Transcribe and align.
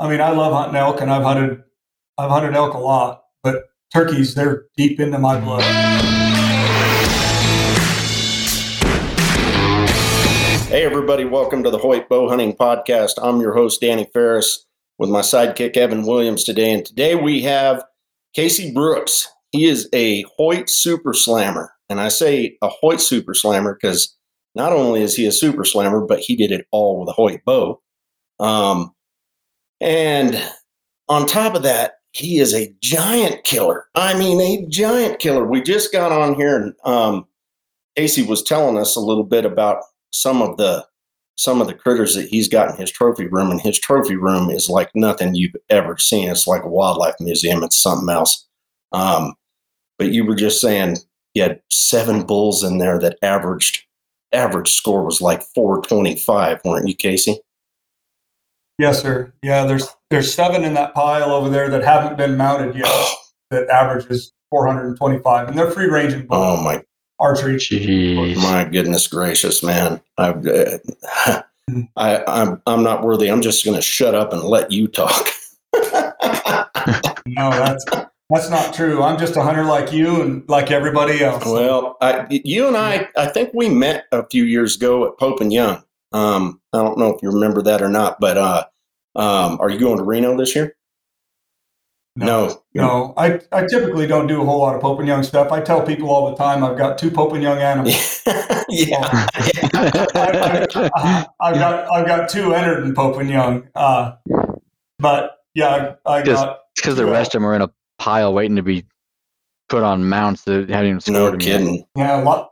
I 0.00 0.08
mean, 0.08 0.20
I 0.20 0.30
love 0.30 0.52
hunting 0.52 0.76
elk, 0.76 1.00
and 1.00 1.10
I've 1.10 1.24
hunted, 1.24 1.60
I've 2.18 2.30
hunted 2.30 2.54
elk 2.54 2.72
a 2.74 2.78
lot, 2.78 3.24
but 3.42 3.64
turkeys, 3.92 4.32
they're 4.32 4.66
deep 4.76 5.00
into 5.00 5.18
my 5.18 5.40
blood. 5.40 5.64
Hey, 10.68 10.84
everybody, 10.84 11.24
welcome 11.24 11.64
to 11.64 11.70
the 11.70 11.78
Hoyt 11.78 12.08
Bow 12.08 12.28
Hunting 12.28 12.54
Podcast. 12.54 13.14
I'm 13.20 13.40
your 13.40 13.54
host, 13.54 13.80
Danny 13.80 14.08
Ferris, 14.14 14.64
with 14.98 15.10
my 15.10 15.20
sidekick, 15.20 15.76
Evan 15.76 16.06
Williams, 16.06 16.44
today. 16.44 16.70
And 16.70 16.86
today 16.86 17.16
we 17.16 17.42
have 17.42 17.84
Casey 18.34 18.72
Brooks. 18.72 19.26
He 19.50 19.64
is 19.64 19.88
a 19.92 20.22
Hoyt 20.36 20.70
Super 20.70 21.12
Slammer. 21.12 21.72
And 21.88 22.00
I 22.00 22.06
say 22.06 22.56
a 22.62 22.68
Hoyt 22.68 23.00
Super 23.00 23.34
Slammer 23.34 23.74
because 23.74 24.16
not 24.54 24.72
only 24.72 25.02
is 25.02 25.16
he 25.16 25.26
a 25.26 25.32
Super 25.32 25.64
Slammer, 25.64 26.02
but 26.02 26.20
he 26.20 26.36
did 26.36 26.52
it 26.52 26.68
all 26.70 27.00
with 27.00 27.08
a 27.08 27.12
Hoyt 27.12 27.40
bow. 27.44 27.80
Um, 28.38 28.94
and 29.80 30.42
on 31.08 31.26
top 31.26 31.54
of 31.54 31.62
that, 31.62 31.94
he 32.12 32.38
is 32.38 32.54
a 32.54 32.74
giant 32.82 33.44
killer. 33.44 33.86
I 33.94 34.18
mean, 34.18 34.40
a 34.40 34.66
giant 34.68 35.20
killer. 35.20 35.44
We 35.44 35.62
just 35.62 35.92
got 35.92 36.12
on 36.12 36.34
here 36.34 36.56
and 36.56 36.74
um, 36.84 37.26
Casey 37.96 38.22
was 38.22 38.42
telling 38.42 38.78
us 38.78 38.96
a 38.96 39.00
little 39.00 39.24
bit 39.24 39.44
about 39.44 39.82
some 40.12 40.40
of 40.40 40.56
the 40.56 40.86
some 41.36 41.60
of 41.60 41.68
the 41.68 41.74
critters 41.74 42.16
that 42.16 42.28
he's 42.28 42.48
got 42.48 42.70
in 42.70 42.76
his 42.76 42.90
trophy 42.90 43.26
room, 43.26 43.50
and 43.50 43.60
his 43.60 43.78
trophy 43.78 44.16
room 44.16 44.50
is 44.50 44.68
like 44.68 44.90
nothing 44.94 45.34
you've 45.34 45.54
ever 45.70 45.96
seen. 45.96 46.28
It's 46.28 46.48
like 46.48 46.64
a 46.64 46.68
wildlife 46.68 47.14
museum. 47.20 47.62
It's 47.62 47.80
something 47.80 48.08
else. 48.08 48.46
Um, 48.92 49.34
but 49.98 50.12
you 50.12 50.24
were 50.24 50.34
just 50.34 50.60
saying 50.60 50.96
you 51.34 51.42
had 51.42 51.60
seven 51.70 52.24
bulls 52.24 52.64
in 52.64 52.78
there 52.78 52.98
that 52.98 53.18
averaged 53.22 53.84
average 54.32 54.72
score 54.72 55.04
was 55.04 55.20
like 55.20 55.42
425, 55.54 56.60
weren't 56.64 56.88
you, 56.88 56.94
Casey? 56.94 57.40
Yes, 58.78 59.02
sir. 59.02 59.32
Yeah, 59.42 59.64
there's 59.66 59.88
there's 60.10 60.32
seven 60.32 60.64
in 60.64 60.74
that 60.74 60.94
pile 60.94 61.32
over 61.32 61.48
there 61.48 61.68
that 61.68 61.82
haven't 61.82 62.16
been 62.16 62.36
mounted 62.36 62.76
yet. 62.76 62.88
that 63.50 63.68
averages 63.68 64.32
425, 64.50 65.48
and 65.48 65.58
they're 65.58 65.70
free 65.70 65.88
ranging. 65.88 66.26
Oh 66.30 66.62
my 66.62 66.82
archery. 67.18 67.56
Jeez. 67.56 68.36
My 68.36 68.64
goodness 68.64 69.06
gracious, 69.08 69.62
man! 69.62 70.00
I've, 70.16 70.46
uh, 70.46 70.78
I, 71.96 72.24
I'm 72.26 72.62
I'm 72.66 72.82
not 72.82 73.02
worthy. 73.02 73.28
I'm 73.30 73.42
just 73.42 73.64
going 73.64 73.76
to 73.76 73.82
shut 73.82 74.14
up 74.14 74.32
and 74.32 74.42
let 74.42 74.70
you 74.70 74.86
talk. 74.88 75.26
no, 75.74 77.50
that's 77.50 77.84
that's 78.30 78.50
not 78.50 78.74
true. 78.74 79.02
I'm 79.02 79.18
just 79.18 79.36
a 79.36 79.42
hunter 79.42 79.64
like 79.64 79.92
you 79.92 80.22
and 80.22 80.48
like 80.48 80.70
everybody 80.70 81.24
else. 81.24 81.44
Well, 81.44 81.96
I, 82.00 82.26
you 82.30 82.68
and 82.68 82.76
I, 82.76 83.08
I 83.16 83.26
think 83.26 83.50
we 83.54 83.68
met 83.68 84.04
a 84.12 84.26
few 84.26 84.44
years 84.44 84.76
ago 84.76 85.06
at 85.08 85.18
Pope 85.18 85.40
and 85.40 85.52
Young. 85.52 85.82
Um, 86.12 86.60
I 86.72 86.78
don't 86.78 86.98
know 86.98 87.14
if 87.14 87.22
you 87.22 87.30
remember 87.30 87.62
that 87.62 87.82
or 87.82 87.88
not, 87.88 88.18
but 88.20 88.36
uh, 88.38 88.64
um, 89.14 89.58
are 89.60 89.70
you 89.70 89.78
going 89.78 89.98
to 89.98 90.04
Reno 90.04 90.36
this 90.36 90.54
year? 90.54 90.74
No, 92.16 92.64
no. 92.74 93.14
I, 93.16 93.40
I 93.52 93.64
typically 93.66 94.08
don't 94.08 94.26
do 94.26 94.42
a 94.42 94.44
whole 94.44 94.58
lot 94.58 94.74
of 94.74 94.80
Pope 94.80 94.98
and 94.98 95.06
Young 95.06 95.22
stuff. 95.22 95.52
I 95.52 95.60
tell 95.60 95.86
people 95.86 96.10
all 96.10 96.30
the 96.30 96.36
time 96.36 96.64
I've 96.64 96.76
got 96.76 96.98
two 96.98 97.12
Pope 97.12 97.32
and 97.34 97.42
Young 97.42 97.58
animals. 97.58 98.22
yeah, 98.68 99.26
I, 99.74 101.26
have 101.40 101.54
got 101.54 101.92
I've 101.92 102.06
got 102.06 102.28
two 102.28 102.54
entered 102.54 102.84
in 102.84 102.92
Pope 102.92 103.18
and 103.18 103.30
Young, 103.30 103.68
uh, 103.76 104.16
but 104.98 105.38
yeah, 105.54 105.94
I, 106.04 106.14
I 106.14 106.22
got 106.22 106.60
because 106.74 106.96
the 106.96 107.06
rest 107.06 107.36
of 107.36 107.42
them 107.42 107.46
are 107.46 107.54
in 107.54 107.62
a 107.62 107.70
pile 107.98 108.34
waiting 108.34 108.56
to 108.56 108.62
be 108.64 108.84
put 109.68 109.84
on 109.84 110.08
mounts 110.08 110.42
that 110.42 110.68
haven't 110.68 110.88
even 110.88 111.00
scored. 111.00 111.34
No 111.34 111.38
kidding. 111.38 111.76
Yet. 111.76 111.86
Yeah, 111.94 112.20
a 112.20 112.24
lot 112.24 112.50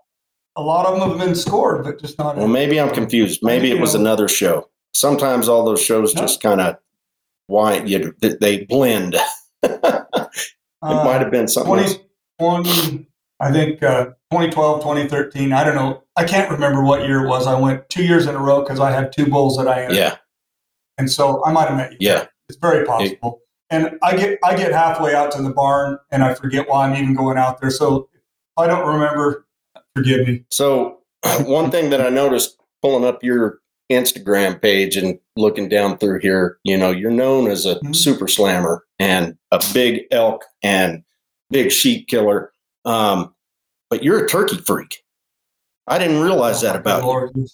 a 0.56 0.62
lot 0.62 0.86
of 0.86 0.98
them 0.98 1.10
have 1.10 1.18
been 1.18 1.34
scored, 1.34 1.84
but 1.84 2.00
just 2.00 2.18
not. 2.18 2.36
Well, 2.36 2.48
maybe 2.48 2.80
I'm 2.80 2.92
confused. 2.92 3.40
Maybe 3.42 3.70
it 3.70 3.80
was 3.80 3.94
another 3.94 4.28
show. 4.28 4.68
Sometimes 4.94 5.48
all 5.48 5.64
those 5.64 5.82
shows 5.82 6.14
no. 6.14 6.22
just 6.22 6.42
kind 6.42 6.60
of 6.60 6.76
why 7.46 7.82
you 7.82 8.14
they 8.20 8.64
blend. 8.64 9.16
it 9.62 9.84
uh, 9.84 10.24
might 10.82 11.20
have 11.20 11.30
been 11.30 11.48
something. 11.48 12.00
20, 12.38 13.06
I 13.40 13.52
think 13.52 13.82
uh, 13.82 14.06
2012, 14.32 14.80
2013. 14.80 15.52
I 15.52 15.64
don't 15.64 15.74
know. 15.74 16.02
I 16.16 16.24
can't 16.24 16.50
remember 16.50 16.82
what 16.82 17.06
year 17.06 17.24
it 17.24 17.28
was. 17.28 17.46
I 17.46 17.58
went 17.58 17.88
two 17.88 18.04
years 18.04 18.26
in 18.26 18.34
a 18.34 18.38
row 18.38 18.62
because 18.62 18.80
I 18.80 18.90
had 18.90 19.12
two 19.12 19.26
bulls 19.26 19.56
that 19.58 19.68
I 19.68 19.84
entered. 19.84 19.96
Yeah. 19.96 20.16
And 20.98 21.10
so 21.10 21.44
I 21.44 21.52
might 21.52 21.68
have 21.68 21.76
met 21.76 21.92
you. 21.92 21.98
Yeah. 22.00 22.26
It's 22.48 22.58
very 22.58 22.86
possible. 22.86 23.40
It, 23.70 23.74
and 23.74 23.98
I 24.02 24.16
get 24.16 24.38
I 24.44 24.56
get 24.56 24.72
halfway 24.72 25.14
out 25.14 25.32
to 25.32 25.42
the 25.42 25.50
barn 25.50 25.98
and 26.12 26.22
I 26.22 26.34
forget 26.34 26.68
why 26.68 26.86
I'm 26.86 26.94
even 26.96 27.14
going 27.14 27.36
out 27.36 27.60
there. 27.60 27.70
So 27.70 28.08
I 28.56 28.66
don't 28.66 28.86
remember 28.86 29.45
Forgive 29.96 30.28
me. 30.28 30.44
So, 30.50 30.98
one 31.40 31.70
thing 31.70 31.90
that 31.90 32.00
I 32.00 32.10
noticed 32.10 32.58
pulling 32.82 33.04
up 33.04 33.24
your 33.24 33.60
Instagram 33.90 34.60
page 34.60 34.96
and 34.96 35.18
looking 35.36 35.68
down 35.68 35.96
through 35.98 36.20
here, 36.20 36.58
you 36.64 36.76
know, 36.76 36.90
you're 36.90 37.10
known 37.10 37.50
as 37.50 37.64
a 37.66 37.76
mm-hmm. 37.76 37.92
super 37.92 38.28
slammer 38.28 38.84
and 38.98 39.36
a 39.50 39.60
big 39.72 40.02
elk 40.10 40.44
and 40.62 41.02
big 41.50 41.72
sheep 41.72 42.08
killer. 42.08 42.52
Um, 42.84 43.34
but 43.88 44.02
you're 44.02 44.24
a 44.24 44.28
turkey 44.28 44.58
freak. 44.58 45.02
I 45.86 45.98
didn't 45.98 46.20
realize 46.20 46.60
that 46.62 46.76
about 46.76 47.02
you. 47.34 47.46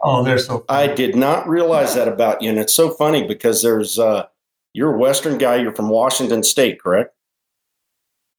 Oh, 0.00 0.22
they're 0.22 0.38
so. 0.38 0.64
Funny. 0.68 0.90
I 0.90 0.94
did 0.94 1.16
not 1.16 1.48
realize 1.48 1.96
that 1.96 2.06
about 2.06 2.40
you, 2.40 2.50
and 2.50 2.58
it's 2.58 2.72
so 2.72 2.90
funny 2.90 3.26
because 3.26 3.62
there's 3.62 3.98
uh, 3.98 4.26
you're 4.72 4.94
a 4.94 4.98
Western 4.98 5.38
guy. 5.38 5.56
You're 5.56 5.74
from 5.74 5.88
Washington 5.88 6.44
State, 6.44 6.80
correct? 6.80 7.14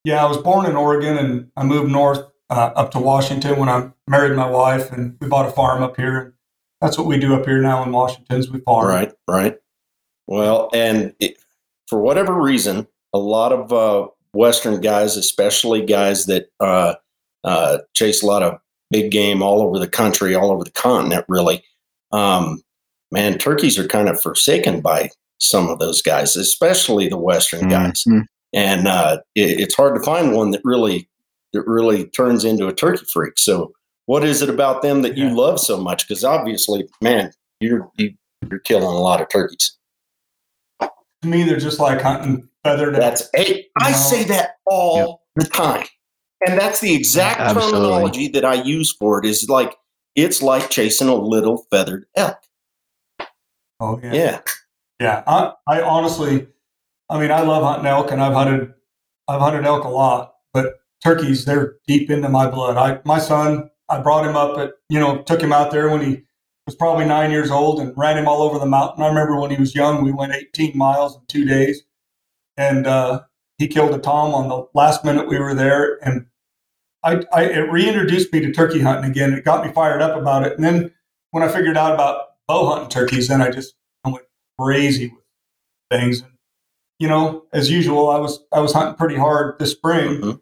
Yeah, 0.06 0.24
I 0.24 0.28
was 0.28 0.38
born 0.38 0.66
in 0.66 0.78
Oregon, 0.78 1.18
and 1.18 1.52
I 1.58 1.64
moved 1.64 1.92
north 1.92 2.29
uh, 2.50 2.72
up 2.76 2.92
to 2.92 3.00
Washington 3.00 3.60
when 3.60 3.70
I 3.70 3.92
married 4.08 4.36
my 4.36 4.50
wife, 4.50 4.92
and 4.92 5.18
we 5.20 5.28
bought 5.28 5.48
a 5.48 5.52
farm 5.52 5.84
up 5.84 5.96
here. 5.98 6.34
That's 6.82 6.98
what 6.98 7.08
we 7.08 7.20
do 7.20 7.36
up 7.36 7.46
here 7.46 7.62
now 7.62 7.84
in 7.84 7.92
Washington. 7.92 8.40
Is 8.40 8.50
we 8.50 8.60
farm. 8.62 8.88
Right, 8.88 9.12
right. 9.28 9.58
Well, 10.28 10.70
and 10.74 11.14
it, 11.20 11.38
for 11.88 12.00
whatever 12.00 12.34
reason, 12.34 12.88
a 13.14 13.20
lot 13.20 13.52
of 13.52 13.74
uh, 13.74 14.08
Western 14.34 14.80
guys, 14.80 15.18
especially 15.18 15.86
guys 15.86 16.26
that 16.28 16.50
uh, 16.60 16.96
uh, 17.44 17.80
chase 17.94 18.24
a 18.24 18.28
lot 18.28 18.44
of 18.44 18.60
big 18.92 19.12
game 19.12 19.42
all 19.42 19.62
over 19.62 19.80
the 19.80 19.88
country, 19.88 20.36
all 20.36 20.52
over 20.52 20.64
the 20.64 20.72
continent, 20.72 21.26
really. 21.28 21.64
Um, 22.12 22.62
man, 23.12 23.38
turkeys 23.38 23.78
are 23.78 23.88
kind 23.88 24.10
of 24.10 24.22
forsaken 24.22 24.82
by 24.82 25.10
some 25.40 25.68
of 25.68 25.80
those 25.80 26.02
guys, 26.02 26.36
especially 26.36 27.08
the 27.08 27.18
Western 27.18 27.62
mm-hmm. 27.62 27.70
guys. 27.70 28.06
And 28.54 28.88
uh, 28.88 29.20
it, 29.36 29.60
it's 29.60 29.76
hard 29.76 29.96
to 29.96 30.02
find 30.02 30.34
one 30.34 30.52
that 30.52 30.62
really 30.64 31.09
that 31.54 31.68
really 31.68 32.08
turns 32.08 32.46
into 32.46 32.68
a 32.68 32.74
turkey 32.74 33.06
freak. 33.12 33.34
So, 33.38 33.74
what 34.06 34.24
is 34.24 34.42
it 34.42 34.50
about 34.50 34.82
them 34.82 35.02
that 35.04 35.18
you 35.18 35.30
love 35.30 35.60
so 35.60 35.78
much? 35.78 36.08
Because 36.08 36.24
obviously, 36.24 36.88
man, 37.02 37.32
you're 37.60 37.90
you, 37.98 38.08
are 38.08 38.48
you 38.50 38.56
are 38.56 38.60
killing 38.60 38.86
a 38.86 39.00
lot 39.00 39.22
of 39.22 39.30
turkeys. 39.30 39.78
To 40.82 41.28
me, 41.28 41.44
they're 41.44 41.60
just 41.60 41.80
like 41.80 42.02
hunting 42.02 42.48
feathered. 42.64 42.96
That's 42.96 43.30
eight. 43.36 43.68
I 43.78 43.92
say 43.92 44.24
that 44.26 44.52
all 44.66 45.24
yep. 45.38 45.46
the 45.46 45.54
time, 45.54 45.86
and 46.48 46.58
that's 46.58 46.80
the 46.80 46.96
exact 46.96 47.40
Absolutely. 47.40 47.72
terminology 47.72 48.28
that 48.30 48.46
I 48.46 48.56
use 48.56 48.92
for 48.92 49.20
it. 49.20 49.26
Is 49.26 49.48
like 49.50 49.76
it's 50.16 50.42
like 50.42 50.70
chasing 50.70 51.10
a 51.10 51.16
little 51.16 51.66
feathered 51.70 52.06
elk. 52.16 52.38
Oh 53.80 54.00
yeah, 54.02 54.14
yeah, 54.14 54.42
yeah. 55.00 55.24
I, 55.28 55.54
I 55.68 55.82
honestly, 55.82 56.48
I 57.10 57.20
mean, 57.20 57.32
I 57.32 57.42
love 57.42 57.64
hunting 57.64 57.88
elk, 57.88 58.12
and 58.12 58.22
I've 58.22 58.34
hunted, 58.34 58.74
I've 59.28 59.42
hunted 59.42 59.66
elk 59.66 59.84
a 59.84 59.90
lot, 59.90 60.36
but 60.54 60.79
turkeys, 61.04 61.46
they're 61.46 61.76
deep 61.88 62.10
into 62.10 62.30
my 62.30 62.50
blood. 62.50 62.78
I, 62.78 63.00
my 63.06 63.20
son, 63.20 63.70
I 63.90 64.00
brought 64.00 64.28
him 64.28 64.36
up 64.36 64.58
at, 64.58 64.74
you 64.90 65.00
know, 65.00 65.22
took 65.24 65.42
him 65.42 65.54
out 65.54 65.72
there 65.72 65.90
when 65.90 66.02
he 66.02 66.24
was 66.66 66.76
probably 66.76 67.06
nine 67.06 67.32
years 67.32 67.52
old 67.52 67.80
and 67.80 67.98
ran 67.98 68.18
him 68.18 68.28
all 68.28 68.42
over 68.42 68.60
the 68.60 68.66
mountain. 68.66 69.04
I 69.04 69.08
remember 69.08 69.40
when 69.40 69.52
he 69.52 69.58
was 69.58 69.74
young, 69.74 70.04
we 70.04 70.12
went 70.12 70.34
18 70.34 70.78
miles 70.78 71.16
in 71.16 71.22
two 71.28 71.46
days 71.46 71.84
and 72.58 72.86
uh, 72.86 73.22
he 73.58 73.68
killed 73.68 73.94
a 73.94 74.00
tom 74.00 74.34
on 74.34 74.50
the 74.50 74.68
last 74.74 75.04
minute 75.04 75.28
we 75.28 75.40
were 75.40 75.56
there. 75.56 75.98
And 76.06 76.28
I, 77.04 77.24
I, 77.34 77.44
it 77.46 77.72
reintroduced 77.72 78.32
me 78.32 78.42
to 78.42 78.52
turkey 78.52 78.82
hunting 78.82 79.10
again. 79.10 79.34
It 79.34 79.46
got 79.46 79.66
me 79.66 79.72
fired 79.72 80.02
up 80.02 80.20
about 80.20 80.46
it. 80.46 80.54
And 80.54 80.64
then 80.64 80.92
when 81.32 81.44
I 81.44 81.48
figured 81.48 81.78
out 81.78 81.94
about 81.94 82.26
bow 82.48 82.68
hunting 82.68 82.90
turkeys, 82.90 83.30
then 83.30 83.42
I 83.42 83.50
just 83.50 83.74
I 84.04 84.10
went 84.10 84.26
crazy 84.60 85.08
with 85.08 86.00
things. 86.00 86.22
And, 86.22 86.34
you 87.00 87.08
know, 87.08 87.46
as 87.54 87.72
usual, 87.72 88.10
I 88.10 88.20
was, 88.20 88.44
I 88.52 88.60
was 88.60 88.74
hunting 88.74 88.96
pretty 88.96 89.16
hard 89.16 89.58
this 89.58 89.72
spring. 89.72 90.22
Mm-hmm 90.22 90.36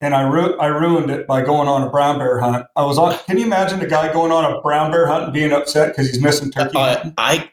and 0.00 0.14
I, 0.14 0.22
ru- 0.22 0.58
I 0.58 0.66
ruined 0.66 1.10
it 1.10 1.26
by 1.26 1.42
going 1.42 1.68
on 1.68 1.82
a 1.82 1.90
brown 1.90 2.18
bear 2.18 2.38
hunt. 2.38 2.66
I 2.76 2.84
was 2.84 2.98
on. 2.98 3.18
Can 3.26 3.38
you 3.38 3.44
imagine 3.44 3.80
a 3.80 3.86
guy 3.86 4.12
going 4.12 4.32
on 4.32 4.44
a 4.44 4.60
brown 4.60 4.90
bear 4.90 5.06
hunt 5.06 5.24
and 5.24 5.32
being 5.32 5.52
upset 5.52 5.88
because 5.88 6.08
he's 6.08 6.22
missing 6.22 6.50
turkey? 6.50 6.76
Uh, 6.76 7.10
I 7.18 7.50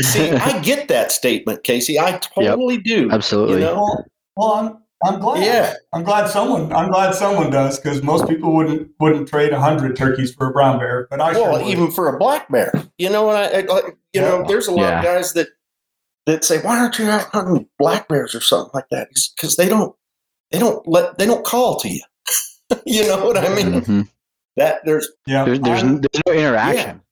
see. 0.00 0.30
I 0.30 0.58
get 0.62 0.88
that 0.88 1.12
statement, 1.12 1.62
Casey. 1.64 1.98
I 1.98 2.18
totally 2.18 2.76
yep, 2.76 2.84
do. 2.84 3.10
Absolutely. 3.10 3.56
You 3.56 3.60
know? 3.60 3.74
well, 3.74 4.04
well, 4.36 4.52
I'm 4.52 4.84
I'm 5.04 5.20
glad. 5.20 5.44
Yeah. 5.44 5.74
I'm 5.92 6.02
glad 6.02 6.28
someone. 6.28 6.72
I'm 6.72 6.90
glad 6.90 7.14
someone 7.14 7.50
does 7.50 7.78
because 7.78 8.02
most 8.02 8.26
people 8.26 8.54
wouldn't 8.54 8.90
wouldn't 8.98 9.28
trade 9.28 9.52
hundred 9.52 9.96
turkeys 9.96 10.34
for 10.34 10.48
a 10.48 10.52
brown 10.52 10.78
bear. 10.78 11.06
But 11.10 11.20
I 11.20 11.32
well, 11.32 11.58
sure 11.58 11.68
even 11.68 11.90
for 11.90 12.14
a 12.14 12.18
black 12.18 12.50
bear. 12.50 12.72
You 12.98 13.10
know, 13.10 13.30
and 13.30 13.38
I, 13.38 13.72
I 13.72 13.78
you 13.86 13.92
yeah. 14.14 14.22
know, 14.22 14.44
there's 14.46 14.66
a 14.66 14.72
lot 14.72 14.82
yeah. 14.82 14.98
of 14.98 15.04
guys 15.04 15.32
that 15.34 15.48
that 16.26 16.44
say, 16.44 16.60
"Why 16.60 16.78
aren't 16.78 16.98
you 16.98 17.08
out 17.10 17.28
hunting 17.32 17.68
black 17.78 18.08
bears 18.08 18.34
or 18.34 18.40
something 18.40 18.70
like 18.72 18.88
that?" 18.90 19.08
Because 19.36 19.56
they 19.56 19.68
don't 19.68 19.94
they 20.54 20.60
don't 20.60 20.86
let 20.86 21.18
they 21.18 21.26
don't 21.26 21.44
call 21.44 21.80
to 21.80 21.88
you. 21.88 22.00
you 22.86 23.06
know 23.08 23.26
what 23.26 23.36
I 23.36 23.52
mean? 23.54 23.80
Mm-hmm. 23.80 24.00
That 24.56 24.84
there's 24.84 25.08
yeah, 25.26 25.44
there's 25.44 25.58
there's, 25.60 25.82
there's 25.82 26.22
no 26.26 26.32
interaction. 26.32 27.02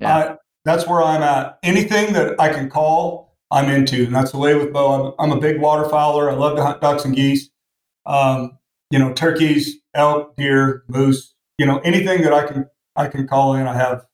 Yeah, 0.00 0.18
yeah. 0.18 0.32
I, 0.32 0.36
that's 0.64 0.88
where 0.88 1.00
I'm 1.00 1.22
at. 1.22 1.58
Anything 1.62 2.12
that 2.14 2.40
I 2.40 2.52
can 2.52 2.68
call, 2.68 3.36
I'm 3.52 3.70
into, 3.70 4.04
and 4.04 4.14
that's 4.14 4.32
the 4.32 4.38
way 4.38 4.56
with 4.56 4.72
bow. 4.72 5.14
I'm, 5.18 5.30
I'm 5.30 5.38
a 5.38 5.40
big 5.40 5.58
waterfowler. 5.58 6.28
I 6.28 6.34
love 6.34 6.56
to 6.56 6.64
hunt 6.64 6.80
ducks 6.80 7.04
and 7.04 7.14
geese. 7.14 7.50
Um, 8.04 8.58
you 8.90 8.98
know, 8.98 9.12
turkeys, 9.12 9.76
elk, 9.94 10.34
deer, 10.36 10.82
moose. 10.88 11.34
You 11.58 11.66
know, 11.66 11.78
anything 11.84 12.22
that 12.22 12.32
I 12.32 12.46
can 12.48 12.66
I 12.96 13.06
can 13.06 13.28
call 13.28 13.54
in. 13.54 13.68
I 13.68 13.74
have. 13.74 14.04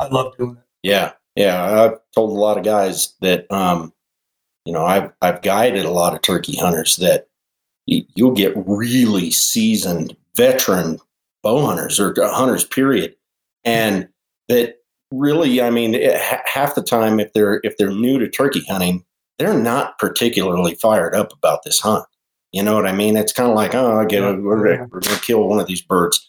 I 0.00 0.08
love 0.08 0.36
doing 0.36 0.56
it. 0.56 0.64
Yeah, 0.82 1.12
yeah. 1.36 1.84
I've 1.84 1.98
told 2.16 2.30
a 2.30 2.40
lot 2.40 2.58
of 2.58 2.64
guys 2.64 3.14
that, 3.20 3.50
um, 3.52 3.92
you 4.64 4.72
know, 4.72 4.84
I've 4.84 5.12
I've 5.22 5.40
guided 5.40 5.84
a 5.84 5.90
lot 5.90 6.14
of 6.14 6.22
turkey 6.22 6.56
hunters 6.56 6.96
that 6.96 7.28
y- 7.28 7.35
you'll 7.86 8.32
get 8.32 8.54
really 8.66 9.30
seasoned 9.30 10.16
veteran 10.34 10.98
bow 11.42 11.64
hunters 11.64 12.00
or 12.00 12.14
hunters, 12.18 12.64
period, 12.64 13.14
and 13.64 14.08
that 14.48 14.76
really, 15.10 15.62
I 15.62 15.70
mean, 15.70 15.94
it, 15.94 16.20
ha- 16.20 16.42
half 16.44 16.74
the 16.74 16.82
time 16.82 17.20
if 17.20 17.32
they're 17.32 17.60
if 17.62 17.76
they're 17.76 17.90
new 17.90 18.18
to 18.18 18.28
turkey 18.28 18.64
hunting, 18.68 19.04
they're 19.38 19.58
not 19.58 19.98
particularly 19.98 20.74
fired 20.74 21.14
up 21.14 21.32
about 21.32 21.62
this 21.64 21.80
hunt. 21.80 22.04
You 22.52 22.62
know 22.62 22.74
what 22.74 22.86
I 22.86 22.92
mean? 22.92 23.16
It's 23.16 23.32
kind 23.32 23.50
of 23.50 23.56
like, 23.56 23.74
oh, 23.74 24.00
it. 24.00 24.42
We're, 24.42 24.86
we're 24.86 25.00
going 25.00 25.02
to 25.02 25.20
kill 25.20 25.46
one 25.46 25.60
of 25.60 25.66
these 25.66 25.82
birds. 25.82 26.26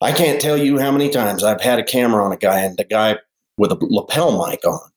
I 0.00 0.12
can't 0.12 0.40
tell 0.40 0.56
you 0.56 0.78
how 0.78 0.90
many 0.90 1.08
times 1.08 1.44
I've 1.44 1.60
had 1.60 1.78
a 1.78 1.84
camera 1.84 2.24
on 2.24 2.32
a 2.32 2.36
guy 2.36 2.60
and 2.60 2.76
the 2.76 2.84
guy 2.84 3.18
with 3.56 3.70
a 3.70 3.78
lapel 3.80 4.44
mic 4.46 4.66
on. 4.66 4.90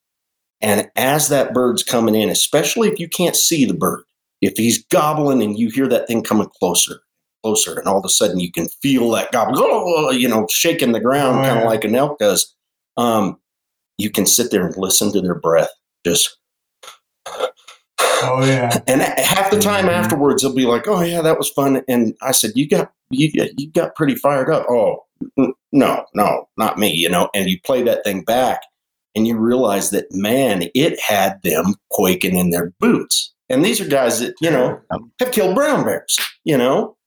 And 0.61 0.89
as 0.95 1.29
that 1.29 1.53
bird's 1.53 1.83
coming 1.83 2.15
in, 2.15 2.29
especially 2.29 2.89
if 2.89 2.99
you 2.99 3.07
can't 3.07 3.35
see 3.35 3.65
the 3.65 3.73
bird, 3.73 4.03
if 4.41 4.53
he's 4.57 4.83
gobbling 4.85 5.41
and 5.41 5.57
you 5.57 5.69
hear 5.69 5.87
that 5.87 6.07
thing 6.07 6.23
coming 6.23 6.49
closer, 6.59 6.99
closer, 7.43 7.77
and 7.79 7.87
all 7.87 7.97
of 7.99 8.05
a 8.05 8.09
sudden 8.09 8.39
you 8.39 8.51
can 8.51 8.67
feel 8.81 9.09
that 9.11 9.31
gobble, 9.31 9.53
oh, 9.57 10.11
you 10.11 10.27
know, 10.27 10.47
shaking 10.49 10.91
the 10.91 10.99
ground, 10.99 11.39
Oh, 11.39 11.41
kind 11.43 11.57
of 11.57 11.63
yeah. 11.63 11.69
like 11.69 11.83
an 11.83 11.95
elk 11.95 12.19
does. 12.19 12.53
Um, 12.97 13.37
you 13.97 14.09
can 14.09 14.25
sit 14.25 14.51
there 14.51 14.65
and 14.65 14.75
listen 14.77 15.11
to 15.13 15.21
their 15.21 15.35
breath, 15.35 15.69
just 16.05 16.37
Oh 17.97 18.43
yeah. 18.45 18.79
and 18.87 19.01
half 19.01 19.51
the 19.51 19.59
time 19.59 19.85
Mhm. 19.85 19.91
afterwards, 19.93 20.41
they'll 20.41 20.53
be 20.53 20.65
like, 20.65 20.87
"Oh 20.87 21.01
yeah, 21.01 21.21
that 21.21 21.37
was 21.37 21.49
fun." 21.49 21.81
And 21.87 22.15
I 22.21 22.31
said, 22.31 22.51
"You 22.55 22.67
got 22.67 22.91
you 23.09 23.29
you 23.57 23.69
got 23.71 23.95
pretty 23.95 24.15
fired 24.15 24.49
up." 24.51 24.65
Oh 24.69 25.03
no, 25.71 26.05
no, 26.13 26.47
not 26.57 26.77
me. 26.77 26.91
You 26.93 27.09
know. 27.09 27.29
And 27.33 27.49
you 27.49 27.59
play 27.65 27.83
that 27.83 28.03
thing 28.03 28.23
back, 28.23 28.61
and 29.15 29.27
you 29.27 29.37
realize 29.37 29.89
that 29.91 30.05
man, 30.11 30.69
it 30.73 30.99
had 30.99 31.41
them 31.43 31.75
quaking 31.91 32.37
in 32.37 32.49
their 32.51 32.73
boots. 32.79 33.33
And 33.49 33.63
these 33.63 33.79
are 33.79 33.87
guys 33.87 34.19
that 34.19 34.33
you 34.41 34.49
know 34.49 34.79
have 35.19 35.31
killed 35.31 35.55
brown 35.55 35.83
bears. 35.83 36.15
You 36.43 36.57
know, 36.57 36.97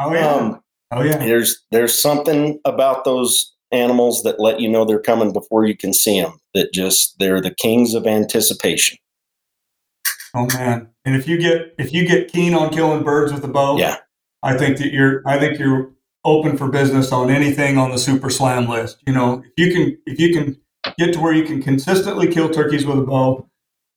Oh 0.00 0.12
yeah. 0.14 0.26
um, 0.30 0.60
oh 0.92 1.02
yeah. 1.02 1.16
there's 1.18 1.64
there's 1.70 2.00
something 2.00 2.60
about 2.64 3.04
those 3.04 3.52
animals 3.72 4.22
that 4.22 4.38
let 4.40 4.60
you 4.60 4.68
know 4.68 4.84
they're 4.84 5.00
coming 5.00 5.32
before 5.32 5.64
you 5.66 5.76
can 5.76 5.92
see 5.92 6.20
them. 6.20 6.38
That 6.54 6.72
just 6.72 7.18
they're 7.18 7.40
the 7.40 7.54
kings 7.54 7.94
of 7.94 8.06
anticipation. 8.06 8.98
Oh 10.34 10.46
man. 10.54 10.88
And 11.04 11.16
if 11.16 11.26
you 11.26 11.38
get 11.38 11.74
if 11.78 11.92
you 11.92 12.06
get 12.06 12.30
keen 12.32 12.54
on 12.54 12.70
killing 12.72 13.02
birds 13.04 13.32
with 13.32 13.44
a 13.44 13.48
bow, 13.48 13.78
Yeah. 13.78 13.96
I 14.42 14.56
think 14.56 14.76
that 14.78 14.92
you're 14.92 15.22
I 15.26 15.38
think 15.38 15.58
you're 15.58 15.92
open 16.24 16.56
for 16.56 16.68
business 16.68 17.12
on 17.12 17.30
anything 17.30 17.78
on 17.78 17.90
the 17.90 17.98
super 17.98 18.28
slam 18.30 18.68
list. 18.68 18.98
You 19.06 19.12
know, 19.14 19.42
if 19.44 19.52
you 19.56 19.72
can 19.72 19.98
if 20.06 20.18
you 20.20 20.34
can 20.34 20.60
get 20.98 21.12
to 21.14 21.20
where 21.20 21.32
you 21.32 21.44
can 21.44 21.62
consistently 21.62 22.28
kill 22.28 22.48
turkeys 22.50 22.84
with 22.86 22.98
a 22.98 23.02
bow, 23.02 23.48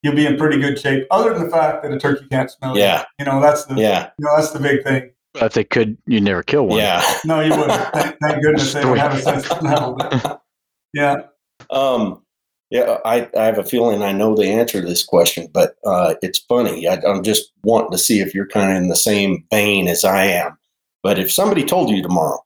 you'll 0.04 0.16
be 0.16 0.26
in 0.26 0.38
pretty 0.38 0.60
good 0.60 0.80
shape. 0.80 1.08
Other 1.12 1.34
than 1.34 1.46
the 1.46 1.50
fact 1.50 1.84
that 1.84 1.92
a 1.92 2.00
turkey 2.00 2.26
can't 2.30 2.50
smell 2.50 2.76
you. 2.76 2.84
Yeah, 2.84 3.06
You 3.20 3.26
know, 3.26 3.42
that's 3.42 3.66
the 3.66 3.76
yeah, 3.76 4.10
you 4.18 4.26
know, 4.26 4.32
that's 4.36 4.52
the 4.52 4.60
big 4.60 4.84
thing. 4.84 5.12
But 5.34 5.44
if 5.44 5.54
they 5.54 5.64
could, 5.64 5.98
you 6.08 6.20
never 6.22 6.42
kill 6.44 6.68
one. 6.68 6.80
yeah. 6.80 7.04
No, 7.26 7.40
you 7.42 7.52
wouldn't. 7.52 7.72
thank, 7.94 8.18
thank 8.20 8.44
goodness 8.44 8.74
they 8.74 8.82
don't 8.82 8.98
have 8.98 9.14
a 9.14 9.22
sense 9.22 9.50
of 9.50 9.60
smell. 9.60 9.96
But 9.96 10.42
yeah. 10.94 11.22
Um, 11.70 12.24
yeah, 12.72 12.98
I, 13.04 13.28
I 13.38 13.46
have 13.46 13.58
a 13.58 13.64
feeling 13.64 14.04
I 14.04 14.12
know 14.12 14.36
the 14.36 14.46
answer 14.48 14.80
to 14.82 14.88
this 14.88 15.04
question, 15.04 15.48
but 15.52 15.76
uh, 15.86 16.16
it's 16.22 16.40
funny. 16.40 16.88
I, 16.88 17.02
I'm 17.08 17.24
just 17.24 17.52
wanting 17.64 17.92
to 17.92 17.98
see 17.98 18.20
if 18.22 18.34
you're 18.36 18.48
kind 18.48 18.72
of 18.72 18.78
in 18.78 18.90
the 18.90 18.96
same 18.96 19.44
vein 19.52 19.88
as 19.88 20.04
I 20.04 20.26
am. 20.26 20.58
But 21.02 21.18
if 21.18 21.32
somebody 21.32 21.64
told 21.64 21.90
you 21.90 22.02
tomorrow, 22.04 22.40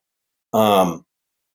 um, 0.53 1.05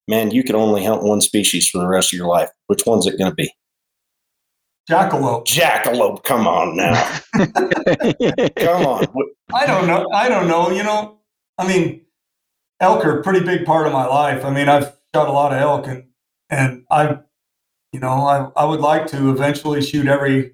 man, 0.06 0.32
you 0.32 0.42
could 0.42 0.54
only 0.54 0.84
hunt 0.84 1.02
one 1.02 1.20
species 1.20 1.68
for 1.68 1.78
the 1.78 1.86
rest 1.86 2.12
of 2.12 2.18
your 2.18 2.26
life, 2.26 2.50
which 2.66 2.84
one's 2.84 3.06
it 3.06 3.18
going 3.18 3.30
to 3.30 3.34
be? 3.34 3.50
Jackalope. 4.88 5.44
Jackalope. 5.46 6.22
Come 6.24 6.46
on 6.46 6.76
now. 6.76 6.94
Come 8.56 8.86
on. 8.86 9.06
I 9.52 9.66
don't 9.66 9.86
know. 9.86 10.08
I 10.14 10.28
don't 10.28 10.48
know. 10.48 10.70
You 10.70 10.82
know, 10.82 11.18
I 11.58 11.66
mean, 11.68 12.02
elk 12.80 13.04
are 13.04 13.20
a 13.20 13.22
pretty 13.22 13.44
big 13.44 13.64
part 13.66 13.86
of 13.86 13.92
my 13.92 14.06
life. 14.06 14.44
I 14.44 14.50
mean, 14.50 14.68
I've 14.68 14.92
shot 15.14 15.28
a 15.28 15.32
lot 15.32 15.52
of 15.52 15.58
elk, 15.60 15.86
and 15.86 16.04
and 16.50 16.84
I, 16.90 17.18
you 17.92 18.00
know, 18.00 18.08
I 18.26 18.50
I 18.56 18.64
would 18.64 18.80
like 18.80 19.06
to 19.08 19.30
eventually 19.30 19.82
shoot 19.82 20.06
every 20.06 20.52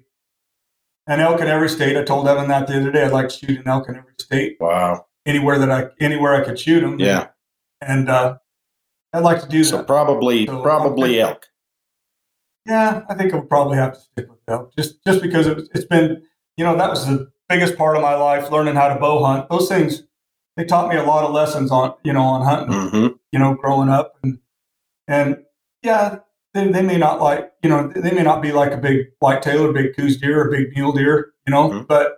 an 1.07 1.19
elk 1.19 1.39
in 1.41 1.47
every 1.47 1.69
state. 1.69 1.95
I 1.97 2.03
told 2.03 2.27
Evan 2.27 2.47
that 2.49 2.67
the 2.67 2.77
other 2.79 2.91
day. 2.91 3.03
I'd 3.05 3.11
like 3.13 3.29
to 3.29 3.35
shoot 3.37 3.59
an 3.59 3.67
elk 3.67 3.87
in 3.89 3.95
every 3.95 4.13
state, 4.19 4.57
Wow. 4.59 5.05
anywhere 5.25 5.59
that 5.59 5.71
I 5.71 5.87
anywhere 5.99 6.35
I 6.35 6.43
could 6.43 6.59
shoot 6.59 6.81
them. 6.81 6.99
Yeah. 6.99 7.27
and 7.81 8.09
uh, 8.09 8.37
I'd 9.13 9.19
like 9.23 9.41
to 9.41 9.47
do 9.47 9.63
So 9.63 9.77
that. 9.77 9.87
probably, 9.87 10.45
So, 10.47 10.61
probably 10.61 11.21
okay. 11.21 11.31
elk. 11.31 11.47
Yeah, 12.65 13.03
I 13.09 13.13
think 13.13 13.33
I 13.33 13.37
would 13.37 13.49
probably 13.49 13.77
have 13.77 13.93
to 13.93 13.99
stick 13.99 14.29
with 14.29 14.39
elk, 14.47 14.73
just 14.75 15.03
just 15.05 15.21
because 15.21 15.45
it, 15.47 15.57
it's 15.75 15.85
been, 15.85 16.23
you 16.57 16.65
know, 16.65 16.75
that 16.77 16.89
was 16.89 17.05
the 17.05 17.31
biggest 17.47 17.77
part 17.77 17.95
of 17.95 18.01
my 18.01 18.15
life, 18.15 18.49
learning 18.51 18.75
how 18.75 18.87
to 18.87 18.99
bow 18.99 19.23
hunt. 19.23 19.49
Those 19.49 19.67
things, 19.69 20.03
they 20.57 20.65
taught 20.65 20.89
me 20.89 20.95
a 20.95 21.03
lot 21.03 21.23
of 21.23 21.31
lessons 21.31 21.71
on, 21.71 21.93
you 22.03 22.11
know, 22.13 22.23
on 22.23 22.41
hunting. 22.43 22.89
hmm 22.89 23.07
You 23.31 23.39
know, 23.39 23.53
growing 23.53 23.89
up, 23.89 24.15
and 24.23 24.39
and 25.07 25.37
yeah, 25.83 26.19
they, 26.55 26.67
they 26.71 26.81
may 26.81 26.97
not 26.97 27.21
like, 27.21 27.51
you 27.61 27.69
know, 27.69 27.87
they 27.87 28.11
may 28.11 28.23
not 28.23 28.41
be 28.41 28.51
like 28.51 28.71
a 28.71 28.77
big 28.77 29.07
whitetail 29.19 29.65
or 29.67 29.71
big 29.73 29.95
Coues 29.95 30.17
deer 30.17 30.41
or 30.41 30.49
big 30.49 30.71
mule 30.75 30.91
deer, 30.91 31.33
you 31.45 31.51
know, 31.51 31.69
Mhm. 31.69 31.87
but 31.87 32.17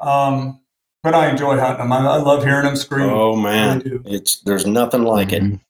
um, 0.00 0.60
but 1.04 1.14
I 1.14 1.30
enjoy 1.30 1.56
hunting 1.58 1.78
them. 1.84 1.92
I, 1.92 1.98
I 1.98 2.16
love 2.16 2.42
hearing 2.42 2.64
them 2.64 2.74
scream. 2.76 3.10
Oh 3.10 3.36
I 3.38 3.42
man, 3.42 3.78
do. 3.78 4.02
it's 4.06 4.40
there's 4.40 4.66
nothing 4.66 5.04
like 5.04 5.32
it. 5.32 5.42
Mhm. 5.44 5.60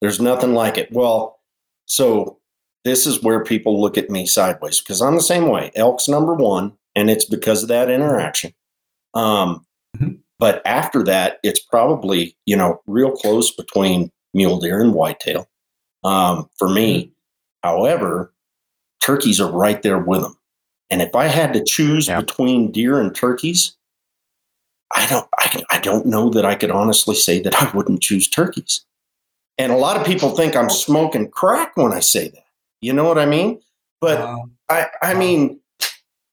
There's 0.00 0.20
nothing 0.20 0.54
like 0.54 0.78
it. 0.78 0.90
Well, 0.92 1.40
so 1.84 2.38
this 2.86 3.06
is 3.06 3.22
where 3.22 3.42
people 3.44 3.80
look 3.80 3.98
at 3.98 4.08
me 4.10 4.24
sideways 4.26 4.80
because 4.80 5.02
I'm 5.02 5.16
the 5.16 5.20
same 5.20 5.48
way. 5.48 5.70
Elk's 5.74 6.08
number 6.08 6.32
one, 6.34 6.72
and 6.94 7.10
it's 7.10 7.24
because 7.26 7.62
of 7.62 7.68
that 7.68 7.90
interaction. 7.90 8.54
Um, 9.14 9.66
Mhm. 9.98 10.18
But 10.38 10.60
after 10.66 11.02
that, 11.04 11.38
it's 11.42 11.60
probably 11.60 12.36
you 12.46 12.56
know 12.56 12.80
real 12.86 13.10
close 13.12 13.50
between 13.50 14.10
mule 14.34 14.58
deer 14.60 14.80
and 14.80 14.92
whitetail. 14.94 15.48
Um, 16.04 16.48
for 16.58 16.68
me, 16.68 17.12
however, 17.62 18.32
turkeys 19.02 19.40
are 19.40 19.50
right 19.50 19.82
there 19.82 19.98
with 19.98 20.20
them. 20.22 20.36
And 20.90 21.02
if 21.02 21.14
I 21.16 21.26
had 21.26 21.52
to 21.54 21.64
choose 21.64 22.06
Yeah. 22.08 22.20
between 22.20 22.70
deer 22.70 23.00
and 23.00 23.14
turkeys, 23.14 23.76
I 24.94 25.06
don't 25.08 25.26
I, 25.38 25.62
I 25.70 25.78
don't 25.80 26.06
know 26.06 26.28
that 26.30 26.44
I 26.44 26.54
could 26.54 26.70
honestly 26.70 27.14
say 27.16 27.40
that 27.42 27.60
I 27.62 27.70
wouldn't 27.74 28.02
choose 28.02 28.28
turkeys. 28.28 28.84
And 29.58 29.72
a 29.72 29.76
lot 29.76 29.96
of 29.96 30.06
people 30.06 30.36
think 30.36 30.54
I'm 30.54 30.68
smoking 30.70 31.30
crack 31.30 31.76
when 31.76 31.92
I 31.92 32.00
say 32.00 32.28
that. 32.28 32.45
You 32.80 32.92
know 32.92 33.04
what 33.04 33.18
I 33.18 33.26
mean? 33.26 33.60
But 34.00 34.20
Um, 34.20 34.52
I 34.68 34.86
I 35.02 35.14
mean, 35.14 35.60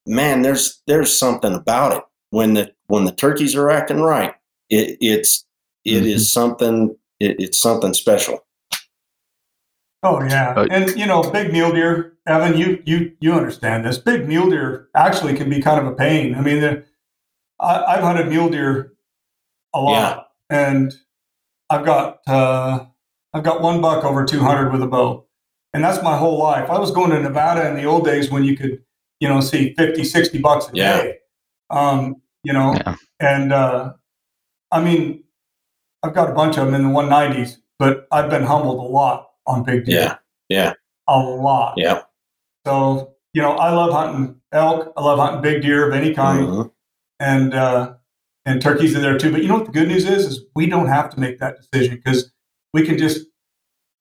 man, 0.06 0.42
there's 0.42 0.82
there's 0.88 1.18
something 1.18 1.54
about 1.54 1.98
it 1.98 2.04
when 2.32 2.54
the 2.54 2.74
when 2.88 3.06
the 3.06 3.12
turkeys 3.12 3.56
are 3.56 3.70
acting 3.70 4.02
right. 4.02 4.36
It, 4.70 4.98
it's 5.02 5.46
it 5.86 6.06
is 6.06 6.32
something 6.32 6.96
it, 7.20 7.40
it's 7.40 7.62
something 7.62 7.94
special. 7.94 8.46
Oh 10.04 10.22
yeah, 10.22 10.54
Uh, 10.58 10.68
and 10.70 10.90
you 10.98 11.06
know, 11.06 11.24
big 11.32 11.54
mule 11.54 11.72
deer, 11.72 12.14
Evan, 12.28 12.58
you 12.58 12.84
you 12.86 13.14
you 13.22 13.34
understand 13.34 13.86
this. 13.86 13.98
Big 13.98 14.28
mule 14.28 14.50
deer 14.50 14.90
actually 14.96 15.34
can 15.34 15.50
be 15.50 15.62
kind 15.62 15.80
of 15.80 15.88
a 15.88 15.96
pain. 15.96 16.36
I 16.36 16.42
mean, 16.42 16.84
I, 17.60 17.84
I've 17.86 18.04
hunted 18.04 18.28
mule 18.28 18.50
deer 18.50 18.94
a 19.74 19.80
lot, 19.80 20.28
and 20.50 20.94
I've 21.70 21.86
got 21.86 22.20
uh, 22.28 22.86
I've 23.34 23.44
got 23.44 23.62
one 23.62 23.80
buck 23.80 24.04
over 24.04 24.26
two 24.26 24.40
hundred 24.42 24.74
with 24.74 24.82
a 24.82 24.88
bow, 24.88 25.26
and 25.74 25.84
that's 25.84 26.02
my 26.04 26.18
whole 26.18 26.38
life. 26.38 26.70
I 26.70 26.78
was 26.80 26.92
going 26.92 27.12
to 27.12 27.20
Nevada 27.20 27.68
in 27.68 27.76
the 27.76 27.86
old 27.86 28.06
days 28.06 28.30
when 28.30 28.44
you 28.44 28.56
could, 28.56 28.84
you 29.20 29.28
know, 29.28 29.42
see 29.42 29.74
50, 29.76 30.04
60 30.04 30.38
bucks 30.40 30.68
a 30.68 30.72
Yeah. 30.76 30.98
day. 31.02 31.18
Um, 31.70 32.22
you 32.44 32.54
know, 32.54 32.74
Yeah. 32.76 32.96
and 33.20 33.52
uh, 33.54 33.94
I 34.72 34.82
mean, 34.82 35.24
I've 36.04 36.14
got 36.14 36.30
a 36.30 36.34
bunch 36.34 36.58
of 36.58 36.66
them 36.66 36.76
in 36.76 36.84
the 36.84 36.90
one 36.90 37.10
nineties, 37.10 37.58
but 37.80 38.08
I've 38.12 38.30
been 38.30 38.44
humbled 38.44 38.80
a 38.80 38.90
lot 38.90 39.30
on 39.48 39.64
big 39.64 39.86
deer 39.86 39.96
Yeah, 40.02 40.16
yeah, 40.50 40.74
a 41.08 41.18
lot. 41.20 41.76
yeah. 41.78 42.02
So, 42.68 43.16
you 43.34 43.42
know, 43.42 43.52
I 43.54 43.72
love 43.72 43.94
hunting 43.94 44.40
elk. 44.52 44.92
I 44.98 45.02
love 45.02 45.20
hunting 45.20 45.42
big 45.42 45.62
deer 45.62 45.88
of 45.88 45.94
any 45.94 46.14
kind, 46.14 46.46
Mhm. 46.48 46.72
and 47.20 47.54
uh, 47.54 47.94
and 48.46 48.62
turkeys 48.62 48.96
are 48.96 49.00
there 49.00 49.18
too. 49.18 49.32
But 49.32 49.42
you 49.42 49.48
know 49.48 49.56
what 49.56 49.66
the 49.66 49.72
good 49.72 49.88
news 49.88 50.06
is? 50.06 50.26
Is 50.26 50.42
we 50.56 50.68
don't 50.68 50.88
have 50.88 51.10
to 51.12 51.20
make 51.20 51.40
that 51.40 51.56
decision 51.62 51.96
because 51.96 52.32
we 52.74 52.86
can 52.86 52.98
just 52.98 53.26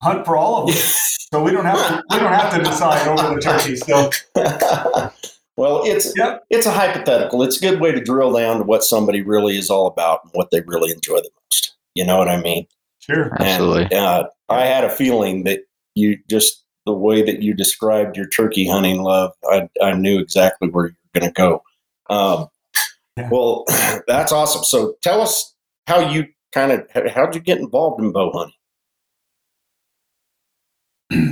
hunt 0.02 0.24
for 0.26 0.36
all 0.36 0.62
of 0.62 0.66
them. 0.68 0.76
so 1.32 1.42
we 1.42 1.50
don't 1.50 1.64
have 1.64 1.78
to 1.88 2.02
we 2.10 2.18
don't 2.18 2.32
have 2.32 2.52
to 2.54 2.62
decide 2.62 3.06
over 3.08 3.34
the 3.34 3.40
turkey. 3.40 3.76
So 3.76 4.10
well, 5.56 5.82
it's 5.84 6.12
Yep. 6.16 6.44
it's 6.50 6.66
a 6.66 6.70
hypothetical. 6.72 7.42
It's 7.42 7.58
a 7.58 7.60
good 7.60 7.80
way 7.80 7.92
to 7.92 8.00
drill 8.00 8.32
down 8.32 8.58
to 8.58 8.64
what 8.64 8.84
somebody 8.84 9.22
really 9.22 9.56
is 9.58 9.70
all 9.70 9.86
about 9.86 10.20
and 10.24 10.32
what 10.34 10.50
they 10.50 10.60
really 10.62 10.90
enjoy 10.92 11.16
the 11.16 11.30
most. 11.50 11.74
You 11.94 12.04
know 12.06 12.18
what 12.18 12.28
I 12.28 12.40
mean? 12.40 12.66
sure. 13.00 13.32
Absolutely. 13.40 13.82
And, 13.84 13.94
uh, 13.94 14.28
I 14.48 14.66
had 14.66 14.84
a 14.84 14.90
feeling 14.90 15.44
that 15.44 15.60
you 15.94 16.18
just 16.30 16.64
the 16.86 16.92
way 16.92 17.22
that 17.22 17.42
you 17.42 17.54
described 17.54 18.16
your 18.16 18.28
turkey 18.28 18.66
hunting 18.66 19.02
love, 19.02 19.32
I, 19.48 19.68
I 19.80 19.92
knew 19.94 20.18
exactly 20.18 20.68
where 20.68 20.86
you're 20.86 21.20
going 21.20 21.32
to 21.32 21.34
go. 21.34 21.62
Um, 22.10 22.48
Yeah. 23.16 23.28
Well, 23.30 23.64
that's 24.06 24.32
awesome. 24.32 24.64
So 24.64 24.96
tell 25.02 25.20
us 25.20 25.54
how 25.86 26.00
you 26.00 26.26
kind 26.52 26.72
of 26.72 26.86
how'd 27.12 27.34
you 27.34 27.40
get 27.40 27.58
involved 27.58 28.02
in 28.02 28.10
bow 28.12 28.30
hunting? 28.32 28.54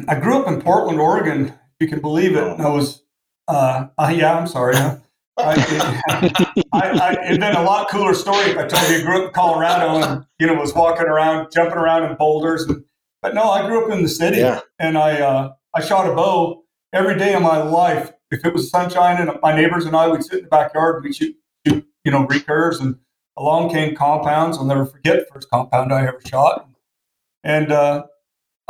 I 0.09 0.19
grew 0.21 0.39
up 0.41 0.49
in 0.49 0.61
Portland, 0.61 1.01
Oregon. 1.01 1.47
If 1.49 1.55
you 1.81 1.89
can 1.89 2.01
believe 2.01 2.37
it. 2.37 2.43
I 2.61 2.69
was, 2.69 3.03
uh, 3.49 3.87
uh, 3.99 4.13
yeah, 4.15 4.37
I'm 4.37 4.47
sorry. 4.47 4.77
huh? 4.77 4.97
I, 5.39 5.55
I, 6.73 6.81
I, 6.91 7.27
it'd 7.27 7.41
been 7.41 7.57
a 7.57 7.63
lot 7.63 7.89
cooler 7.89 8.13
story 8.15 8.51
if 8.51 8.59
I 8.59 8.67
told 8.67 8.91
you 8.91 8.99
I 8.99 9.03
grew 9.03 9.23
up 9.23 9.29
in 9.29 9.33
Colorado 9.33 9.97
and 10.03 10.27
you 10.39 10.47
know 10.47 10.55
was 10.55 10.75
walking 10.75 11.07
around, 11.07 11.51
jumping 11.53 11.79
around 11.79 12.11
in 12.11 12.17
boulders. 12.17 12.65
And, 12.65 12.85
but 13.23 13.35
no, 13.35 13.45
I 13.51 13.67
grew 13.67 13.85
up 13.87 13.91
in 13.91 14.03
the 14.03 14.09
city, 14.09 14.39
Yeah. 14.39 14.61
and 14.79 14.99
I 14.99 15.21
uh, 15.21 15.53
I 15.75 15.81
shot 15.81 16.11
a 16.11 16.15
bow 16.15 16.65
every 16.93 17.17
day 17.17 17.33
of 17.35 17.43
my 17.43 17.63
life. 17.63 18.13
If 18.31 18.45
it 18.45 18.53
was 18.53 18.69
sunshine 18.71 19.17
and 19.21 19.39
my 19.43 19.55
neighbors 19.57 19.87
and 19.87 19.97
I 19.97 20.09
would 20.09 20.23
sit 20.23 20.39
in 20.39 20.43
the 20.45 20.49
backyard 20.51 20.97
and 20.97 21.05
we 21.05 21.13
shoot, 21.15 21.35
shoot 21.67 21.87
you 22.05 22.13
know 22.13 22.27
recurves. 22.27 22.79
And 22.81 22.97
along 23.39 23.71
came 23.71 23.97
compounds. 23.97 24.59
I'll 24.59 24.65
never 24.65 24.85
forget 24.85 25.21
the 25.21 25.27
first 25.33 25.49
compound 25.49 25.91
I 25.93 26.07
ever 26.07 26.21
shot. 26.27 26.69
And 27.43 27.73
uh, 27.73 28.05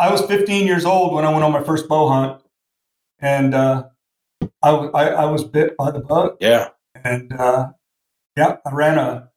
I 0.00 0.10
was 0.10 0.22
15 0.22 0.66
years 0.66 0.84
old 0.86 1.14
when 1.14 1.24
I 1.26 1.30
went 1.30 1.44
on 1.44 1.52
my 1.52 1.62
first 1.62 1.86
bow 1.88 2.08
hunt, 2.08 2.42
and 3.18 3.54
uh, 3.54 3.84
I, 4.62 4.70
I 4.70 5.04
I 5.08 5.24
was 5.26 5.44
bit 5.44 5.76
by 5.76 5.90
the 5.90 6.00
bug 6.00 6.36
Yeah. 6.40 6.68
and 7.04 7.32
uh, 7.32 7.70
yeah, 8.36 8.56
I 8.66 8.70
ran 8.72 8.96
a 8.98 9.28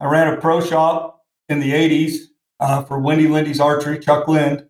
I 0.00 0.06
ran 0.06 0.32
a 0.32 0.36
pro 0.40 0.60
shop 0.60 1.22
in 1.48 1.60
the 1.60 1.72
'80s 1.72 2.18
uh, 2.60 2.82
for 2.84 3.00
Wendy 3.00 3.28
Lindy's 3.28 3.60
Archery. 3.60 3.98
Chuck 3.98 4.28
Lind, 4.28 4.66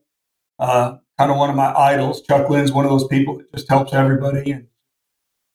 uh, 0.60 0.98
kind 1.18 1.30
of 1.32 1.36
one 1.36 1.50
of 1.50 1.56
my 1.56 1.74
idols. 1.74 2.22
Chuck 2.22 2.48
Lind's 2.48 2.70
one 2.72 2.84
of 2.84 2.90
those 2.92 3.08
people 3.08 3.38
that 3.38 3.50
just 3.52 3.68
helps 3.68 3.92
everybody, 3.92 4.52
and 4.52 4.68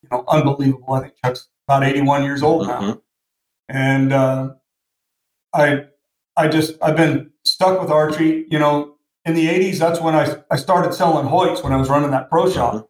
you 0.02 0.10
know, 0.12 0.26
unbelievable. 0.28 0.94
I 0.94 1.02
think 1.04 1.14
Chuck's 1.24 1.48
about 1.70 1.84
81 1.86 2.24
years 2.26 2.44
old 2.44 2.68
now, 2.68 2.82
Mhm. 2.82 3.02
and 3.70 4.12
uh, 4.14 4.54
I 5.54 5.86
I 6.36 6.50
just 6.50 6.74
I've 6.82 6.98
been 6.98 7.32
stuck 7.46 7.80
with 7.80 7.90
archery. 7.90 8.46
You 8.50 8.60
know, 8.60 8.93
in 9.26 9.34
the 9.34 9.48
'80s, 9.48 9.80
that's 9.80 10.00
when 10.02 10.16
I 10.16 10.38
I 10.52 10.56
started 10.58 10.94
selling 10.94 11.28
Hoyts 11.28 11.64
when 11.64 11.74
I 11.74 11.78
was 11.78 11.90
running 11.90 12.12
that 12.12 12.30
pro 12.30 12.50
shop, 12.50 12.90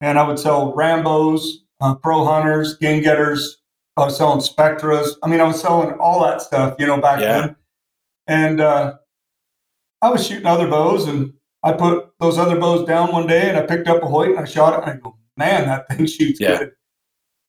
and 0.00 0.18
I 0.18 0.26
would 0.26 0.38
sell 0.38 0.74
Rambo's, 0.74 1.64
uh, 1.80 1.94
Pro 1.96 2.24
Hunters, 2.24 2.76
Game 2.76 3.02
Getters. 3.02 3.58
I 3.96 4.04
was 4.04 4.16
selling 4.16 4.40
Spectras. 4.40 5.16
I 5.22 5.28
mean, 5.28 5.40
I 5.40 5.44
was 5.44 5.60
selling 5.60 5.92
all 5.98 6.22
that 6.22 6.40
stuff, 6.40 6.76
you 6.78 6.86
know, 6.86 7.00
back 7.00 7.20
Yeah. 7.20 7.40
then. 7.40 7.56
And 8.26 8.60
uh, 8.60 8.94
I 10.00 10.08
was 10.10 10.26
shooting 10.26 10.46
other 10.46 10.68
bows, 10.68 11.06
and 11.06 11.34
I 11.62 11.72
put 11.72 12.10
those 12.20 12.38
other 12.38 12.58
bows 12.58 12.86
down 12.86 13.12
one 13.12 13.26
day, 13.26 13.48
and 13.48 13.58
I 13.58 13.66
picked 13.66 13.88
up 13.88 14.02
a 14.02 14.06
Hoyt 14.06 14.30
and 14.30 14.38
I 14.38 14.44
shot 14.44 14.72
it, 14.78 14.88
and 14.88 14.98
I 14.98 15.02
go, 15.02 15.16
man, 15.36 15.66
that 15.66 15.88
thing 15.88 16.06
shoots 16.06 16.40
Yeah. 16.40 16.58
good. 16.58 16.72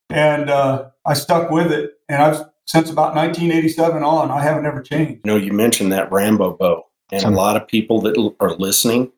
And 0.10 0.50
uh, 0.50 0.90
I 1.06 1.14
stuck 1.14 1.50
with 1.52 1.72
it, 1.72 1.92
and 2.10 2.22
I've 2.22 2.42
since 2.66 2.90
about 2.90 3.16
1987 3.16 4.04
on, 4.04 4.32
I 4.32 4.42
haven't 4.42 4.66
ever 4.66 4.82
changed. 4.82 5.22
You 5.26 5.32
know, 5.32 5.38
you 5.38 5.54
mentioned 5.54 5.92
that 5.94 6.12
Rambo 6.12 6.58
bow, 6.58 6.84
and 7.12 7.24
a 7.24 7.30
lot 7.30 7.56
of 7.58 7.68
people 7.68 8.02
that 8.02 8.32
are 8.40 8.56
listening 8.56 9.12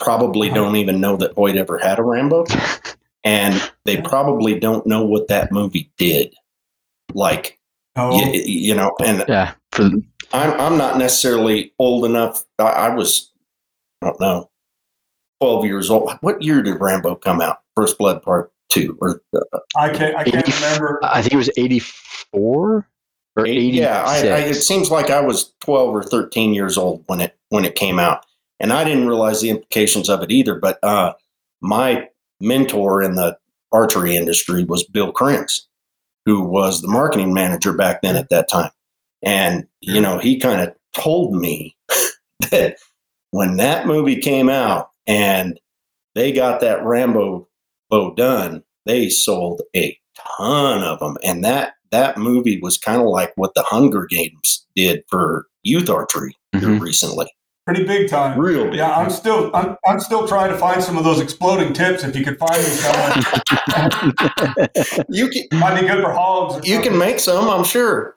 probably 0.00 0.48
Uh-huh. 0.48 0.56
don't 0.62 0.76
even 0.76 1.00
know 1.00 1.16
that 1.16 1.32
Hoyt 1.34 1.56
ever 1.56 1.78
had 1.78 1.98
a 1.98 2.02
Rambo, 2.02 2.46
and 3.24 3.70
they 3.84 4.00
probably 4.00 4.58
don't 4.58 4.86
know 4.86 5.04
what 5.04 5.28
that 5.28 5.50
movie 5.52 5.90
did. 5.98 6.34
Like, 7.14 7.58
No, 7.96 8.12
you, 8.12 8.40
you 8.44 8.74
know, 8.74 8.92
and 9.04 9.24
Yeah. 9.28 9.54
For 9.72 9.90
I'm 10.32 10.60
I'm 10.60 10.76
not 10.78 10.98
necessarily 10.98 11.72
old 11.78 12.04
enough. 12.04 12.44
I, 12.58 12.64
I 12.64 12.88
was, 12.94 13.32
I 14.02 14.06
don't 14.06 14.20
know, 14.20 14.50
twelve 15.40 15.64
years 15.64 15.90
old. 15.90 16.12
What 16.20 16.42
year 16.42 16.62
did 16.62 16.80
Rambo 16.80 17.14
come 17.16 17.40
out? 17.40 17.58
First 17.74 17.96
Blood 17.98 18.22
Part 18.22 18.52
Two 18.70 18.98
or 19.00 19.22
uh, 19.34 19.58
I 19.76 19.88
can't. 19.88 20.14
I 20.16 20.24
can't 20.24 20.46
80 20.46 20.52
remember. 20.64 21.00
I 21.02 21.22
think 21.22 21.32
it 21.32 21.38
was 21.38 21.50
84 21.56 22.86
or 23.36 23.46
86. 23.46 23.76
Yeah, 23.76 24.02
I, 24.04 24.16
I, 24.16 24.38
it 24.48 24.54
seems 24.54 24.90
like 24.90 25.10
I 25.10 25.20
was 25.20 25.52
12 25.60 25.94
or 25.94 26.02
13 26.02 26.54
years 26.54 26.76
old 26.76 27.04
when 27.06 27.20
it 27.20 27.36
when 27.50 27.64
it 27.64 27.74
came 27.74 27.98
out, 27.98 28.24
and 28.60 28.72
I 28.72 28.84
didn't 28.84 29.06
realize 29.06 29.40
the 29.40 29.50
implications 29.50 30.08
of 30.08 30.22
it 30.22 30.30
either. 30.30 30.54
But 30.56 30.82
uh, 30.82 31.14
my 31.60 32.08
mentor 32.40 33.02
in 33.02 33.14
the 33.14 33.38
archery 33.72 34.16
industry 34.16 34.64
was 34.64 34.84
Bill 34.84 35.12
Krantz, 35.12 35.68
who 36.26 36.42
was 36.42 36.82
the 36.82 36.88
marketing 36.88 37.32
manager 37.32 37.72
back 37.72 38.02
then 38.02 38.16
at 38.16 38.30
that 38.30 38.48
time, 38.48 38.70
and 39.22 39.66
you 39.80 40.00
know 40.00 40.18
he 40.18 40.38
kind 40.38 40.60
of 40.60 40.74
told 40.94 41.36
me 41.36 41.76
that 42.50 42.76
when 43.30 43.56
that 43.56 43.86
movie 43.86 44.16
came 44.16 44.48
out 44.48 44.90
and 45.06 45.60
they 46.14 46.32
got 46.32 46.60
that 46.60 46.84
Rambo 46.84 47.48
bow 47.90 48.14
done, 48.14 48.64
they 48.86 49.08
sold 49.08 49.62
a 49.76 49.96
ton 50.38 50.82
of 50.82 50.98
them, 50.98 51.16
and 51.22 51.44
that 51.44 51.74
that 51.90 52.18
movie 52.18 52.58
was 52.60 52.76
kind 52.78 53.00
of 53.00 53.06
like 53.08 53.32
what 53.36 53.54
the 53.54 53.62
Hunger 53.62 54.06
Games 54.06 54.66
did 54.76 55.02
for 55.08 55.46
youth 55.62 55.88
archery 55.90 56.34
here 56.52 56.62
Mhm. 56.68 56.80
recently. 56.80 57.26
Pretty 57.66 57.84
big 57.84 58.08
time. 58.08 58.38
Real 58.38 58.64
big. 58.64 58.76
Yeah, 58.76 58.90
I'm 58.92 59.10
still 59.10 59.50
I'm, 59.54 59.76
I'm 59.86 60.00
still 60.00 60.26
trying 60.26 60.50
to 60.50 60.56
find 60.56 60.82
some 60.82 60.96
of 60.96 61.04
those 61.04 61.20
exploding 61.20 61.74
tips. 61.74 62.02
If 62.02 62.16
you 62.16 62.24
could 62.24 62.38
find 62.38 62.56
me 62.56 62.64
some, 62.64 64.12
You 65.08 65.28
can 65.28 65.58
might 65.60 65.80
be 65.80 65.86
good 65.86 66.02
for 66.02 66.12
hogs. 66.12 66.54
or 66.56 66.60
you 66.68 66.80
can 66.80 66.96
make 66.96 67.20
some, 67.20 67.48
I'm 67.48 67.64
sure. 67.64 68.16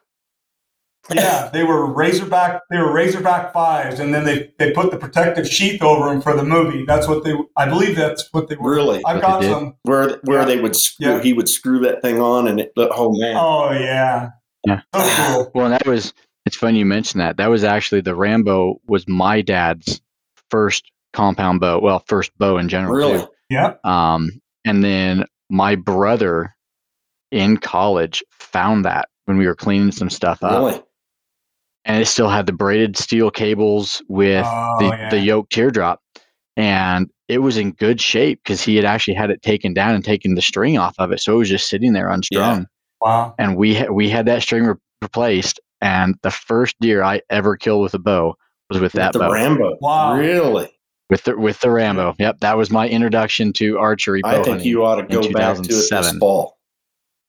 Yeah, 1.13 1.49
they 1.53 1.63
were 1.63 1.85
Razorback. 1.91 2.61
They 2.69 2.77
were 2.77 2.91
Razorback 2.93 3.53
fives, 3.53 3.99
and 3.99 4.13
then 4.13 4.23
they 4.25 4.51
they 4.59 4.71
put 4.71 4.91
the 4.91 4.97
protective 4.97 5.47
sheath 5.47 5.81
over 5.81 6.09
them 6.09 6.21
for 6.21 6.35
the 6.35 6.43
movie. 6.43 6.85
That's 6.85 7.07
what 7.07 7.23
they. 7.23 7.33
I 7.57 7.67
believe 7.67 7.95
that's 7.95 8.29
what 8.31 8.49
they 8.49 8.55
were. 8.55 8.71
Really, 8.75 9.01
I've 9.05 9.21
got 9.21 9.41
they 9.41 9.49
some. 9.49 9.75
where 9.83 10.19
where 10.23 10.39
Yeah. 10.39 10.45
they 10.45 10.59
would 10.61 10.75
screw, 10.75 11.07
Yeah. 11.07 11.21
he 11.23 11.33
would 11.33 11.49
screw 11.49 11.79
that 11.79 12.01
thing 12.01 12.19
on, 12.21 12.47
and 12.47 12.59
it, 12.59 12.71
oh 12.77 13.17
man, 13.19 13.35
Oh 13.37 13.71
yeah. 13.71 14.29
Yeah. 14.65 14.81
So 14.93 15.01
cool. 15.43 15.51
well, 15.55 15.69
that 15.71 15.87
was, 15.87 16.13
it's 16.45 16.55
funny 16.55 16.77
you 16.79 16.85
mentioned 16.85 17.19
that. 17.21 17.37
That 17.37 17.49
was 17.49 17.63
actually 17.63 18.01
the 18.01 18.13
Rambo 18.15 18.79
was 18.85 19.07
my 19.07 19.41
dad's 19.41 19.99
first 20.51 20.91
compound 21.13 21.59
bow. 21.61 21.79
Well, 21.79 22.03
first 22.07 22.31
bow 22.37 22.57
in 22.59 22.69
general. 22.69 22.93
really, 22.93 23.19
Too. 23.21 23.27
Yeah. 23.49 23.73
Um, 23.83 24.29
and 24.63 24.83
then 24.83 25.25
my 25.49 25.73
brother 25.75 26.55
in 27.31 27.57
college 27.57 28.23
found 28.31 28.85
that 28.85 29.09
when 29.25 29.37
we 29.37 29.47
were 29.47 29.55
cleaning 29.55 29.91
some 29.91 30.09
stuff 30.11 30.43
up. 30.43 30.51
really, 30.51 30.81
and 31.85 32.01
it 32.01 32.05
still 32.05 32.29
had 32.29 32.45
the 32.45 32.53
braided 32.53 32.95
steel 32.97 33.31
cables 33.31 34.01
with 34.07 34.45
Oh, 34.47 34.75
the, 34.79 34.85
yeah. 34.85 35.09
the 35.09 35.19
yoke 35.19 35.49
teardrop 35.49 35.99
and 36.57 37.09
it 37.27 37.37
was 37.39 37.57
in 37.57 37.71
good 37.71 38.01
shape 38.01 38.41
because 38.43 38.61
he 38.61 38.75
had 38.75 38.85
actually 38.85 39.13
had 39.13 39.31
it 39.31 39.41
taken 39.41 39.73
down 39.73 39.95
and 39.95 40.03
taken 40.03 40.35
the 40.35 40.41
string 40.41 40.77
off 40.77 40.95
of 40.99 41.11
it 41.11 41.19
so 41.19 41.33
it 41.35 41.37
was 41.37 41.49
just 41.49 41.69
sitting 41.69 41.93
there 41.93 42.09
unstrung 42.09 42.67
Wow. 42.99 43.33
and 43.39 43.55
we 43.57 43.75
ha- 43.75 43.91
we 43.91 44.09
had 44.09 44.25
that 44.27 44.41
string 44.43 44.65
re- 44.65 44.75
replaced 45.01 45.59
and 45.81 46.15
the 46.23 46.31
first 46.31 46.75
deer 46.81 47.01
i 47.03 47.21
ever 47.29 47.55
killed 47.57 47.81
with 47.81 47.93
a 47.93 47.99
bow 47.99 48.35
was 48.69 48.79
with 48.79 48.91
that 48.93 49.13
the 49.13 49.19
bow 49.19 49.31
Rambo, 49.31 49.77
Wow. 49.81 50.15
really. 50.17 50.69
with 51.09 51.23
the 51.23 51.37
with 51.37 51.59
the 51.61 51.71
rambo 51.71 52.13
yep 52.19 52.39
that 52.41 52.57
was 52.57 52.69
my 52.69 52.87
introduction 52.87 53.53
to 53.53 53.79
archery 53.79 54.21
bow 54.21 54.29
I 54.41 54.43
think 54.43 54.63
you 54.65 54.83
ought 54.85 54.95
to 54.95 55.03
go 55.07 55.21
back 55.31 55.55
to 55.57 55.61
it 55.61 55.89
this 55.89 56.11
fall. 56.17 56.57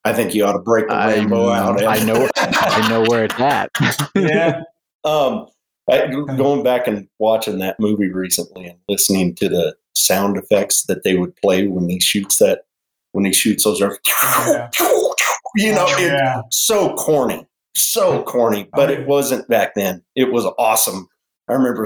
I 0.04 0.12
think 0.12 0.34
you 0.34 0.44
ought 0.44 0.52
to 0.54 0.58
break 0.58 0.88
the 0.88 0.94
I'm- 0.94 1.30
Rambo 1.30 1.48
out. 1.50 1.82
i 1.84 2.02
know 2.04 2.28
i 2.36 2.88
know 2.88 3.04
where 3.08 3.24
it's 3.24 3.38
at 3.38 3.70
Yeah. 4.16 4.62
Um, 5.04 5.46
I, 5.90 6.06
going 6.36 6.62
back 6.62 6.86
and 6.86 7.08
watching 7.18 7.58
that 7.58 7.78
movie 7.80 8.08
recently 8.12 8.66
and 8.66 8.78
listening 8.88 9.34
to 9.36 9.48
the 9.48 9.74
sound 9.94 10.36
effects 10.36 10.84
that 10.84 11.02
they 11.02 11.16
would 11.16 11.34
play 11.36 11.66
when 11.66 11.88
he 11.88 11.98
shoots 12.00 12.38
that, 12.38 12.62
when 13.12 13.24
he 13.24 13.32
shoots 13.32 13.64
those, 13.64 13.80
Yeah. 13.80 14.70
you 15.56 15.72
know, 15.72 15.86
it, 15.88 16.00
yeah. 16.12 16.42
so 16.50 16.94
corny, 16.94 17.44
so 17.74 18.22
corny, 18.22 18.68
but 18.72 18.90
Oh, 18.90 18.92
it 18.92 19.06
wasn't 19.08 19.48
back 19.48 19.74
then. 19.74 20.02
It 20.14 20.32
was 20.32 20.44
awesome. 20.56 21.08
I 21.48 21.54
remember, 21.54 21.84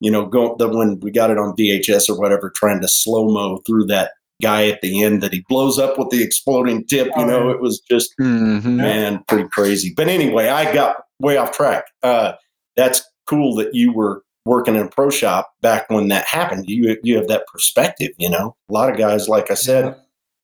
you 0.00 0.10
know, 0.12 0.24
going 0.26 0.54
the 0.58 0.68
when 0.68 1.00
we 1.00 1.10
got 1.10 1.30
it 1.30 1.38
on 1.38 1.56
VHS 1.56 2.08
or 2.08 2.18
whatever, 2.18 2.48
trying 2.48 2.80
to 2.80 2.88
slow 2.88 3.28
mo 3.28 3.58
through 3.66 3.86
that 3.86 4.12
guy 4.40 4.68
at 4.68 4.80
the 4.80 5.02
end 5.02 5.22
that 5.22 5.32
he 5.32 5.44
blows 5.48 5.78
up 5.78 5.98
with 5.98 6.10
the 6.10 6.22
exploding 6.22 6.84
tip. 6.84 7.08
You 7.16 7.26
know, 7.26 7.50
it 7.50 7.60
was 7.60 7.80
just 7.80 8.14
Mhm. 8.20 8.76
man, 8.76 9.22
pretty 9.28 9.48
crazy. 9.48 9.92
But 9.96 10.08
anyway, 10.08 10.48
I 10.48 10.72
got 10.72 11.04
way 11.20 11.36
off 11.36 11.52
track. 11.52 11.84
Uh, 12.02 12.32
that's 12.76 13.02
cool 13.26 13.54
that 13.56 13.74
you 13.74 13.92
were 13.92 14.22
working 14.44 14.74
in 14.74 14.82
a 14.82 14.88
pro 14.88 15.10
shop 15.10 15.52
back 15.62 15.88
when 15.90 16.08
that 16.08 16.26
happened. 16.26 16.64
You 16.68 16.96
you 17.02 17.16
have 17.16 17.28
that 17.28 17.46
perspective, 17.46 18.10
you 18.18 18.28
know. 18.30 18.56
A 18.68 18.72
lot 18.72 18.90
of 18.90 18.96
guys, 18.96 19.28
like 19.28 19.50
I 19.50 19.54
said, 19.54 19.94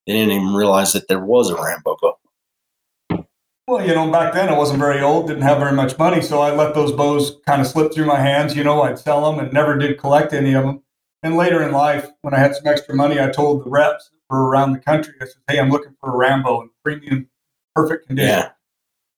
they 0.06 0.12
didn't 0.12 0.32
even 0.32 0.54
realize 0.54 0.92
that 0.92 1.08
there 1.08 1.24
was 1.24 1.50
a 1.50 1.56
Rambo 1.56 1.96
bow. 2.00 2.14
Well, 3.66 3.86
you 3.86 3.94
know, 3.94 4.10
back 4.10 4.32
then 4.32 4.48
I 4.48 4.56
wasn't 4.56 4.78
very 4.78 5.02
old, 5.02 5.26
didn't 5.26 5.42
have 5.42 5.58
very 5.58 5.72
much 5.72 5.98
money, 5.98 6.22
so 6.22 6.40
I 6.40 6.54
let 6.54 6.74
those 6.74 6.90
bows 6.92 7.36
kind 7.46 7.60
of 7.60 7.66
slip 7.66 7.92
through 7.92 8.06
my 8.06 8.18
hands. 8.18 8.56
You 8.56 8.64
know, 8.64 8.80
I'd 8.80 8.98
sell 8.98 9.30
them 9.30 9.38
and 9.44 9.52
never 9.52 9.76
did 9.76 9.98
collect 9.98 10.32
any 10.32 10.54
of 10.54 10.64
them. 10.64 10.82
And 11.22 11.36
later 11.36 11.62
in 11.62 11.72
life, 11.72 12.08
when 12.22 12.34
I 12.34 12.38
had 12.38 12.54
some 12.54 12.66
extra 12.66 12.94
money, 12.94 13.20
I 13.20 13.28
told 13.30 13.64
the 13.64 13.70
reps 13.70 14.10
that 14.10 14.18
were 14.34 14.48
around 14.48 14.72
the 14.72 14.78
country, 14.78 15.14
I 15.20 15.24
said, 15.24 15.42
"Hey, 15.48 15.58
I'm 15.58 15.70
looking 15.70 15.94
for 16.00 16.12
a 16.12 16.16
Rambo 16.16 16.62
in 16.62 16.70
premium, 16.84 17.28
perfect 17.74 18.06
condition." 18.06 18.30
Yeah, 18.30 18.50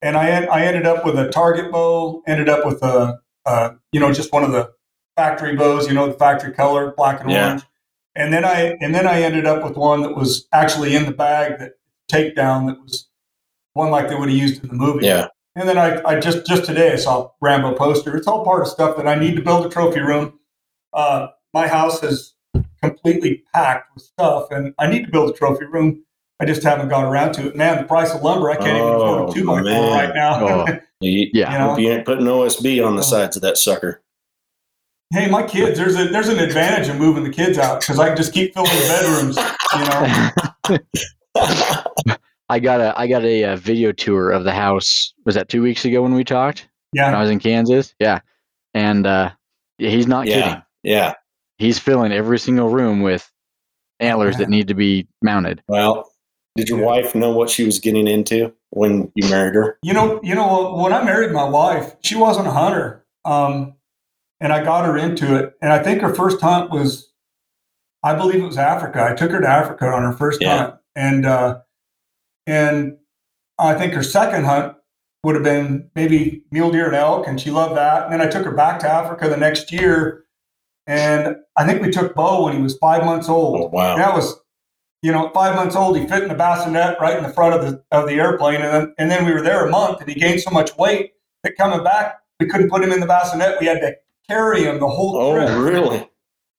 And 0.02 0.16
I 0.16 0.44
I 0.44 0.62
ended 0.62 0.86
up 0.86 1.04
with 1.04 1.18
a 1.18 1.28
target 1.28 1.70
bow. 1.70 2.22
Ended 2.26 2.48
up 2.48 2.64
with 2.64 2.82
a, 2.82 3.20
uh, 3.44 3.70
you 3.92 4.00
know, 4.00 4.12
just 4.12 4.32
one 4.32 4.44
of 4.44 4.52
the 4.52 4.72
factory 5.16 5.56
bows. 5.56 5.86
You 5.88 5.94
know, 5.94 6.06
the 6.06 6.18
factory 6.18 6.52
color, 6.52 6.94
black 6.96 7.20
and 7.20 7.30
Yeah. 7.30 7.46
orange. 7.48 7.62
and 8.16 8.32
then 8.32 8.44
I 8.44 8.76
and 8.80 8.94
then 8.94 9.06
I 9.06 9.22
ended 9.22 9.46
up 9.46 9.62
with 9.62 9.76
one 9.76 10.02
that 10.02 10.16
was 10.16 10.46
actually 10.52 10.96
in 10.96 11.04
the 11.06 11.12
bag 11.12 11.58
that 11.58 11.72
takedown 12.10 12.66
that 12.66 12.80
was 12.82 13.08
one 13.74 13.90
like 13.90 14.08
they 14.08 14.14
would 14.16 14.28
have 14.28 14.36
used 14.38 14.62
in 14.62 14.68
the 14.68 14.74
movie. 14.74 15.06
Yeah. 15.06 15.28
And 15.54 15.68
then 15.68 15.78
I, 15.78 16.00
I 16.04 16.18
just 16.18 16.46
just 16.46 16.64
today 16.64 16.92
I 16.92 16.96
saw 16.96 17.30
Rambo 17.42 17.74
poster. 17.74 18.16
It's 18.16 18.26
all 18.26 18.44
part 18.44 18.62
of 18.62 18.68
stuff 18.68 18.96
that 18.96 19.06
I 19.06 19.14
need 19.16 19.36
to 19.36 19.42
build 19.42 19.66
a 19.66 19.68
trophy 19.68 20.00
room. 20.00 20.38
Uh, 20.92 21.28
my 21.54 21.66
house 21.68 22.02
is 22.02 22.34
completely 22.82 23.42
packed 23.54 23.94
with 23.94 24.04
stuff, 24.04 24.48
and 24.50 24.74
I 24.78 24.88
need 24.88 25.04
to 25.06 25.10
build 25.10 25.30
a 25.30 25.32
trophy 25.32 25.66
room. 25.66 26.04
I 26.40 26.46
just 26.46 26.62
haven't 26.62 26.88
got 26.88 27.04
around 27.04 27.32
to 27.34 27.48
it. 27.48 27.56
Man, 27.56 27.76
the 27.78 27.84
price 27.84 28.14
of 28.14 28.22
lumber, 28.22 28.50
I 28.50 28.56
can't 28.56 28.68
even 28.78 28.94
afford 28.94 29.20
Oh, 29.20 29.30
a 29.30 29.34
two 29.34 29.46
by 29.46 29.62
four 29.62 29.90
right 29.92 30.14
now. 30.14 30.46
Oh. 30.46 30.66
You, 31.02 31.30
Yeah. 31.32 31.50
You 31.52 31.58
know? 31.58 31.68
Hope 31.70 31.78
you 31.80 31.90
ain't 31.90 32.04
putting 32.04 32.26
OSB 32.26 32.86
on 32.86 32.94
the 32.94 33.00
Oh. 33.00 33.04
sides 33.04 33.34
of 33.34 33.40
that 33.42 33.56
sucker. 33.56 34.02
hey, 35.14 35.30
my 35.30 35.42
kids, 35.42 35.78
there's 35.78 35.96
a 35.98 36.04
there's 36.08 36.28
an 36.28 36.38
advantage 36.38 36.88
of 36.90 36.96
moving 36.96 37.24
the 37.24 37.30
kids 37.30 37.56
out 37.58 37.80
because 37.80 37.98
I 37.98 38.08
can 38.08 38.16
just 38.18 38.34
keep 38.34 38.52
filling 38.52 38.68
the 38.70 38.86
bedrooms. 38.86 39.36
You 40.68 40.76
know, 40.76 40.78
I 42.50 42.58
got 42.58 42.80
a 42.80 42.92
I 42.98 43.06
got 43.06 43.24
a, 43.24 43.44
uh 43.44 43.56
video 43.56 43.92
tour 43.92 44.30
of 44.30 44.44
the 44.44 44.52
house. 44.52 45.14
Was 45.24 45.34
that 45.36 45.48
two 45.48 45.62
weeks 45.62 45.84
ago 45.86 46.02
when 46.02 46.12
we 46.14 46.22
talked? 46.24 46.68
When 46.92 47.02
I 47.14 47.20
was 47.20 47.30
in 47.30 47.38
Kansas. 47.38 47.94
Yeah, 47.98 48.20
and 48.74 49.06
uh, 49.06 49.30
he's 49.78 50.06
not 50.06 50.26
Yeah. 50.26 50.34
kidding. 50.42 50.62
yeah. 50.82 51.14
He's 51.60 51.78
filling 51.78 52.10
every 52.10 52.38
single 52.38 52.70
room 52.70 53.02
with 53.02 53.30
antlers 54.00 54.38
that 54.38 54.48
need 54.48 54.68
to 54.68 54.74
be 54.74 55.06
mounted. 55.20 55.62
Well, 55.68 56.10
did 56.56 56.70
your 56.70 56.82
wife 56.82 57.14
know 57.14 57.32
what 57.32 57.50
she 57.50 57.64
was 57.66 57.78
getting 57.78 58.08
into 58.08 58.52
when 58.70 59.12
you 59.14 59.28
married 59.28 59.54
her? 59.54 59.78
you 59.82 59.92
know, 59.92 60.18
you 60.22 60.34
know. 60.34 60.74
When 60.74 60.92
I 60.94 61.04
married 61.04 61.32
my 61.32 61.44
wife, 61.44 61.94
she 62.02 62.16
wasn't 62.16 62.46
a 62.46 62.50
hunter, 62.50 63.04
um, 63.26 63.74
and 64.40 64.54
I 64.54 64.64
got 64.64 64.86
her 64.86 64.96
into 64.96 65.36
it. 65.36 65.54
And 65.60 65.70
I 65.70 65.82
think 65.82 66.00
her 66.00 66.14
first 66.14 66.40
hunt 66.40 66.70
was, 66.70 67.12
I 68.02 68.14
believe 68.14 68.42
it 68.42 68.46
was 68.46 68.56
Africa. 68.56 69.04
I 69.04 69.14
took 69.14 69.30
her 69.30 69.40
to 69.42 69.48
Africa 69.48 69.86
on 69.86 70.02
her 70.02 70.14
first 70.14 70.40
Yeah. 70.40 70.56
hunt, 70.56 70.74
and 70.96 71.26
uh, 71.26 71.60
and 72.46 72.96
I 73.58 73.74
think 73.74 73.92
her 73.92 74.02
second 74.02 74.44
hunt 74.46 74.76
would 75.24 75.34
have 75.34 75.44
been 75.44 75.90
maybe 75.94 76.42
mule 76.50 76.70
deer 76.70 76.86
and 76.86 76.96
elk, 76.96 77.26
and 77.28 77.38
she 77.38 77.50
loved 77.50 77.76
that. 77.76 78.04
And 78.04 78.12
then 78.14 78.22
I 78.22 78.30
took 78.30 78.46
her 78.46 78.52
back 78.52 78.80
to 78.80 78.88
Africa 78.90 79.28
the 79.28 79.36
next 79.36 79.70
year, 79.70 80.24
and 80.86 81.36
I 81.56 81.66
think 81.66 81.82
we 81.82 81.90
took 81.90 82.14
Bo 82.14 82.44
when 82.44 82.56
he 82.56 82.62
was 82.62 82.76
five 82.78 83.04
months 83.04 83.28
old. 83.28 83.60
Oh, 83.60 83.66
wow. 83.68 83.96
That 83.96 84.14
was, 84.14 84.40
you 85.02 85.12
know, 85.12 85.30
five 85.34 85.54
months 85.54 85.76
old. 85.76 85.96
He 85.98 86.06
fit 86.06 86.22
in 86.22 86.28
the 86.28 86.34
bassinet 86.34 86.98
right 87.00 87.16
in 87.16 87.22
the 87.22 87.32
front 87.32 87.54
of 87.54 87.62
the 87.62 87.82
of 87.90 88.08
the 88.08 88.14
airplane, 88.14 88.60
and 88.60 88.72
then 88.72 88.94
and 88.98 89.10
then 89.10 89.24
we 89.24 89.32
were 89.32 89.42
there 89.42 89.66
a 89.66 89.70
month, 89.70 90.00
and 90.00 90.08
he 90.08 90.14
gained 90.18 90.40
so 90.40 90.50
much 90.50 90.76
weight 90.76 91.12
that 91.44 91.56
coming 91.56 91.82
back 91.84 92.16
we 92.38 92.46
couldn't 92.46 92.70
put 92.70 92.82
him 92.82 92.92
in 92.92 93.00
the 93.00 93.06
bassinet. 93.06 93.60
We 93.60 93.66
had 93.66 93.80
to 93.80 93.94
carry 94.28 94.64
him 94.64 94.80
the 94.80 94.88
whole 94.88 95.16
Oh, 95.16 95.34
trip. 95.34 95.56
really? 95.58 96.08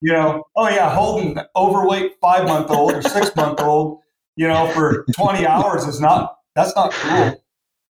You 0.01 0.13
know, 0.13 0.43
oh 0.55 0.67
yeah, 0.69 0.93
holding 0.93 1.37
an 1.37 1.45
overweight 1.55 2.13
five 2.21 2.47
month 2.47 2.71
old 2.71 2.93
or 2.93 3.01
six 3.01 3.35
month 3.35 3.59
old, 3.61 3.99
you 4.35 4.47
know, 4.47 4.67
for 4.73 5.05
twenty 5.13 5.45
hours 5.45 5.85
is 5.85 5.99
not 5.99 6.37
that's 6.55 6.75
not 6.75 6.91
cool. 6.93 7.43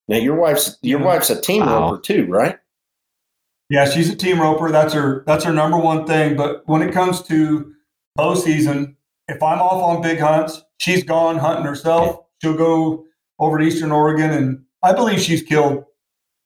Now 0.07 0.17
your 0.17 0.35
wife's 0.35 0.77
your 0.81 0.99
Yeah. 0.99 1.05
wife's 1.05 1.29
a 1.29 1.39
team 1.39 1.61
Wow. 1.65 1.91
roper 1.91 2.01
too, 2.01 2.25
right? 2.25 2.57
Yeah, 3.71 3.85
she's 3.89 4.09
a 4.09 4.15
team 4.17 4.39
roper. 4.41 4.69
That's 4.69 4.93
her. 4.93 5.23
That's 5.25 5.45
her 5.45 5.53
number 5.53 5.77
one 5.77 6.05
thing. 6.05 6.35
But 6.35 6.63
when 6.67 6.81
it 6.81 6.91
comes 6.93 7.21
to 7.23 7.71
bow 8.17 8.35
season, 8.35 8.97
if 9.29 9.41
I'm 9.41 9.59
off 9.59 9.81
on 9.81 10.01
big 10.01 10.19
hunts, 10.19 10.61
she's 10.79 11.05
gone 11.05 11.37
hunting 11.37 11.63
herself. 11.65 12.19
She'll 12.41 12.57
go 12.57 13.05
over 13.39 13.57
to 13.57 13.63
Eastern 13.63 13.93
Oregon, 13.93 14.29
and 14.31 14.63
I 14.83 14.91
believe 14.91 15.21
she's 15.21 15.41
killed. 15.41 15.85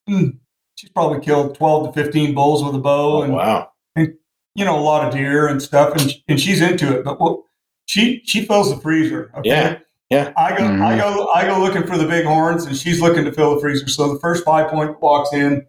hmm, 0.07 0.27
she's 0.75 0.91
probably 0.91 1.19
killed 1.19 1.55
twelve 1.55 1.87
to 1.95 2.03
fifteen 2.03 2.35
bulls 2.35 2.63
with 2.63 2.75
a 2.75 2.79
bow, 2.79 3.17
Oh, 3.17 3.21
and 3.23 3.33
wow. 3.33 3.69
And 3.95 4.13
you 4.53 4.63
know 4.63 4.77
a 4.77 4.85
lot 4.85 5.07
of 5.07 5.11
deer 5.11 5.47
and 5.47 5.59
stuff. 5.59 5.95
And 5.99 6.13
and 6.27 6.39
she's 6.39 6.61
into 6.61 6.95
it. 6.99 7.03
But 7.03 7.19
what 7.19 7.39
she 7.87 8.21
she 8.25 8.45
fills 8.45 8.69
the 8.69 8.79
freezer. 8.79 9.31
Okay? 9.35 9.49
Yeah, 9.49 9.79
yeah. 10.11 10.31
I 10.37 10.55
go 10.55 10.63
I 10.65 10.67
Mhm. 10.93 10.97
go 10.99 11.27
I 11.33 11.45
go 11.47 11.59
looking 11.59 11.87
for 11.87 11.97
the 11.97 12.07
big 12.07 12.25
horns, 12.25 12.65
and 12.67 12.77
she's 12.77 13.01
looking 13.01 13.25
to 13.25 13.31
fill 13.31 13.55
the 13.55 13.61
freezer. 13.61 13.87
So 13.89 14.13
the 14.13 14.19
first 14.19 14.45
five 14.45 14.69
point 14.69 15.01
walks 15.01 15.33
in. 15.33 15.65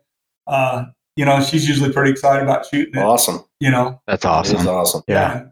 Uh, 0.47 0.85
you 1.17 1.25
know, 1.25 1.41
she's 1.41 1.69
usually 1.69 1.93
pretty 1.93 2.11
excited 2.11 2.43
about 2.43 2.67
shooting 2.67 2.95
it. 2.95 3.03
Awesome. 3.05 3.45
You 3.61 3.71
know, 3.71 4.01
That's 4.07 4.25
It 4.25 4.29
is 4.29 4.55
awesome. 4.55 4.69
awesome. 4.69 5.03
Yeah. 5.09 5.39
and, 5.39 5.51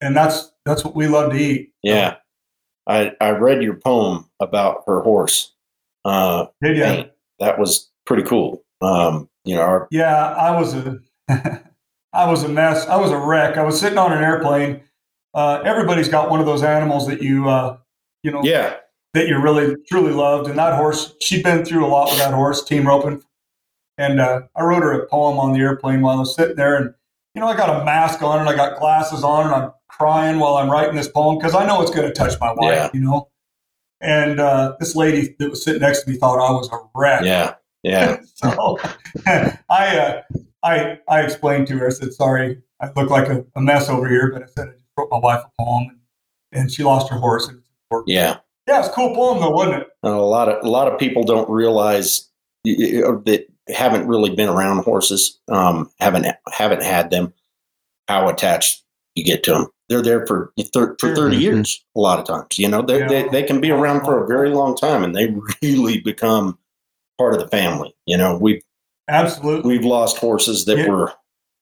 and 0.00 0.16
that's 0.16 0.52
that's 0.64 0.84
what 0.84 0.94
we 0.94 1.06
love 1.08 1.32
to 1.32 1.36
eat. 1.38 1.72
Yeah. 1.82 2.16
I 2.86 3.12
I 3.20 3.30
read 3.30 3.62
your 3.62 3.74
poem 3.74 4.28
about 4.40 4.84
her 4.86 5.02
horse. 5.02 5.54
Uh 6.04 6.46
Did 6.62 6.76
ya? 6.76 6.84
paint. 6.84 7.10
That 7.40 7.58
was 7.58 7.90
pretty 8.06 8.22
cool. 8.24 8.64
Um, 8.80 9.28
you 9.44 9.54
know, 9.56 9.62
our, 9.62 9.88
Yeah, 9.90 10.14
I 10.34 10.58
was 10.58 10.74
a 10.74 10.98
I 12.12 12.30
was 12.30 12.42
a 12.44 12.48
mess. 12.48 12.86
I 12.86 12.96
was 12.96 13.10
a 13.10 13.18
wreck. 13.18 13.56
I 13.56 13.62
was 13.62 13.78
sitting 13.80 13.98
on 13.98 14.12
an 14.12 14.22
airplane. 14.22 14.82
Uh, 15.34 15.60
everybody's 15.64 16.08
got 16.08 16.30
one 16.30 16.40
of 16.40 16.46
those 16.46 16.62
animals 16.62 17.06
that 17.06 17.22
you 17.22 17.48
uh, 17.48 17.76
you 18.22 18.30
know 18.30 18.40
yeah, 18.42 18.76
that 19.14 19.28
you 19.28 19.38
really 19.40 19.76
truly 19.90 20.12
loved. 20.12 20.48
And 20.48 20.58
that 20.58 20.74
horse, 20.76 21.14
she'd 21.20 21.42
been 21.44 21.64
through 21.64 21.84
a 21.84 21.88
lot 21.88 22.08
with 22.10 22.18
that 22.18 22.32
horse, 22.34 22.64
team 22.64 22.86
roping. 22.86 23.22
And 23.98 24.20
uh, 24.20 24.42
I 24.56 24.62
wrote 24.62 24.82
her 24.82 24.92
a 24.92 25.06
poem 25.08 25.38
on 25.38 25.52
the 25.52 25.58
airplane 25.58 26.00
while 26.00 26.16
I 26.16 26.20
was 26.20 26.34
sitting 26.34 26.56
there. 26.56 26.76
And, 26.76 26.94
you 27.34 27.40
know, 27.40 27.48
I 27.48 27.56
got 27.56 27.80
a 27.80 27.84
mask 27.84 28.22
on 28.22 28.38
and 28.40 28.48
I 28.48 28.54
got 28.56 28.78
glasses 28.78 29.24
on 29.24 29.46
and 29.46 29.54
I'm 29.54 29.72
crying 29.88 30.38
while 30.38 30.54
I'm 30.56 30.70
writing 30.70 30.94
this 30.94 31.08
poem 31.08 31.36
because 31.36 31.54
I 31.54 31.66
know 31.66 31.82
it's 31.82 31.90
going 31.90 32.06
to 32.06 32.14
touch 32.14 32.38
my 32.40 32.52
wife, 32.52 32.72
Yeah. 32.72 32.90
you 32.94 33.00
know. 33.00 33.28
And 34.00 34.38
uh, 34.38 34.76
this 34.78 34.94
lady 34.94 35.34
that 35.40 35.50
was 35.50 35.64
sitting 35.64 35.82
next 35.82 36.04
to 36.04 36.10
me 36.10 36.16
thought 36.16 36.38
I 36.38 36.52
was 36.52 36.70
a 36.72 36.78
wreck. 36.94 37.24
yeah, 37.24 37.54
yeah. 37.82 38.20
so 38.34 38.78
I, 39.26 39.96
uh, 39.98 40.22
I, 40.62 40.98
I 41.08 41.22
explained 41.22 41.66
to 41.68 41.78
her, 41.78 41.88
I 41.88 41.90
said, 41.90 42.12
sorry, 42.12 42.62
I 42.80 42.90
look 42.94 43.10
like 43.10 43.28
a, 43.28 43.44
a 43.56 43.60
mess 43.60 43.88
over 43.88 44.08
here, 44.08 44.30
but 44.32 44.42
I 44.44 44.46
said, 44.46 44.68
I 44.68 44.72
just 44.72 44.84
wrote 44.96 45.08
my 45.10 45.18
wife 45.18 45.42
a 45.44 45.62
poem 45.62 45.98
and 46.52 46.70
she 46.70 46.84
lost 46.84 47.10
her 47.10 47.18
horse. 47.18 47.48
And 47.48 47.60
Yeah. 48.06 48.36
yeah, 48.68 48.78
it's 48.78 48.88
a 48.88 48.92
cool 48.92 49.14
poem 49.16 49.40
though, 49.40 49.50
wasn't 49.50 49.82
it? 49.82 49.88
And 50.04 50.12
a 50.12 50.16
lot 50.20 50.48
of 50.48 50.64
a 50.64 50.68
lot 50.68 50.86
of 50.90 50.98
people 50.98 51.24
don't 51.24 51.50
realize 51.50 52.28
y- 52.64 52.76
y- 52.78 53.02
or 53.02 53.20
that 53.26 53.48
haven't 53.68 54.06
really 54.06 54.34
been 54.34 54.48
around 54.48 54.84
horses, 54.84 55.38
um, 55.48 55.90
haven't 56.00 56.26
haven't 56.52 56.82
had 56.82 57.10
them, 57.10 57.32
how 58.08 58.28
attached 58.28 58.82
you 59.14 59.24
get 59.24 59.42
to 59.44 59.52
them. 59.52 59.66
They're 59.88 60.02
there 60.02 60.26
for 60.26 60.52
thir- 60.74 60.96
for 60.98 61.08
Sure. 61.08 61.16
thirty 61.16 61.36
Mhm. 61.38 61.40
years. 61.42 61.84
A 61.96 62.00
lot 62.00 62.18
of 62.18 62.26
times, 62.26 62.58
you 62.58 62.68
know, 62.68 62.82
they, 62.82 63.06
they 63.06 63.28
they 63.28 63.42
can 63.42 63.60
be 63.60 63.70
around 63.70 64.04
for 64.04 64.22
a 64.22 64.26
very 64.26 64.50
long 64.50 64.76
time, 64.76 65.02
and 65.02 65.14
they 65.14 65.34
really 65.62 66.00
become 66.00 66.58
part 67.18 67.34
of 67.34 67.40
the 67.40 67.48
family. 67.48 67.94
You 68.06 68.16
know, 68.16 68.36
we've 68.38 68.62
Absolutely. 69.08 69.76
we've 69.76 69.84
lost 69.86 70.18
horses 70.18 70.64
that 70.66 70.78
Yeah. 70.78 70.88
were 70.88 71.12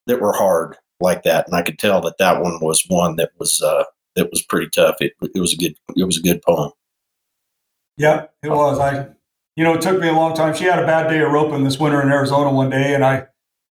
that 0.07 0.19
were 0.21 0.33
hard 0.33 0.77
like 0.99 1.23
that, 1.23 1.47
and 1.47 1.55
I 1.55 1.61
could 1.61 1.79
tell 1.79 2.01
that 2.01 2.17
that 2.19 2.41
one 2.41 2.59
was 2.61 2.83
one 2.87 3.15
that 3.17 3.31
was 3.39 3.61
uh, 3.61 3.83
that 4.15 4.29
was 4.31 4.41
pretty 4.43 4.69
tough. 4.69 4.95
It 4.99 5.13
it 5.35 5.39
was 5.39 5.53
a 5.53 5.57
good 5.57 5.75
it 5.95 6.03
was 6.03 6.17
a 6.17 6.21
good 6.21 6.41
poem. 6.41 6.71
Yeah, 7.97 8.25
it 8.43 8.49
was. 8.49 8.77
I, 8.79 9.07
you 9.57 9.63
know, 9.63 9.73
it 9.73 9.81
took 9.81 9.99
me 9.99 10.07
a 10.07 10.13
long 10.13 10.35
time. 10.35 10.53
She 10.53 10.63
had 10.63 10.79
a 10.79 10.85
bad 10.85 11.09
day 11.09 11.19
of 11.19 11.31
roping 11.31 11.63
this 11.63 11.79
winter 11.79 12.01
in 12.01 12.09
Arizona 12.09 12.51
one 12.51 12.69
day, 12.69 12.93
and 12.93 13.03
I 13.03 13.25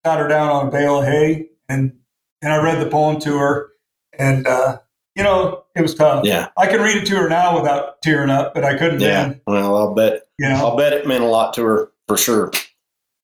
sat 0.04 0.20
her 0.20 0.28
down 0.28 0.50
on 0.50 0.68
a 0.68 0.72
bale 0.72 1.00
of 1.00 1.06
hay 1.06 1.48
and 1.70 1.94
and 2.42 2.52
I 2.52 2.62
read 2.62 2.82
the 2.82 2.90
poem 2.90 3.20
to 3.22 3.38
her, 3.38 3.70
and 4.18 4.46
uh, 4.46 4.80
you 5.16 5.24
know, 5.24 5.64
it 5.76 5.82
was 5.82 5.96
tough. 5.96 6.26
Yeah, 6.26 6.50
I 6.58 6.68
can 6.68 6.82
read 6.82 6.98
it 6.98 7.06
to 7.08 7.16
her 7.18 7.30
now 7.30 7.60
without 7.60 8.02
tearing 8.02 8.32
up, 8.32 8.54
but 8.54 8.64
I 8.64 8.78
couldn't 8.78 9.00
yeah. 9.00 9.28
then. 9.28 9.42
Well, 9.48 9.78
I'll 9.78 9.94
bet 9.94 10.24
You 10.40 10.50
know, 10.50 10.56
I'll 10.56 10.76
bet 10.76 10.94
it 10.94 11.08
meant 11.08 11.24
a 11.24 11.28
lot 11.28 11.54
to 11.54 11.64
her 11.64 11.92
for 12.08 12.18
sure. 12.18 12.52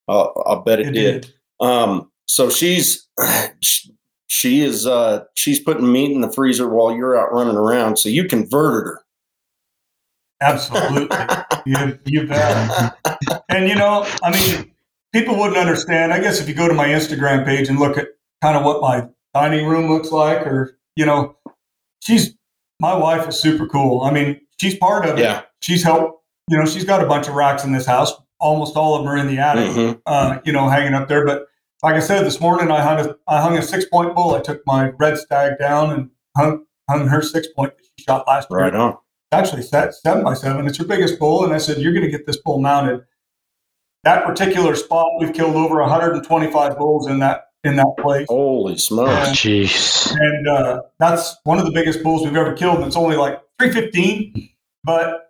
I'll, 0.08 0.34
I'll 0.46 0.62
bet 0.62 0.80
it, 0.80 0.90
it 0.90 0.92
did. 0.92 1.22
did. 1.22 1.34
Um, 1.60 2.12
so 2.28 2.50
she's 2.50 3.08
she 4.28 4.62
is 4.62 4.86
uh, 4.86 5.24
she's 5.36 5.60
putting 5.60 5.92
meat 5.92 6.12
in 6.12 6.22
the 6.22 6.32
freezer 6.32 6.70
while 6.70 6.96
you're 6.96 7.20
out 7.20 7.34
running 7.34 7.58
around. 7.58 7.98
So 7.98 8.10
you 8.10 8.26
converted 8.26 8.88
her. 8.88 9.01
Absolutely, 10.42 11.18
you, 11.66 12.00
you 12.06 12.28
bet. 12.28 12.96
And 13.50 13.68
you 13.70 13.76
know, 13.76 14.08
I 14.24 14.32
mean, 14.32 14.72
people 15.14 15.38
wouldn't 15.38 15.58
understand. 15.58 16.12
I 16.14 16.20
guess 16.20 16.40
if 16.42 16.48
you 16.48 16.56
go 16.56 16.68
to 16.68 16.74
my 16.74 16.88
Instagram 16.88 17.46
page 17.46 17.70
and 17.70 17.80
look 17.80 17.98
at 17.98 18.08
kind 18.42 18.58
of 18.58 18.64
what 18.64 18.82
my 18.82 19.08
dining 19.34 19.68
room 19.68 19.90
looks 19.90 20.12
like, 20.12 20.46
or 20.48 20.78
you 20.96 21.06
know, 21.06 21.36
she's 22.00 22.34
my 22.80 22.96
wife 22.96 23.28
is 23.30 23.40
super 23.40 23.68
cool. 23.68 24.02
I 24.02 24.12
mean, 24.12 24.42
she's 24.60 24.76
part 24.76 25.06
of 25.06 25.18
it. 25.18 25.22
yeah. 25.22 25.44
She's 25.62 25.84
helped. 25.84 26.24
You 26.50 26.58
know, 26.58 26.66
she's 26.66 26.84
got 26.86 27.04
a 27.04 27.06
bunch 27.08 27.28
of 27.28 27.36
racks 27.36 27.64
in 27.64 27.72
this 27.72 27.86
house. 27.86 28.12
Almost 28.40 28.76
all 28.76 28.96
of 28.96 29.04
them 29.04 29.14
are 29.14 29.18
in 29.18 29.28
the 29.28 29.38
attic. 29.38 29.70
Mhm. 29.70 30.02
Uh, 30.08 30.40
you 30.44 30.52
know, 30.52 30.68
hanging 30.68 30.96
up 30.96 31.08
there. 31.08 31.24
But 31.24 31.46
like 31.84 31.94
I 31.94 32.00
said 32.00 32.26
this 32.26 32.42
morning, 32.42 32.72
I 32.72 32.82
hung 32.82 33.00
a, 33.06 33.16
I 33.28 33.40
hung 33.42 33.56
a 33.58 33.62
six 33.62 33.86
point 33.86 34.16
bull. 34.16 34.34
I 34.34 34.40
took 34.42 34.62
my 34.66 34.90
red 35.00 35.18
stag 35.20 35.60
down 35.60 35.92
and 35.92 36.10
hung 36.36 36.66
hung 36.90 37.08
her 37.08 37.22
six 37.22 37.48
point 37.56 37.78
that 37.78 37.84
she 37.98 38.04
shot 38.06 38.28
last 38.28 38.48
year 38.50 38.60
Right 38.60 38.74
on. 38.74 38.98
Actually 39.32 39.62
set 39.62 39.94
seven 39.94 40.24
by 40.24 40.34
seven. 40.34 40.68
It's 40.68 40.78
your 40.78 40.88
biggest 40.88 41.20
bull, 41.20 41.44
and 41.44 41.54
I 41.54 41.58
said, 41.58 41.78
"You're 41.78 41.94
going 41.94 42.06
to 42.06 42.12
get 42.12 42.26
this 42.26 42.38
bull 42.38 42.60
mounted." 42.60 43.02
That 44.04 44.26
particular 44.26 44.76
spot, 44.76 45.08
we've 45.20 45.32
killed 45.34 45.56
over 45.56 45.80
125 45.80 46.78
bulls 46.78 47.08
in 47.08 47.20
that 47.20 47.46
in 47.64 47.76
that 47.76 47.94
place, 48.00 48.26
Holy 48.28 48.78
smokes. 48.78 49.30
Jeez. 49.30 50.12
and 50.20 50.48
uh, 50.48 50.82
that's 51.00 51.36
one 51.44 51.60
of 51.60 51.66
the 51.66 51.72
biggest 51.72 52.02
bulls 52.02 52.24
we've 52.24 52.36
ever 52.36 52.54
killed. 52.54 52.78
And 52.78 52.88
it's 52.88 52.96
only 52.96 53.16
like 53.16 53.40
315, 53.60 54.50
but 54.84 55.28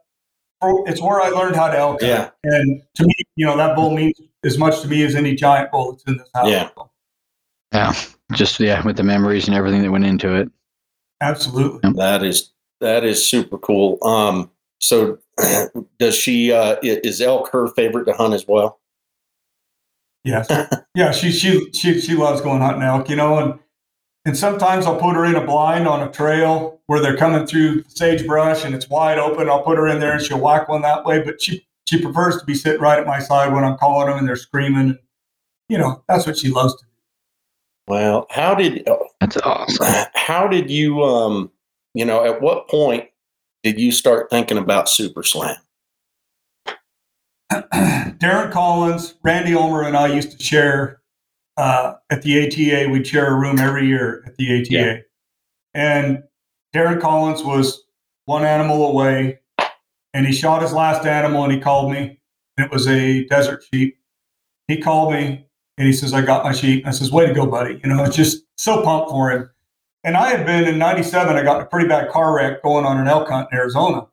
it's 0.85 1.01
where 1.01 1.19
I 1.21 1.29
learned 1.29 1.55
how 1.55 1.67
to 1.69 1.77
elk. 1.77 2.01
hunt. 2.01 2.09
Yeah. 2.09 2.29
and 2.43 2.81
to 2.95 3.05
me, 3.05 3.13
you 3.35 3.45
know, 3.45 3.57
that 3.57 3.75
bull 3.75 3.91
means 3.93 4.19
as 4.45 4.57
much 4.57 4.81
to 4.81 4.87
me 4.87 5.03
as 5.03 5.15
any 5.15 5.35
giant 5.35 5.71
bull 5.71 5.91
that's 5.91 6.03
in 6.05 6.17
this 6.17 6.29
house. 6.33 6.47
Yeah. 6.47 6.69
Yeah. 7.73 7.93
Just 8.33 8.59
yeah, 8.61 8.81
with 8.85 8.95
the 8.95 9.03
memories 9.03 9.47
and 9.47 9.55
everything 9.55 9.81
that 9.81 9.91
went 9.91 10.05
into 10.05 10.33
it. 10.33 10.49
Absolutely. 11.21 11.91
That 11.97 12.23
is 12.23 12.51
that 12.81 13.03
is 13.03 13.25
super 13.25 13.57
cool. 13.57 13.97
Um, 14.03 14.51
so 14.79 15.19
does 15.99 16.15
she? 16.15 16.51
Uh, 16.51 16.75
is 16.83 17.21
elk 17.21 17.49
her 17.51 17.67
favorite 17.69 18.05
to 18.05 18.13
hunt 18.13 18.33
as 18.33 18.47
well? 18.47 18.79
Yes. 20.23 20.47
yeah. 20.95 21.11
She 21.11 21.31
she 21.31 21.71
she 21.71 21.99
she 22.01 22.15
loves 22.15 22.41
going 22.41 22.61
hunting 22.61 22.83
elk. 22.83 23.09
You 23.09 23.15
know, 23.15 23.39
and 23.39 23.59
and 24.25 24.37
sometimes 24.37 24.85
I'll 24.85 24.99
put 24.99 25.15
her 25.15 25.25
in 25.25 25.35
a 25.35 25.45
blind 25.45 25.87
on 25.87 26.07
a 26.07 26.11
trail 26.11 26.79
where 26.87 26.99
they're 26.99 27.17
coming 27.17 27.47
through 27.47 27.83
sagebrush 27.87 28.65
and 28.65 28.75
it's 28.75 28.89
wide 28.89 29.17
open. 29.17 29.49
I'll 29.49 29.63
put 29.63 29.77
her 29.77 29.87
in 29.87 29.99
there 29.99 30.13
and 30.13 30.21
she'll 30.21 30.39
whack 30.39 30.67
one 30.67 30.81
that 30.81 31.05
way. 31.05 31.23
But 31.23 31.41
she 31.41 31.65
she 31.85 32.01
prefers 32.01 32.37
to 32.37 32.45
be 32.45 32.53
sitting 32.53 32.81
right 32.81 32.99
at 32.99 33.07
my 33.07 33.19
side 33.19 33.53
when 33.53 33.63
I'm 33.63 33.77
calling 33.77 34.07
them 34.07 34.17
and 34.17 34.27
they're 34.27 34.35
screaming. 34.35 34.97
You 35.69 35.77
know, 35.77 36.03
that's 36.07 36.27
what 36.27 36.37
she 36.37 36.49
loves 36.49 36.75
to 36.75 36.85
do. 36.85 36.91
Well, 37.87 38.27
how 38.29 38.53
did 38.53 38.87
that's 39.19 39.37
awesome? 39.37 39.85
How 40.13 40.47
did 40.47 40.69
you 40.69 41.01
um 41.03 41.51
you 41.93 42.05
know 42.05 42.23
at 42.23 42.41
what 42.41 42.67
point 42.67 43.09
did 43.63 43.79
you 43.79 43.91
start 43.91 44.29
thinking 44.29 44.57
about 44.57 44.89
Super 44.89 45.23
Slam? 45.23 45.57
Darren 47.51 48.51
Collins, 48.51 49.15
Randy 49.23 49.53
Ulmer, 49.53 49.83
and 49.83 49.97
I 49.97 50.07
used 50.07 50.37
to 50.37 50.43
share 50.43 51.01
uh, 51.57 51.95
at 52.09 52.21
the 52.21 52.47
ATA. 52.47 52.89
We'd 52.89 53.05
share 53.05 53.27
a 53.27 53.35
room 53.35 53.59
every 53.59 53.87
year 53.87 54.23
at 54.25 54.37
the 54.37 54.61
ATA. 54.61 54.71
Yeah. 54.71 54.97
And 55.73 56.23
Darren 56.73 57.01
Collins 57.01 57.43
was 57.43 57.83
one 58.25 58.45
animal 58.45 58.85
away, 58.85 59.39
and 60.13 60.25
he 60.25 60.33
shot 60.33 60.61
his 60.61 60.73
last 60.73 61.05
animal 61.05 61.43
and 61.43 61.53
he 61.53 61.59
called 61.59 61.91
me. 61.91 62.19
It 62.57 62.71
was 62.71 62.87
a 62.87 63.25
desert 63.25 63.63
sheep. 63.73 63.97
He 64.67 64.77
called 64.77 65.13
me 65.13 65.45
and 65.77 65.87
he 65.87 65.93
says, 65.93 66.13
I 66.13 66.21
got 66.21 66.43
my 66.43 66.51
sheep. 66.51 66.83
And 66.83 66.89
I 66.89 66.91
says, 66.91 67.11
Way 67.11 67.27
to 67.27 67.33
go, 67.33 67.45
buddy. 67.45 67.79
You 67.83 67.89
know, 67.89 68.03
it's 68.03 68.15
just 68.23 68.43
so 68.57 68.83
pumped 68.83 69.09
for 69.09 69.31
him. 69.31 69.49
And 70.03 70.17
I 70.17 70.29
had 70.29 70.45
been 70.45 70.67
in 70.67 70.79
97, 70.79 71.35
I 71.35 71.43
got 71.43 71.57
in 71.57 71.63
a 71.63 71.65
pretty 71.65 71.87
bad 71.87 72.09
car 72.09 72.35
wreck 72.35 72.63
going 72.63 72.85
on 72.85 72.97
an 72.97 73.07
elk 73.07 73.29
hunt 73.29 73.49
in 73.51 73.57
Arizona. 73.57 74.07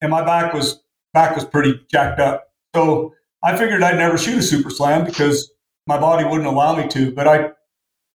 And 0.00 0.10
my 0.10 0.24
back 0.24 0.52
was 0.52 0.80
back 1.12 1.34
was 1.34 1.44
pretty 1.44 1.80
jacked 1.90 2.20
up. 2.20 2.48
So 2.74 3.14
I 3.42 3.56
figured 3.56 3.82
I'd 3.82 3.96
never 3.98 4.16
shoot 4.16 4.38
a 4.38 4.42
super 4.42 4.70
slam 4.70 5.04
because 5.04 5.52
my 5.86 5.98
body 5.98 6.24
wouldn't 6.24 6.46
allow 6.46 6.76
me 6.76 6.88
to. 6.88 7.12
But 7.12 7.26
I 7.26 7.50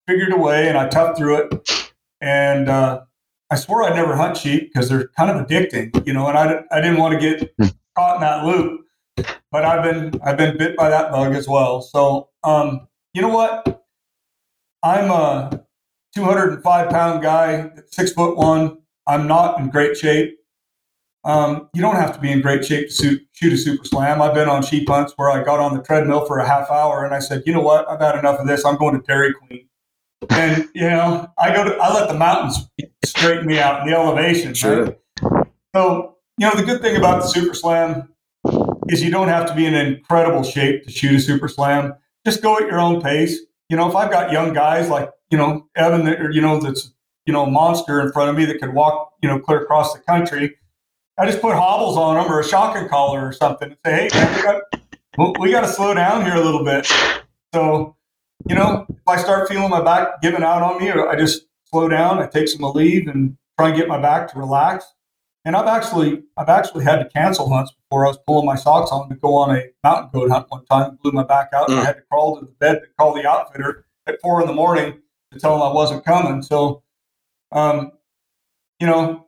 figured 0.07 0.31
a 0.31 0.37
way 0.37 0.69
and 0.69 0.77
I 0.77 0.87
toughed 0.87 1.17
through 1.17 1.37
it. 1.37 1.91
And 2.21 2.69
uh, 2.69 3.01
I 3.51 3.55
swore 3.55 3.83
I'd 3.83 3.95
never 3.95 4.15
hunt 4.15 4.37
sheep 4.37 4.71
because 4.71 4.89
they're 4.89 5.09
kind 5.17 5.29
of 5.29 5.45
addicting, 5.45 6.05
you 6.07 6.13
know, 6.13 6.27
and 6.27 6.37
I, 6.37 6.63
I 6.71 6.81
didn't 6.81 6.97
want 6.97 7.13
to 7.13 7.19
get 7.19 7.53
hmm. 7.59 7.67
caught 7.97 8.15
in 8.15 8.21
that 8.21 8.45
loop. 8.45 8.81
But 9.51 9.65
I've 9.65 9.83
been 9.83 10.19
I've 10.23 10.37
been 10.37 10.57
bit 10.57 10.75
by 10.75 10.89
that 10.89 11.11
bug 11.11 11.33
as 11.33 11.47
well. 11.47 11.81
So 11.81 12.29
um, 12.43 12.87
you 13.13 13.21
know 13.21 13.29
what? 13.29 13.85
I'm 14.83 15.09
a 15.09 15.65
205 16.17 16.89
pound 16.89 17.21
guy, 17.21 17.69
six 17.91 18.11
foot 18.11 18.37
one. 18.37 18.79
I'm 19.05 19.27
not 19.27 19.59
in 19.59 19.69
great 19.69 19.95
shape. 19.95 20.35
Um, 21.23 21.69
you 21.75 21.81
don't 21.81 21.95
have 21.95 22.13
to 22.15 22.19
be 22.19 22.31
in 22.31 22.41
great 22.41 22.65
shape 22.65 22.89
to 22.89 23.19
shoot 23.33 23.53
a 23.53 23.57
super 23.57 23.85
slam. 23.85 24.21
I've 24.21 24.33
been 24.33 24.49
on 24.49 24.63
sheep 24.63 24.89
hunts 24.89 25.13
where 25.15 25.29
I 25.29 25.43
got 25.43 25.59
on 25.59 25.75
the 25.75 25.83
treadmill 25.83 26.25
for 26.25 26.39
a 26.39 26.47
half 26.47 26.71
hour 26.71 27.05
and 27.05 27.13
I 27.13 27.19
said, 27.19 27.43
you 27.45 27.53
know 27.53 27.61
what? 27.61 27.87
I've 27.87 27.99
had 27.99 28.17
enough 28.17 28.39
of 28.39 28.47
this. 28.47 28.65
I'm 28.65 28.77
going 28.77 28.99
to 28.99 29.05
Dairy 29.05 29.33
Queen. 29.33 29.67
And 30.31 30.67
you 30.73 30.89
know, 30.89 31.31
I 31.37 31.53
go 31.53 31.63
to 31.63 31.75
I 31.75 31.93
let 31.93 32.07
the 32.07 32.15
mountains 32.15 32.67
straighten 33.05 33.45
me 33.45 33.59
out 33.59 33.81
in 33.81 33.87
the 33.87 33.95
elevation. 33.95 34.55
Sure. 34.55 34.85
Right? 34.85 35.47
So 35.75 36.17
you 36.39 36.47
know, 36.47 36.55
the 36.55 36.63
good 36.63 36.81
thing 36.81 36.95
about 36.95 37.21
the 37.21 37.27
super 37.27 37.53
slam 37.53 38.09
is 38.89 39.03
you 39.03 39.11
don't 39.11 39.27
have 39.27 39.47
to 39.47 39.55
be 39.55 39.67
in 39.67 39.75
incredible 39.75 40.43
shape 40.43 40.83
to 40.85 40.91
shoot 40.91 41.15
a 41.15 41.19
super 41.19 41.47
slam. 41.47 41.93
Just 42.25 42.41
go 42.41 42.57
at 42.57 42.63
your 42.63 42.79
own 42.79 43.01
pace. 43.01 43.37
You 43.69 43.77
know, 43.77 43.87
if 43.87 43.95
I've 43.95 44.09
got 44.09 44.31
young 44.31 44.53
guys 44.53 44.89
like 44.89 45.11
you 45.29 45.37
know 45.37 45.67
Evan, 45.75 46.07
or 46.07 46.31
you 46.31 46.41
know 46.41 46.59
that's 46.59 46.93
you 47.25 47.33
know 47.33 47.45
a 47.45 47.49
monster 47.49 48.01
in 48.01 48.11
front 48.11 48.29
of 48.29 48.35
me 48.35 48.45
that 48.45 48.59
could 48.59 48.73
walk 48.73 49.13
you 49.21 49.29
know 49.29 49.39
clear 49.39 49.61
across 49.61 49.93
the 49.93 49.99
country, 49.99 50.55
I 51.17 51.25
just 51.25 51.41
put 51.41 51.55
hobbles 51.55 51.97
on 51.97 52.15
them 52.15 52.31
or 52.31 52.39
a 52.39 52.43
shotgun 52.43 52.87
collar 52.87 53.27
or 53.27 53.33
something 53.33 53.69
and 53.69 53.77
say, 53.85 54.09
hey 54.09 54.09
man, 54.13 54.35
we 54.35 54.41
got 54.43 55.39
we 55.39 55.51
got 55.51 55.61
to 55.61 55.67
slow 55.67 55.93
down 55.93 56.23
here 56.23 56.35
a 56.35 56.41
little 56.41 56.63
bit. 56.63 56.85
So 57.53 57.95
you 58.47 58.55
know, 58.55 58.85
if 58.89 58.95
I 59.07 59.17
start 59.17 59.49
feeling 59.49 59.69
my 59.69 59.81
back 59.81 60.21
giving 60.21 60.43
out 60.43 60.61
on 60.61 60.81
me, 60.81 60.91
I 60.91 61.15
just 61.15 61.47
slow 61.65 61.89
down. 61.89 62.19
I 62.19 62.27
take 62.27 62.47
some 62.47 62.61
leave 62.61 63.07
and 63.07 63.35
try 63.57 63.69
and 63.69 63.77
get 63.77 63.87
my 63.87 63.99
back 63.99 64.31
to 64.31 64.39
relax. 64.39 64.85
And 65.43 65.55
I've 65.55 65.67
actually 65.67 66.23
I've 66.37 66.49
actually 66.49 66.83
had 66.83 66.97
to 66.97 67.09
cancel 67.09 67.49
hunts 67.49 67.71
before 67.71 68.05
I 68.05 68.09
was 68.09 68.19
pulling 68.27 68.45
my 68.45 68.55
socks 68.55 68.91
on 68.91 69.09
to 69.09 69.15
go 69.15 69.35
on 69.35 69.55
a 69.55 69.63
mountain 69.83 70.09
goat 70.13 70.29
hunt 70.29 70.45
one 70.49 70.65
time, 70.65 70.99
blew 71.01 71.11
my 71.11 71.23
back 71.23 71.49
out, 71.53 71.69
and 71.69 71.79
I 71.79 71.83
mm. 71.83 71.85
had 71.85 71.95
to 71.95 72.01
crawl 72.11 72.39
to 72.39 72.45
the 72.45 72.51
bed 72.51 72.81
to 72.81 72.87
call 72.99 73.13
the 73.13 73.27
outfitter 73.27 73.85
at 74.05 74.21
four 74.21 74.41
in 74.41 74.47
the 74.47 74.53
morning 74.53 75.01
to 75.31 75.39
tell 75.39 75.55
him 75.55 75.61
I 75.61 75.73
wasn't 75.73 76.05
coming. 76.05 76.41
So, 76.41 76.83
um, 77.51 77.91
you 78.79 78.87
know, 78.87 79.27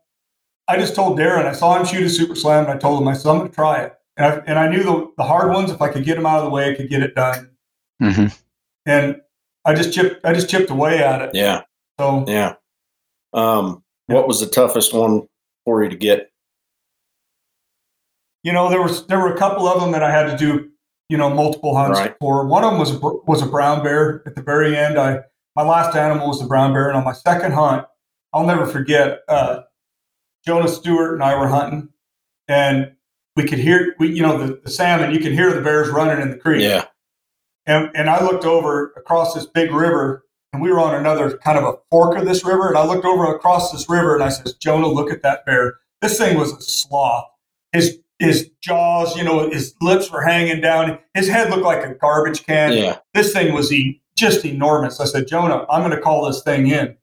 I 0.67 0.77
just 0.77 0.95
told 0.95 1.17
Darren, 1.17 1.45
I 1.45 1.53
saw 1.53 1.77
him 1.77 1.85
shoot 1.85 2.03
a 2.03 2.09
super 2.09 2.35
slam, 2.35 2.65
and 2.65 2.73
I 2.73 2.77
told 2.77 3.01
him, 3.01 3.07
I 3.07 3.13
said, 3.13 3.29
I'm 3.29 3.39
going 3.39 3.49
to 3.49 3.55
try 3.55 3.81
it. 3.81 3.95
And 4.17 4.25
I, 4.25 4.35
and 4.45 4.59
I 4.59 4.67
knew 4.69 4.83
the, 4.83 5.12
the 5.17 5.23
hard 5.23 5.51
ones, 5.51 5.71
if 5.71 5.81
I 5.81 5.89
could 5.89 6.05
get 6.05 6.15
them 6.15 6.25
out 6.25 6.39
of 6.39 6.43
the 6.43 6.49
way, 6.51 6.69
I 6.69 6.75
could 6.75 6.89
get 6.89 7.01
it 7.01 7.15
done. 7.15 7.49
Mm-hmm. 8.01 8.27
And 8.85 9.21
I 9.65 9.73
just 9.73 9.93
chipped, 9.93 10.23
I 10.25 10.33
just 10.33 10.49
chipped 10.49 10.69
away 10.69 10.99
at 11.01 11.21
it. 11.21 11.31
Yeah. 11.33 11.62
So, 11.99 12.25
yeah. 12.27 12.55
Um, 13.33 13.83
what 14.07 14.27
was 14.27 14.39
the 14.39 14.47
toughest 14.47 14.93
one 14.93 15.27
for 15.65 15.83
you 15.83 15.89
to 15.89 15.95
get? 15.95 16.31
You 18.43 18.53
know, 18.53 18.69
there 18.69 18.81
was 18.81 19.05
there 19.07 19.19
were 19.19 19.33
a 19.33 19.38
couple 19.38 19.67
of 19.67 19.81
them 19.81 19.91
that 19.91 20.01
I 20.01 20.09
had 20.09 20.31
to 20.31 20.38
do, 20.38 20.69
you 21.09 21.17
know, 21.17 21.29
multiple 21.29 21.75
hunts 21.75 21.99
right. 21.99 22.15
for. 22.19 22.45
One 22.47 22.63
of 22.63 22.71
them 22.71 22.79
was 22.79 22.91
a, 22.91 22.99
was 22.99 23.41
a 23.41 23.45
brown 23.45 23.83
bear. 23.83 24.23
At 24.25 24.35
the 24.35 24.41
very 24.41 24.77
end, 24.77 24.97
I 24.97 25.23
my 25.60 25.65
last 25.65 25.93
animal 25.93 26.30
was 26.30 26.39
the 26.39 26.48
brown 26.48 26.72
bear, 26.72 26.88
and 26.88 26.95
on 26.95 27.04
my 27.04 27.12
second 27.12 27.52
hunt, 27.52 27.86
I'll 28.32 28.45
never 28.45 28.65
forget. 28.65 29.24
Uh, 29.28 29.63
Jonah 30.45 30.69
Stewart 30.69 31.15
and 31.15 31.22
I 31.22 31.38
were 31.38 31.50
hunting, 31.50 31.89
and 32.48 32.93
we 33.36 33.43
could 33.43 33.60
hear 33.60 33.93
we 34.00 34.10
you 34.10 34.22
know 34.22 34.38
the, 34.38 34.62
the 34.63 34.72
salmon. 34.72 35.13
You 35.13 35.19
can 35.19 35.34
hear 35.34 35.52
the 35.54 35.60
bears 35.60 35.89
running 35.89 36.22
in 36.22 36.32
the 36.32 36.38
creek. 36.38 36.62
Yeah. 36.62 36.86
And 37.65 37.91
and 37.93 38.10
I 38.10 38.24
looked 38.24 38.45
over 38.45 38.93
across 38.95 39.34
this 39.34 39.45
big 39.45 39.74
river, 39.74 40.26
and 40.54 40.62
we 40.62 40.72
were 40.72 40.80
on 40.80 40.95
another 40.95 41.38
kind 41.39 41.58
of 41.58 41.65
a 41.65 41.78
fork 41.91 42.17
of 42.17 42.26
this 42.26 42.45
river. 42.45 42.69
And 42.69 42.78
I 42.78 42.86
looked 42.86 43.06
over 43.06 43.26
across 43.26 43.74
this 43.74 43.89
river 43.89 44.15
and 44.15 44.24
I 44.24 44.30
said, 44.30 44.54
Jonah, 44.62 44.88
look 44.88 45.12
at 45.12 45.24
that 45.24 45.45
bear. 45.45 45.74
This 46.02 46.17
thing 46.17 46.38
was 46.38 46.54
a 46.54 46.62
sloth. 46.62 47.26
His 47.74 48.00
his 48.19 48.50
jaws, 48.62 49.17
you 49.17 49.26
know, 49.26 49.50
his 49.50 49.76
lips 49.82 50.10
were 50.10 50.22
hanging 50.22 50.62
down. 50.62 51.00
His 51.13 51.28
head 51.28 51.50
looked 51.50 51.63
like 51.63 51.84
a 51.84 51.95
garbage 51.95 52.45
can. 52.45 52.72
Yeah. 52.72 53.00
This 53.13 53.34
thing 53.34 53.54
was 53.54 53.74
e- 53.74 54.02
just 54.19 54.45
enormous. 54.45 54.99
I 54.99 55.05
said, 55.05 55.27
Jonah, 55.27 55.65
I'm 55.69 55.82
going 55.82 55.95
to 55.95 56.01
call 56.01 56.25
this 56.25 56.43
thing 56.43 56.67
in. 56.67 56.95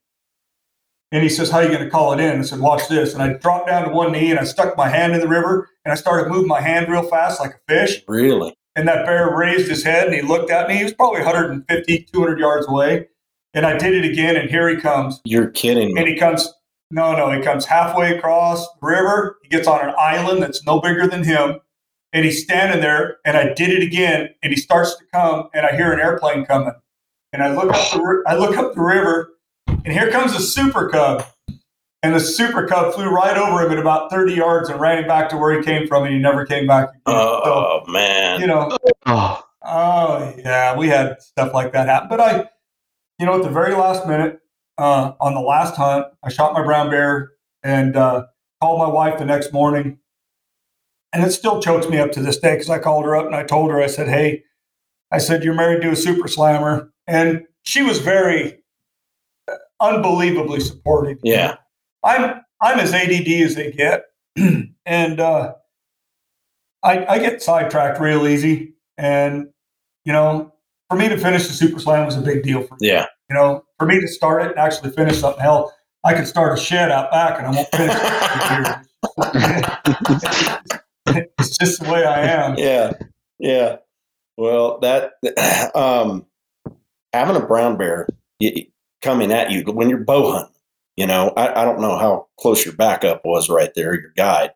And 1.12 1.22
he 1.22 1.28
says, 1.28 1.50
How 1.50 1.58
are 1.58 1.62
you 1.62 1.70
going 1.70 1.84
to 1.84 1.90
call 1.90 2.12
it 2.12 2.20
in? 2.20 2.38
I 2.38 2.42
said, 2.42 2.60
Watch 2.60 2.88
this. 2.88 3.14
And 3.14 3.22
I 3.22 3.34
dropped 3.34 3.68
down 3.68 3.88
to 3.88 3.94
one 3.94 4.12
knee 4.12 4.30
and 4.30 4.40
I 4.40 4.44
stuck 4.44 4.76
my 4.76 4.88
hand 4.88 5.14
in 5.14 5.20
the 5.20 5.28
river 5.28 5.70
and 5.84 5.92
I 5.92 5.94
started 5.94 6.30
moving 6.30 6.48
my 6.48 6.60
hand 6.60 6.88
real 6.88 7.08
fast 7.08 7.40
like 7.40 7.54
a 7.54 7.72
fish. 7.72 8.02
Really? 8.08 8.54
And 8.74 8.86
that 8.88 9.06
bear 9.06 9.34
raised 9.34 9.68
his 9.68 9.82
head 9.82 10.06
and 10.06 10.14
he 10.14 10.22
looked 10.22 10.50
at 10.50 10.68
me. 10.68 10.76
He 10.76 10.84
was 10.84 10.92
probably 10.92 11.20
150, 11.20 12.08
200 12.12 12.38
yards 12.38 12.66
away. 12.68 13.08
And 13.54 13.64
I 13.64 13.78
did 13.78 13.94
it 13.94 14.04
again, 14.04 14.36
and 14.36 14.50
here 14.50 14.68
he 14.68 14.76
comes. 14.76 15.22
You're 15.24 15.48
kidding 15.48 15.94
me. 15.94 16.00
And 16.00 16.06
he 16.06 16.14
comes, 16.14 16.52
no, 16.90 17.16
no, 17.16 17.30
he 17.32 17.40
comes 17.40 17.64
halfway 17.64 18.14
across 18.14 18.66
the 18.66 18.86
river. 18.86 19.38
He 19.42 19.48
gets 19.48 19.66
on 19.66 19.88
an 19.88 19.94
island 19.98 20.42
that's 20.42 20.62
no 20.66 20.78
bigger 20.78 21.06
than 21.06 21.24
him. 21.24 21.60
And 22.12 22.26
he's 22.26 22.42
standing 22.42 22.82
there, 22.82 23.16
and 23.24 23.34
I 23.34 23.54
did 23.54 23.70
it 23.70 23.82
again, 23.82 24.28
and 24.42 24.52
he 24.52 24.60
starts 24.60 24.94
to 24.96 25.04
come, 25.10 25.48
and 25.54 25.64
I 25.64 25.74
hear 25.74 25.90
an 25.90 26.00
airplane 26.00 26.44
coming. 26.44 26.74
And 27.36 27.44
I 27.44 27.54
look 27.54 27.70
up 27.70 27.92
the, 27.92 28.22
I 28.26 28.34
look 28.34 28.56
up 28.56 28.74
the 28.74 28.80
river, 28.80 29.34
and 29.68 29.92
here 29.92 30.10
comes 30.10 30.32
a 30.32 30.40
super 30.40 30.88
cub. 30.88 31.26
And 32.02 32.14
the 32.14 32.20
super 32.20 32.66
cub 32.66 32.94
flew 32.94 33.10
right 33.10 33.36
over 33.36 33.60
him 33.60 33.72
at 33.72 33.78
about 33.78 34.10
30 34.10 34.32
yards 34.32 34.70
and 34.70 34.80
ran 34.80 35.02
him 35.02 35.06
back 35.06 35.28
to 35.30 35.36
where 35.36 35.54
he 35.54 35.62
came 35.62 35.86
from, 35.86 36.04
and 36.04 36.14
he 36.14 36.18
never 36.18 36.46
came 36.46 36.66
back. 36.66 36.88
Again. 36.88 37.00
Oh, 37.04 37.82
so, 37.84 37.92
man. 37.92 38.40
You 38.40 38.46
know, 38.46 38.74
oh. 39.04 39.44
oh, 39.62 40.34
yeah, 40.38 40.74
we 40.78 40.88
had 40.88 41.20
stuff 41.20 41.52
like 41.52 41.74
that 41.74 41.88
happen. 41.88 42.08
But 42.08 42.20
I, 42.20 42.48
you 43.18 43.26
know, 43.26 43.36
at 43.36 43.42
the 43.42 43.50
very 43.50 43.74
last 43.74 44.06
minute, 44.06 44.40
uh, 44.78 45.12
on 45.20 45.34
the 45.34 45.40
last 45.40 45.76
hunt, 45.76 46.06
I 46.24 46.30
shot 46.30 46.54
my 46.54 46.62
brown 46.62 46.88
bear 46.88 47.32
and 47.62 47.96
uh, 47.96 48.24
called 48.62 48.78
my 48.78 48.88
wife 48.88 49.18
the 49.18 49.26
next 49.26 49.52
morning. 49.52 49.98
And 51.12 51.22
it 51.22 51.32
still 51.32 51.60
chokes 51.60 51.86
me 51.86 51.98
up 51.98 52.12
to 52.12 52.22
this 52.22 52.38
day 52.38 52.54
because 52.54 52.70
I 52.70 52.78
called 52.78 53.04
her 53.04 53.14
up 53.14 53.26
and 53.26 53.34
I 53.34 53.42
told 53.42 53.70
her, 53.72 53.82
I 53.82 53.88
said, 53.88 54.08
Hey, 54.08 54.44
I 55.12 55.18
said, 55.18 55.44
You're 55.44 55.52
married 55.52 55.82
to 55.82 55.90
a 55.90 55.96
super 55.96 56.28
slammer. 56.28 56.92
And 57.06 57.46
she 57.62 57.82
was 57.82 57.98
very 58.00 58.62
unbelievably 59.80 60.60
supportive. 60.60 61.18
Yeah. 61.22 61.56
I'm 62.04 62.42
I'm 62.60 62.78
as 62.78 62.92
ADD 62.94 63.28
as 63.28 63.54
they 63.54 63.72
get. 63.72 64.04
and 64.86 65.20
uh, 65.20 65.54
I, 66.82 67.04
I 67.06 67.18
get 67.18 67.42
sidetracked 67.42 68.00
real 68.00 68.26
easy. 68.26 68.74
And, 68.96 69.48
you 70.04 70.12
know, 70.12 70.52
for 70.88 70.96
me 70.96 71.08
to 71.08 71.18
finish 71.18 71.46
the 71.46 71.52
Super 71.52 71.80
Slam 71.80 72.06
was 72.06 72.16
a 72.16 72.20
big 72.20 72.42
deal 72.42 72.62
for 72.62 72.76
me. 72.80 72.88
Yeah. 72.88 73.06
You 73.28 73.34
know, 73.34 73.64
for 73.78 73.86
me 73.86 74.00
to 74.00 74.08
start 74.08 74.42
it 74.42 74.50
and 74.52 74.58
actually 74.58 74.92
finish 74.92 75.18
something, 75.18 75.42
hell, 75.42 75.74
I 76.04 76.14
could 76.14 76.26
start 76.26 76.56
a 76.56 76.62
shed 76.62 76.90
out 76.90 77.10
back 77.10 77.38
and 77.38 77.48
I 77.48 77.50
won't 77.50 77.68
finish 77.68 77.96
it. 77.96 78.82
it's 81.38 81.58
just 81.58 81.82
the 81.82 81.90
way 81.90 82.04
I 82.04 82.20
am. 82.22 82.56
Yeah. 82.56 82.92
Yeah. 83.38 83.76
Well, 84.36 84.78
that, 84.80 85.14
um, 85.74 86.26
having 87.12 87.36
a 87.36 87.46
brown 87.46 87.76
bear 87.76 88.08
coming 89.02 89.32
at 89.32 89.50
you 89.50 89.62
when 89.64 89.88
you're 89.88 90.04
bow 90.04 90.32
hunting, 90.32 90.54
You 90.96 91.06
know, 91.06 91.32
I, 91.36 91.62
I 91.62 91.64
don't 91.64 91.80
know 91.80 91.96
how 91.98 92.28
close 92.38 92.64
your 92.64 92.74
backup 92.74 93.24
was 93.24 93.48
right 93.48 93.70
there, 93.74 93.94
your 93.94 94.12
guide, 94.16 94.52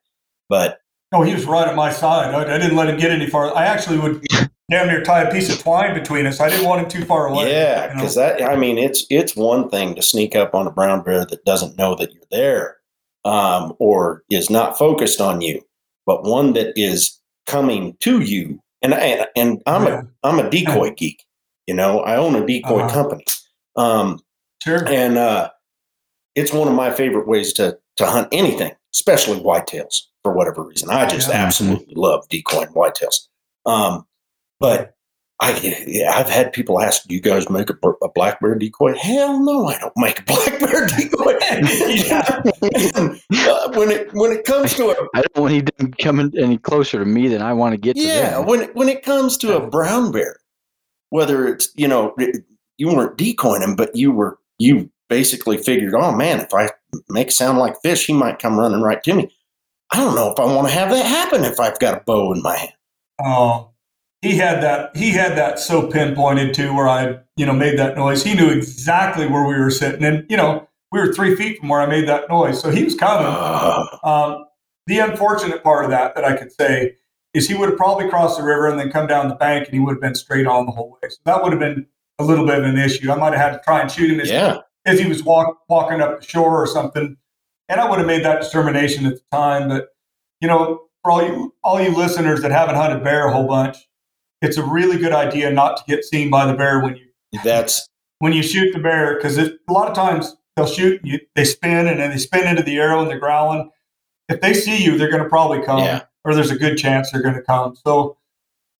but 0.48 0.80
oh, 1.12 1.22
he 1.22 1.34
was 1.34 1.44
right 1.46 1.68
at 1.68 1.74
my 1.76 1.90
side. 1.90 2.34
I, 2.34 2.54
I 2.54 2.58
didn't 2.58 2.76
let 2.76 2.88
him 2.88 2.98
get 2.98 3.10
any 3.10 3.28
far. 3.28 3.54
I 3.56 3.64
actually 3.66 3.98
would 3.98 4.26
damn 4.70 4.86
near 4.86 5.02
tie 5.02 5.22
a 5.22 5.32
piece 5.32 5.52
of 5.52 5.60
twine 5.62 5.94
between 5.94 6.26
us. 6.26 6.40
I 6.40 6.48
didn't 6.48 6.66
want 6.66 6.82
him 6.82 6.88
too 6.88 7.04
far 7.04 7.26
away. 7.26 7.50
Yeah, 7.50 7.82
you 7.82 7.88
know? 7.88 7.94
because 7.96 8.14
that 8.14 8.42
I 8.42 8.56
mean, 8.56 8.78
it's 8.78 9.04
it's 9.10 9.36
one 9.36 9.68
thing 9.68 9.94
to 9.94 10.02
sneak 10.02 10.34
up 10.36 10.54
on 10.54 10.66
a 10.66 10.70
brown 10.70 11.02
bear 11.02 11.24
that 11.24 11.44
doesn't 11.44 11.76
know 11.76 11.94
that 11.96 12.12
you're 12.12 12.22
there, 12.30 12.76
um, 13.24 13.74
or 13.78 14.22
is 14.30 14.50
not 14.50 14.78
focused 14.78 15.20
on 15.20 15.40
you, 15.40 15.60
but 16.06 16.24
one 16.24 16.52
that 16.54 16.72
is 16.76 17.18
coming 17.46 17.96
to 18.00 18.20
you. 18.20 18.60
And 18.82 18.94
and, 18.94 19.26
and 19.36 19.62
I'm 19.66 19.84
Yeah. 19.84 20.02
a 20.22 20.26
I'm 20.26 20.38
a 20.38 20.48
decoy 20.48 20.92
geek. 20.94 21.24
You 21.70 21.76
know, 21.76 22.00
I 22.00 22.16
own 22.16 22.34
a 22.34 22.44
decoy 22.44 22.80
Uh-huh. 22.80 22.92
company, 22.92 23.24
um, 23.76 24.18
sure. 24.60 24.82
and 24.88 25.16
uh, 25.16 25.50
it's 26.34 26.52
one 26.52 26.66
of 26.66 26.74
my 26.74 26.90
favorite 26.90 27.28
ways 27.28 27.52
to 27.52 27.78
to 27.98 28.06
hunt 28.06 28.26
anything, 28.32 28.72
especially 28.92 29.38
whitetails 29.38 29.94
for 30.24 30.32
whatever 30.32 30.64
reason. 30.64 30.90
I 30.90 31.06
just 31.06 31.28
Yeah. 31.28 31.36
absolutely 31.46 31.94
love 31.94 32.26
decoying 32.28 32.70
whitetails. 32.74 33.28
Um, 33.66 34.04
but 34.58 34.94
I, 35.40 35.52
yeah, 35.86 36.10
I've 36.18 36.28
had 36.28 36.52
people 36.52 36.80
ask, 36.82 37.04
"Do 37.06 37.14
you 37.14 37.20
guys 37.20 37.48
make 37.48 37.70
a, 37.70 37.74
a 38.02 38.10
black 38.16 38.40
bear 38.40 38.56
decoy?" 38.56 38.96
Hell 38.96 39.38
no, 39.38 39.66
I 39.68 39.78
don't 39.78 39.92
make 39.96 40.18
a 40.18 40.22
black 40.32 40.58
bear 40.58 40.88
decoy. 40.88 41.36
Uh, 43.46 43.70
when 43.74 43.90
it 43.90 44.12
when 44.14 44.32
it 44.32 44.44
comes 44.44 44.74
to 44.74 44.90
a 44.90 44.94
I 45.14 45.22
don't 45.22 45.36
want 45.38 45.52
him 45.80 45.92
coming 46.02 46.32
any 46.38 46.58
closer 46.58 46.98
to 46.98 47.04
me 47.04 47.28
than 47.28 47.42
I 47.42 47.52
want 47.52 47.72
to 47.74 47.78
get 47.80 47.96
yeah, 47.96 48.30
them. 48.38 48.46
when 48.46 48.60
it, 48.62 48.74
when 48.74 48.88
it 48.88 49.02
comes 49.04 49.36
to 49.38 49.56
a 49.56 49.66
brown 49.66 50.10
bear, 50.12 50.36
whether 51.10 51.46
it's 51.46 51.70
you 51.76 51.86
know 51.86 52.16
you 52.78 52.88
weren't 52.88 53.18
decoying 53.18 53.62
him, 53.62 53.76
but 53.76 53.94
you 53.94 54.10
were 54.10 54.38
you 54.58 54.90
basically 55.08 55.58
figured, 55.58 55.94
oh 55.94 56.12
man, 56.12 56.40
if 56.40 56.54
I 56.54 56.70
make 57.08 57.30
sound 57.30 57.58
like 57.58 57.80
fish, 57.82 58.06
he 58.06 58.12
might 58.12 58.38
come 58.38 58.58
running 58.58 58.80
right 58.80 59.02
to 59.04 59.14
me. 59.14 59.30
I 59.92 59.98
don't 59.98 60.14
know 60.14 60.30
if 60.30 60.38
I 60.38 60.44
want 60.44 60.68
to 60.68 60.74
have 60.74 60.90
that 60.90 61.04
happen 61.04 61.44
if 61.44 61.58
I've 61.58 61.78
got 61.80 62.00
a 62.00 62.04
bow 62.04 62.32
in 62.32 62.42
my 62.42 62.56
hand. 62.56 62.72
Oh, 63.22 63.70
he 64.22 64.36
had 64.36 64.62
that. 64.62 64.96
He 64.96 65.10
had 65.10 65.36
that 65.36 65.58
so 65.58 65.86
pinpointed 65.88 66.54
too, 66.54 66.74
where 66.74 66.88
I, 66.88 67.18
you 67.36 67.44
know, 67.44 67.52
made 67.52 67.78
that 67.78 67.96
noise. 67.96 68.22
He 68.22 68.34
knew 68.34 68.50
exactly 68.50 69.26
where 69.26 69.46
we 69.46 69.58
were 69.58 69.70
sitting, 69.70 70.04
and 70.04 70.24
you 70.30 70.36
know, 70.36 70.68
we 70.92 71.00
were 71.00 71.12
three 71.12 71.34
feet 71.34 71.58
from 71.58 71.68
where 71.68 71.80
I 71.80 71.86
made 71.86 72.08
that 72.08 72.28
noise, 72.28 72.60
so 72.60 72.70
he 72.70 72.84
was 72.84 72.94
coming. 72.94 73.26
Uh, 73.26 73.84
Um, 74.04 74.44
the 74.86 74.98
unfortunate 74.98 75.62
part 75.62 75.84
of 75.84 75.90
that, 75.90 76.14
that 76.14 76.24
I 76.24 76.36
could 76.36 76.52
say, 76.52 76.96
is 77.34 77.48
he 77.48 77.54
would 77.54 77.68
have 77.68 77.78
probably 77.78 78.08
crossed 78.08 78.38
the 78.38 78.44
river 78.44 78.68
and 78.68 78.78
then 78.78 78.90
come 78.90 79.06
down 79.06 79.28
the 79.28 79.34
bank, 79.34 79.66
and 79.66 79.74
he 79.74 79.80
would 79.80 79.92
have 79.92 80.00
been 80.00 80.14
straight 80.14 80.46
on 80.46 80.66
the 80.66 80.72
whole 80.72 80.90
way. 81.02 81.08
So 81.08 81.18
that 81.24 81.42
would 81.42 81.52
have 81.52 81.60
been 81.60 81.86
a 82.18 82.24
little 82.24 82.46
bit 82.46 82.58
of 82.58 82.64
an 82.64 82.78
issue. 82.78 83.10
I 83.10 83.16
might 83.16 83.32
have 83.32 83.40
had 83.40 83.52
to 83.52 83.60
try 83.64 83.80
and 83.80 83.90
shoot 83.90 84.10
him 84.10 84.20
as, 84.20 84.30
yeah, 84.30 84.58
as 84.86 84.98
he 84.98 85.06
was 85.08 85.22
walk, 85.22 85.60
walking 85.68 86.00
up 86.00 86.20
the 86.20 86.26
shore 86.26 86.62
or 86.62 86.66
something, 86.66 87.16
and 87.68 87.80
I 87.80 87.88
would 87.88 87.98
have 87.98 88.06
made 88.06 88.24
that 88.24 88.42
determination 88.42 89.06
at 89.06 89.14
the 89.14 89.22
time. 89.32 89.68
But 89.68 89.88
you 90.40 90.48
know, 90.48 90.82
for 91.02 91.12
all 91.12 91.22
you 91.22 91.54
all 91.62 91.80
you 91.80 91.94
listeners 91.96 92.42
that 92.42 92.50
haven't 92.50 92.74
hunted 92.76 93.04
bear 93.04 93.28
a 93.28 93.32
whole 93.32 93.46
bunch, 93.46 93.76
it's 94.42 94.56
a 94.56 94.64
really 94.64 94.98
good 94.98 95.12
idea 95.12 95.50
not 95.50 95.76
to 95.76 95.82
get 95.86 96.04
seen 96.04 96.30
by 96.30 96.46
the 96.46 96.54
bear 96.54 96.80
when 96.80 96.96
you 96.96 97.06
that's 97.44 97.88
when 98.18 98.32
you 98.32 98.42
shoot 98.42 98.72
the 98.72 98.80
bear 98.80 99.16
because 99.16 99.38
a 99.38 99.52
lot 99.68 99.88
of 99.88 99.94
times 99.94 100.36
they'll 100.56 100.66
shoot 100.66 101.00
you, 101.04 101.20
they 101.34 101.44
spin 101.44 101.86
and 101.86 102.00
then 102.00 102.10
they 102.10 102.18
spin 102.18 102.46
into 102.46 102.62
the 102.62 102.78
arrow 102.78 103.00
and 103.00 103.10
they're 103.10 103.18
growling. 103.18 103.70
If 104.28 104.40
they 104.40 104.54
see 104.54 104.82
you, 104.84 104.96
they're 104.98 105.10
going 105.10 105.22
to 105.22 105.28
probably 105.28 105.62
come, 105.64 105.78
Yeah. 105.80 106.02
Or 106.24 106.34
there's 106.34 106.50
a 106.50 106.56
good 106.56 106.76
chance 106.76 107.10
they're 107.10 107.22
going 107.22 107.34
to 107.34 107.42
come. 107.42 107.76
So, 107.76 108.16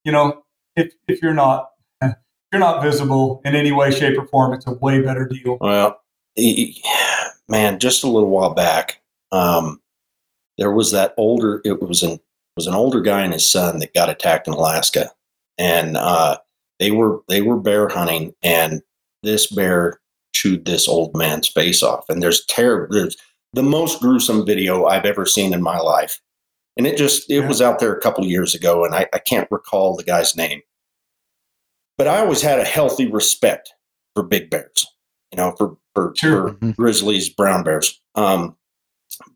you 0.05 0.12
know, 0.12 0.42
if 0.76 0.92
if 1.09 1.22
you're 1.22 1.35
not 1.35 1.70
if 2.03 2.14
you're 2.53 2.61
not 2.61 2.83
visible 2.83 3.40
in 3.44 3.55
any 3.55 3.72
way, 3.72 3.90
shape, 3.90 4.18
or 4.18 4.26
form, 4.26 4.55
it's 4.55 4.66
a 4.66 4.72
way 4.74 5.00
better 5.00 5.26
deal. 5.26 5.59
Well, 5.61 6.00
man, 7.48 7.79
just 7.79 8.05
a 8.05 8.09
little 8.09 8.31
while 8.31 8.55
back, 8.55 9.00
um, 9.33 9.81
there 10.59 10.72
was 10.72 10.92
that 10.92 11.14
older. 11.16 11.61
It 11.64 11.81
was 11.83 12.03
an 12.03 12.18
was 12.57 12.66
an 12.66 12.74
older 12.74 13.00
guy 13.00 13.22
and 13.22 13.33
his 13.33 13.50
son 13.50 13.79
that 13.79 13.94
got 13.94 14.11
attacked 14.11 14.46
in 14.46 14.55
Alaska, 14.55 15.11
and 15.59 15.96
uh, 15.96 16.38
they 16.79 16.90
were 16.90 17.20
they 17.29 17.42
were 17.42 17.59
bear 17.59 17.88
hunting, 17.88 18.35
and 18.42 18.83
this 19.22 19.46
bear 19.46 20.00
chewed 20.33 20.64
this 20.64 20.88
old 20.88 21.14
man's 21.16 21.48
face 21.48 21.83
off. 21.83 22.05
And 22.09 22.22
there's 22.22 22.44
terror. 22.46 22.88
There's 22.90 23.16
the 23.53 23.62
most 23.62 24.00
gruesome 24.00 24.46
video 24.46 24.87
I've 24.87 25.05
ever 25.05 25.26
seen 25.26 25.53
in 25.53 25.62
my 25.62 25.79
life, 25.79 26.20
and 26.81 26.87
it 26.87 26.97
just 26.97 27.31
it 27.31 27.35
Yeah. 27.43 27.47
was 27.49 27.61
out 27.61 27.79
there 27.79 27.93
a 27.93 28.01
couple 28.01 28.25
years 28.25 28.55
ago, 28.55 28.87
and 28.87 28.95
I, 28.95 29.07
I 29.12 29.19
can't 29.19 29.47
recall 29.51 29.97
the 29.97 30.03
guy's 30.03 30.35
name. 30.35 30.62
But 31.99 32.09
I 32.09 32.21
always 32.21 32.40
had 32.40 32.59
a 32.59 32.64
healthy 32.64 33.07
respect 33.07 33.75
for 34.14 34.23
big 34.23 34.49
bears 34.51 34.87
you 35.33 35.37
know, 35.37 35.55
for 35.59 35.77
for, 35.95 36.12
Sure. 36.16 36.49
for 36.49 36.55
Mhm. 36.55 36.77
grizzlies, 36.77 37.29
brown 37.29 37.62
bears. 37.62 38.01
Um, 38.16 38.57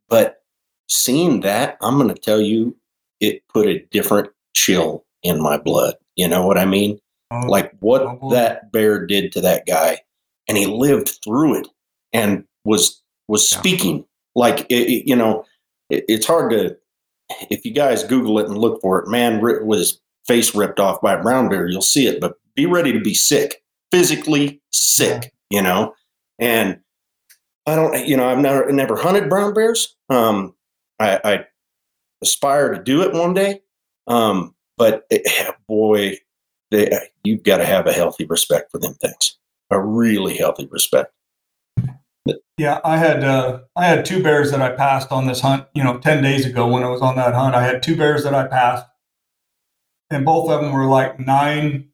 but 0.08 0.42
seeing 0.88 1.40
that, 1.40 1.76
I'm 1.82 1.98
going 1.98 2.12
to 2.12 2.20
tell 2.20 2.40
you, 2.40 2.76
it 3.20 3.42
put 3.52 3.66
a 3.68 3.78
different 3.92 4.30
chill 4.56 5.04
in 5.22 5.40
my 5.40 5.56
blood. 5.58 5.94
You 6.16 6.26
know 6.26 6.44
what 6.46 6.58
I 6.58 6.64
mean? 6.64 6.98
Oh, 7.30 7.40
Like 7.46 7.72
what 7.80 8.02
Oh, 8.02 8.30
that 8.32 8.72
bear 8.72 9.04
did 9.06 9.30
to 9.32 9.40
that 9.42 9.66
guy, 9.66 10.00
and 10.48 10.56
he 10.58 10.66
lived 10.66 11.18
through 11.22 11.58
it 11.60 11.68
and 12.14 12.44
was 12.64 13.02
was 13.28 13.52
Yeah. 13.52 13.58
speaking. 13.58 14.04
Like 14.34 14.60
it, 14.70 14.88
it- 14.90 15.06
you 15.08 15.14
know, 15.14 15.44
it, 15.90 16.04
it's 16.08 16.26
hard 16.26 16.50
to 16.52 16.76
if 17.50 17.64
you 17.64 17.72
guys 17.72 18.04
Google 18.04 18.38
it 18.38 18.46
and 18.46 18.58
look 18.58 18.80
for 18.80 19.00
it. 19.00 19.08
Man 19.08 19.40
with 19.40 19.78
his 19.78 20.00
face 20.26 20.54
ripped 20.54 20.80
off 20.80 21.00
by 21.00 21.14
a 21.14 21.22
brown 21.22 21.48
bear, 21.48 21.68
you'll 21.68 21.82
see 21.82 22.06
it. 22.06 22.20
But 22.20 22.34
be 22.54 22.66
ready 22.66 22.92
to 22.92 23.00
be 23.00 23.14
sick, 23.14 23.62
physically 23.90 24.60
sick. 24.72 25.32
You 25.50 25.62
know, 25.62 25.94
and 26.38 26.80
I 27.66 27.76
don't. 27.76 28.06
You 28.06 28.16
know, 28.16 28.28
I've 28.28 28.38
never 28.38 28.70
never 28.72 28.96
hunted 28.96 29.28
brown 29.28 29.54
bears. 29.54 29.96
Um, 30.10 30.54
I, 30.98 31.20
I 31.24 31.44
aspire 32.22 32.74
to 32.74 32.82
do 32.82 33.02
it 33.02 33.12
one 33.12 33.34
day. 33.34 33.60
Um, 34.06 34.54
but 34.76 35.04
it, 35.10 35.54
boy, 35.68 36.18
they, 36.70 36.90
you've 37.22 37.42
got 37.42 37.58
to 37.58 37.64
have 37.66 37.86
a 37.86 37.92
healthy 37.92 38.24
respect 38.24 38.70
for 38.70 38.78
them 38.78 38.94
things. 38.94 39.38
A 39.70 39.80
really 39.80 40.36
healthy 40.36 40.68
respect. 40.70 41.12
Yeah, 42.56 42.80
I 42.84 42.98
had 42.98 43.24
uh, 43.24 43.60
I 43.74 43.86
had 43.86 44.04
two 44.04 44.22
bears 44.22 44.50
that 44.52 44.62
I 44.62 44.70
passed 44.70 45.10
on 45.10 45.26
this 45.26 45.40
hunt. 45.40 45.66
You 45.74 45.82
know, 45.82 45.98
ten 45.98 46.22
days 46.22 46.46
ago 46.46 46.68
when 46.68 46.82
I 46.84 46.88
was 46.88 47.02
on 47.02 47.16
that 47.16 47.34
hunt, 47.34 47.54
I 47.54 47.64
had 47.64 47.82
two 47.82 47.96
bears 47.96 48.22
that 48.24 48.34
I 48.34 48.46
passed, 48.46 48.86
and 50.10 50.24
both 50.24 50.48
of 50.48 50.60
them 50.60 50.72
were 50.72 50.86
like 50.86 51.18
nine 51.18 51.90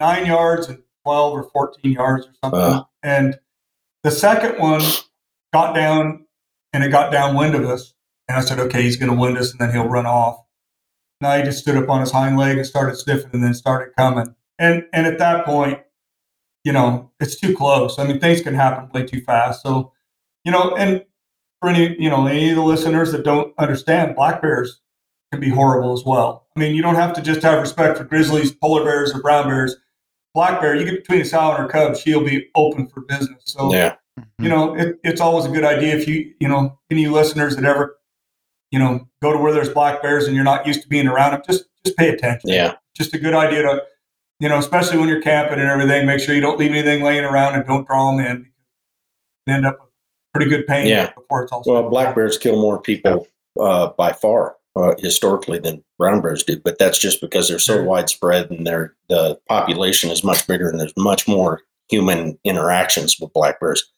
nine 0.00 0.26
yards 0.26 0.68
and 0.68 0.82
twelve 1.04 1.32
or 1.32 1.44
fourteen 1.44 1.92
yards 1.92 2.26
or 2.26 2.32
something. 2.42 2.60
Wow. 2.60 2.88
And 3.02 3.38
the 4.02 4.10
second 4.10 4.58
one 4.58 4.82
got 5.52 5.74
down, 5.74 6.26
and 6.72 6.82
it 6.82 6.90
got 6.90 7.12
downwind 7.12 7.54
of 7.54 7.64
us. 7.64 7.94
And 8.28 8.36
I 8.36 8.42
said, 8.42 8.58
okay, 8.60 8.82
he's 8.82 8.96
going 8.96 9.10
to 9.10 9.18
wind 9.18 9.38
us, 9.38 9.50
and 9.50 9.60
then 9.60 9.72
he'll 9.72 9.88
run 9.88 10.06
off. 10.06 10.40
Now 11.20 11.36
he 11.36 11.42
just 11.42 11.60
stood 11.60 11.76
up 11.76 11.88
on 11.88 12.00
his 12.00 12.12
hind 12.12 12.36
leg 12.36 12.58
and 12.58 12.66
started 12.66 12.96
sniffing, 12.96 13.30
and 13.32 13.44
then 13.44 13.54
started 13.54 13.94
coming. 13.96 14.34
And 14.58 14.86
and 14.92 15.06
at 15.06 15.18
that 15.18 15.46
point, 15.46 15.80
you 16.64 16.72
know, 16.72 17.10
it's 17.20 17.38
too 17.38 17.56
close. 17.56 17.98
I 17.98 18.06
mean, 18.06 18.20
things 18.20 18.42
can 18.42 18.54
happen 18.54 18.90
way 18.92 19.06
too 19.06 19.20
fast. 19.20 19.62
So, 19.62 19.92
you 20.44 20.52
know, 20.52 20.74
and 20.76 21.04
for 21.60 21.68
any, 21.68 21.96
you 21.98 22.10
know, 22.10 22.26
any 22.26 22.50
of 22.50 22.56
the 22.56 22.62
listeners 22.62 23.12
that 23.12 23.24
don't 23.24 23.54
understand, 23.58 24.16
black 24.16 24.42
bears 24.42 24.80
can 25.30 25.40
be 25.40 25.48
horrible 25.48 25.92
as 25.92 26.04
well. 26.04 26.46
I 26.56 26.60
mean, 26.60 26.74
you 26.74 26.82
don't 26.82 26.96
have 26.96 27.12
to 27.14 27.22
just 27.22 27.42
have 27.42 27.60
respect 27.60 27.98
for 27.98 28.04
grizzlies, 28.04 28.52
polar 28.52 28.84
bears, 28.84 29.14
or 29.14 29.20
brown 29.20 29.46
bears. 29.46 29.76
Black 30.34 30.60
bear, 30.60 30.76
you 30.76 30.84
get 30.84 31.00
between 31.00 31.20
a 31.20 31.24
sow 31.24 31.50
and 31.50 31.58
her 31.58 31.68
cub, 31.68 31.96
she'll 31.96 32.24
be 32.24 32.48
open 32.54 32.86
for 32.86 33.00
business. 33.02 33.42
So, 33.46 33.72
Yeah, 33.72 33.96
mm-hmm. 34.18 34.44
you 34.44 34.48
know, 34.48 34.76
it, 34.76 34.98
it's 35.02 35.20
always 35.20 35.44
a 35.44 35.48
good 35.48 35.64
idea 35.64 35.96
if 35.96 36.06
you, 36.06 36.32
you 36.38 36.48
know, 36.48 36.78
any 36.90 37.08
listeners 37.08 37.56
that 37.56 37.64
ever, 37.64 37.98
you 38.70 38.78
know, 38.78 39.08
go 39.22 39.32
to 39.32 39.38
where 39.38 39.52
there's 39.52 39.68
black 39.68 40.02
bears 40.02 40.26
and 40.26 40.36
you're 40.36 40.44
not 40.44 40.66
used 40.66 40.82
to 40.82 40.88
being 40.88 41.08
around 41.08 41.32
them, 41.32 41.42
just 41.46 41.64
just 41.84 41.96
pay 41.96 42.10
attention 42.10 42.50
yeah, 42.50 42.74
just 42.94 43.14
a 43.14 43.18
good 43.18 43.34
idea 43.34 43.62
to, 43.62 43.82
you 44.40 44.48
know, 44.48 44.58
especially 44.58 44.98
when 44.98 45.08
you're 45.08 45.22
camping 45.22 45.58
and 45.60 45.68
everything, 45.68 46.06
make 46.06 46.20
sure 46.20 46.34
you 46.34 46.40
don't 46.40 46.58
leave 46.58 46.70
anything 46.72 47.02
laying 47.02 47.24
around 47.24 47.54
and 47.54 47.66
don't 47.66 47.86
draw 47.86 48.10
them 48.16 48.24
in. 48.24 48.46
You 49.46 49.54
end 49.54 49.66
up 49.66 49.78
with 49.80 49.90
pretty 50.34 50.50
good 50.50 50.66
pain 50.66 50.86
Yeah. 50.86 51.12
before 51.14 51.42
it's 51.44 51.52
all 51.52 51.62
Well, 51.66 51.82
said. 51.84 51.90
black 51.90 52.14
bears 52.14 52.38
kill 52.38 52.60
more 52.60 52.80
people 52.80 53.26
uh, 53.60 53.88
by 53.98 54.12
far 54.12 54.56
uh, 54.76 54.94
historically 54.98 55.58
than 55.58 55.84
brown 55.98 56.20
bears 56.22 56.42
do, 56.44 56.58
but 56.58 56.78
that's 56.78 56.98
just 56.98 57.20
because 57.20 57.48
they're 57.48 57.58
so 57.58 57.82
widespread 57.84 58.50
and 58.50 58.66
their 58.66 58.94
the 59.08 59.38
population 59.48 60.10
is 60.10 60.22
much 60.24 60.46
bigger 60.46 60.68
and 60.68 60.78
there's 60.80 60.96
much 60.96 61.26
more 61.28 61.62
human 61.88 62.38
interactions 62.44 63.18
with 63.20 63.32
black 63.32 63.58
bears. 63.60 63.92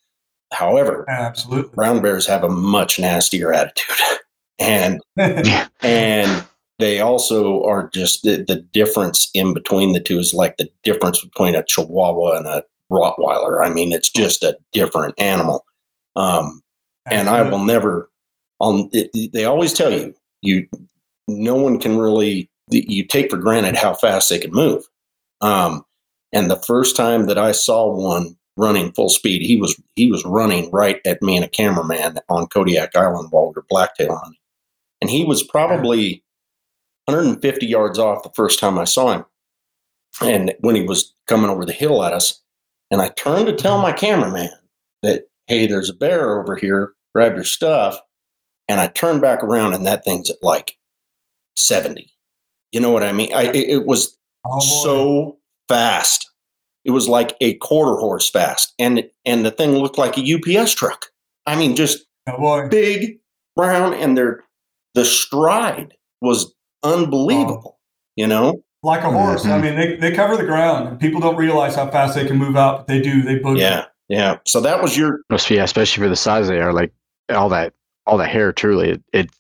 However, 0.53 1.05
Absolutely. 1.09 1.75
brown 1.75 2.01
bears 2.03 2.27
have 2.27 2.43
a 2.45 2.49
much 2.49 2.99
nastier 2.99 3.53
attitude, 3.53 3.97
and 4.59 5.01
and 5.83 6.45
they 6.83 7.01
also 7.01 7.63
are 7.65 7.89
just 7.89 8.23
the, 8.23 8.45
the 8.47 8.57
difference 8.57 9.31
in 9.35 9.55
between 9.55 9.93
the 9.93 10.01
two 10.01 10.19
is 10.19 10.35
like 10.35 10.57
the 10.57 10.69
difference 10.83 11.23
between 11.25 11.55
a 11.55 11.63
Chihuahua 11.63 12.39
and 12.39 12.47
a 12.47 12.65
Rottweiler. 12.91 13.65
I 13.65 13.73
mean, 13.73 13.93
it's 13.93 14.11
just 14.11 14.43
a 14.43 14.57
different 14.73 15.15
animal. 15.19 15.65
Um, 16.17 16.61
and 17.11 17.29
I 17.29 17.43
will 17.43 17.65
never. 17.65 18.11
On 18.61 18.91
they 19.33 19.45
always 19.45 19.73
tell 19.73 19.93
you 19.93 20.15
you 20.41 20.69
no 21.27 21.57
one 21.57 21.81
can 21.81 21.99
really 21.99 22.49
you 22.71 23.05
take 23.05 23.31
for 23.31 23.37
granted 23.37 23.77
how 23.77 23.95
fast 23.95 24.29
they 24.29 24.39
can 24.39 24.53
move. 24.53 24.85
Um, 25.41 25.85
and 26.33 26.51
the 26.51 26.57
first 26.57 26.97
time 26.97 27.27
that 27.27 27.39
I 27.39 27.53
saw 27.53 27.91
one 27.93 28.37
running 28.57 28.93
full 28.93 29.09
speed. 29.09 29.43
He 29.43 29.57
was 29.57 29.81
he 29.97 30.11
was 30.11 30.25
running 30.25 30.71
right 30.71 31.01
at 31.07 31.23
me 31.23 31.37
and 31.37 31.45
a 31.45 31.49
cameraman 31.49 32.19
on 32.29 32.47
Kodiak 32.49 32.95
Island 32.97 33.29
while 33.31 33.47
we 33.47 33.53
were 33.55 33.65
blacktail 33.69 34.17
hunting, 34.17 34.39
and 35.01 35.11
he 35.11 35.25
was 35.25 35.43
probably 35.43 36.23
150 37.07 37.67
yards 37.67 37.99
off 37.99 38.23
the 38.23 38.33
first 38.35 38.59
time 38.59 38.79
I 38.79 38.85
saw 38.85 39.13
him. 39.13 39.25
And 40.21 40.55
when 40.61 40.75
he 40.75 40.83
was 40.83 41.15
coming 41.27 41.51
over 41.51 41.65
the 41.65 41.73
hill 41.73 42.05
at 42.05 42.13
us, 42.13 42.41
and 42.91 43.01
I 43.01 43.09
turned 43.09 43.47
to 43.47 43.55
tell 43.55 43.75
mm-hmm. 43.75 43.83
my 43.83 43.93
cameraman 43.93 44.51
that 45.03 45.25
hey, 45.47 45.67
there's 45.67 45.91
a 45.91 45.95
bear 45.95 46.41
over 46.41 46.57
here. 46.57 46.93
Grab 47.15 47.35
your 47.35 47.45
stuff. 47.45 47.99
And 48.69 48.81
I 48.81 48.87
turned 48.87 49.21
back 49.21 49.43
around, 49.43 49.75
and 49.75 49.85
that 49.87 50.05
thing's 50.05 50.31
at 50.31 50.37
like 50.43 50.79
70. 51.57 52.11
You 52.71 52.81
know 52.81 52.91
what 52.91 53.03
I 53.03 53.13
mean? 53.13 53.33
I, 53.35 53.45
it, 53.45 53.69
it 53.69 53.87
was 53.87 54.17
Oh, 54.45 54.61
so 54.83 55.39
fast. 55.69 56.31
It 56.85 56.91
was 56.91 57.09
like 57.09 57.37
a 57.41 57.55
quarter 57.59 57.99
horse 57.99 58.29
fast, 58.29 58.75
and 58.79 59.09
and 59.25 59.47
the 59.47 59.53
thing 59.53 59.73
looked 59.73 59.99
like 59.99 60.19
a 60.19 60.35
UPS 60.35 60.75
truck. 60.75 61.07
I 61.47 61.57
mean, 61.57 61.77
just 61.77 62.07
Oh, 62.29 62.69
big, 62.69 63.19
brown, 63.57 63.95
and 63.95 64.17
their 64.17 64.45
the 64.95 65.05
stride 65.05 65.95
was 66.21 66.53
unbelievable. 66.83 67.79
You 68.17 68.27
know? 68.27 68.63
like 68.85 69.05
a 69.05 69.11
horse. 69.13 69.45
I 69.47 69.51
Mhm. 69.51 69.63
mean, 69.63 69.77
they, 69.77 69.95
they 69.97 70.11
cover 70.17 70.37
the 70.37 70.43
ground, 70.43 70.89
and 70.89 70.99
people 70.99 71.21
don't 71.21 71.37
realize 71.37 71.77
how 71.77 71.89
fast 71.89 72.17
they 72.17 72.27
can 72.27 72.37
move 72.37 72.57
out, 72.57 72.79
but 72.79 72.87
they 72.89 73.01
do. 73.01 73.23
They 73.23 73.39
boogie. 73.39 73.61
Yeah, 73.61 73.85
yeah. 74.09 74.39
So 74.45 74.61
that 74.61 74.83
was 74.83 74.97
your 74.99 75.21
Must 75.31 75.49
be, 75.49 75.59
especially 75.59 76.03
for 76.03 76.09
the 76.09 76.17
size 76.17 76.49
they 76.49 76.59
are, 76.61 76.73
like 76.73 76.93
all 77.29 77.49
that, 77.51 77.75
all 78.07 78.19
that 78.19 78.29
hair. 78.31 78.53
Truly, 78.53 78.91
it, 78.91 79.03
it 79.13 79.31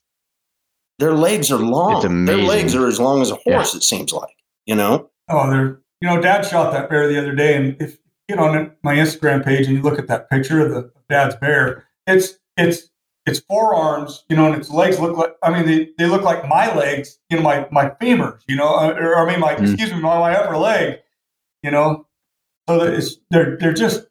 their 1.01 1.15
legs 1.15 1.51
are 1.51 1.59
long. 1.59 1.97
It's 1.97 2.03
Their 2.31 2.37
legs 2.37 2.77
are 2.77 2.87
as 2.87 3.01
long 3.01 3.21
as 3.21 3.33
a 3.33 3.39
Yeah. 3.45 3.55
horse. 3.55 3.75
It 3.75 3.83
seems 3.83 4.13
like. 4.13 4.31
You 4.67 4.77
know? 4.77 5.11
Oh, 5.29 5.51
they're 5.51 5.81
you 6.01 6.09
know, 6.09 6.21
Dad 6.21 6.47
shot 6.47 6.73
that 6.73 6.89
bear 6.89 7.09
the 7.09 7.19
other 7.19 7.35
day, 7.35 7.57
and 7.57 7.77
if 7.83 7.95
you 8.29 8.37
get 8.37 8.39
on 8.39 8.71
my 8.85 8.95
Instagram 8.95 9.45
page 9.45 9.67
and 9.67 9.77
you 9.77 9.83
look 9.83 9.99
at 9.99 10.07
that 10.07 10.31
picture 10.31 10.65
of 10.65 10.71
the 10.73 10.93
Dad's 11.09 11.35
bear, 11.35 11.89
it's 12.07 12.35
it's 12.57 12.91
its 13.27 13.41
forearms, 13.41 14.25
you 14.29 14.37
know, 14.37 14.47
and 14.47 14.57
its 14.57 14.71
legs 14.71 14.99
look 14.99 15.17
like 15.17 15.35
I 15.43 15.51
mean 15.51 15.67
they, 15.67 15.91
they 15.99 16.07
look 16.07 16.23
like 16.23 16.49
my 16.49 16.75
legs, 16.75 17.19
you 17.31 17.37
know, 17.37 17.43
my 17.43 17.67
my 17.71 17.91
femurs, 17.91 18.41
you 18.49 18.57
know, 18.57 18.75
uh, 18.75 18.93
or 18.99 19.17
I 19.17 19.31
mean 19.31 19.41
my 19.41 19.55
Mm. 19.55 19.63
excuse 19.73 19.93
me, 19.93 20.01
my, 20.01 20.19
my 20.19 20.35
upper 20.35 20.57
leg, 20.57 20.99
you 21.63 21.71
know. 21.71 22.07
So 22.69 22.79
that 22.79 22.95
it's 22.95 23.17
they're 23.31 23.57
they're 23.59 23.73
just 23.73 24.07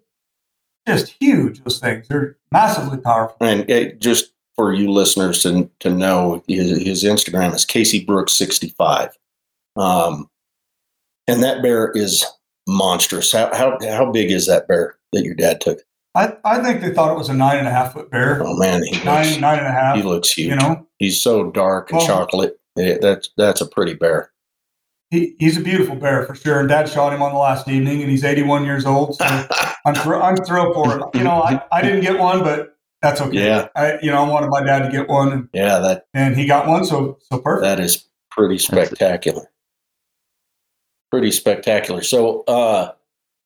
just 0.87 1.15
huge. 1.19 1.63
Those 1.63 1.79
things 1.79 2.07
they're 2.07 2.37
massively 2.51 2.97
powerful. 2.99 3.37
And 3.41 3.69
it, 3.69 3.99
just 4.01 4.31
for 4.55 4.73
you 4.73 4.91
listeners 4.91 5.41
to 5.43 5.69
to 5.79 5.89
know, 5.89 6.43
his, 6.47 6.81
his 6.81 7.03
Instagram 7.03 7.53
is 7.55 7.65
Casey 7.65 8.03
Brooks 8.03 8.33
sixty 8.33 8.69
five, 8.69 9.17
um, 9.77 10.29
and 11.27 11.41
that 11.43 11.61
bear 11.61 11.91
is 11.91 12.25
monstrous. 12.67 13.31
How 13.31 13.53
how 13.55 13.77
how 13.81 14.11
big 14.11 14.31
is 14.31 14.47
that 14.47 14.67
bear 14.67 14.95
that 15.13 15.23
your 15.23 15.35
dad 15.35 15.61
took? 15.61 15.79
I, 16.13 16.33
I 16.43 16.61
think 16.61 16.81
they 16.81 16.93
thought 16.93 17.11
it 17.11 17.17
was 17.17 17.29
a 17.29 17.33
nine 17.33 17.57
and 17.57 17.67
a 17.67 17.71
half 17.71 17.93
foot 17.93 18.11
bear, 18.11 18.41
Oh 18.43 18.57
man, 18.57 18.83
he 18.83 19.01
nine 19.05 19.25
looks 19.27 19.39
nine 19.39 19.59
and 19.59 19.67
a 19.67 19.71
half. 19.71 19.95
he 19.95 20.03
looks 20.03 20.31
huge. 20.31 20.49
You 20.49 20.55
know, 20.57 20.85
He's 20.99 21.19
so 21.19 21.49
dark 21.51 21.89
and 21.91 21.97
Well- 21.99 22.07
chocolate. 22.07 22.57
Yeah, 22.75 22.97
that's 23.01 23.29
that's 23.37 23.59
a 23.61 23.65
pretty 23.67 23.93
bear. 23.95 24.31
he, 25.09 25.35
he's 25.39 25.57
a 25.57 25.61
beautiful 25.61 25.95
bear 25.95 26.25
for 26.25 26.35
sure. 26.35 26.59
And 26.61 26.69
Dad 26.69 26.87
shot 26.87 27.11
him 27.13 27.21
on 27.21 27.33
the 27.33 27.37
last 27.37 27.67
evening, 27.67 28.01
and 28.01 28.09
he's 28.09 28.23
81 28.23 28.63
years 28.63 28.85
old. 28.85 29.15
So 29.17 29.25
I'm 29.85 29.93
thr- 29.95 30.15
I'm 30.15 30.37
thrilled 30.37 30.73
for 30.73 30.97
it. 30.97 31.03
You 31.13 31.23
know, 31.25 31.41
I, 31.43 31.61
I 31.71 31.81
didn't 31.81 31.99
get 32.01 32.17
one, 32.17 32.43
but 32.43 32.77
that's 33.01 33.19
okay. 33.19 33.45
yeah, 33.45 33.67
I 33.75 33.99
you 34.01 34.09
know 34.09 34.23
I 34.23 34.29
wanted 34.29 34.49
my 34.49 34.63
dad 34.63 34.83
to 34.83 34.89
get 34.89 35.09
one, 35.09 35.33
and, 35.33 35.49
yeah. 35.53 35.79
That 35.79 36.05
and 36.13 36.37
he 36.37 36.45
got 36.45 36.65
one, 36.67 36.85
so 36.85 37.17
so 37.29 37.39
perfect. 37.39 37.63
that 37.63 37.79
is 37.81 38.07
pretty 38.31 38.57
spectacular. 38.57 39.51
Pretty 41.11 41.31
spectacular. 41.31 42.03
So 42.03 42.43
uh, 42.47 42.93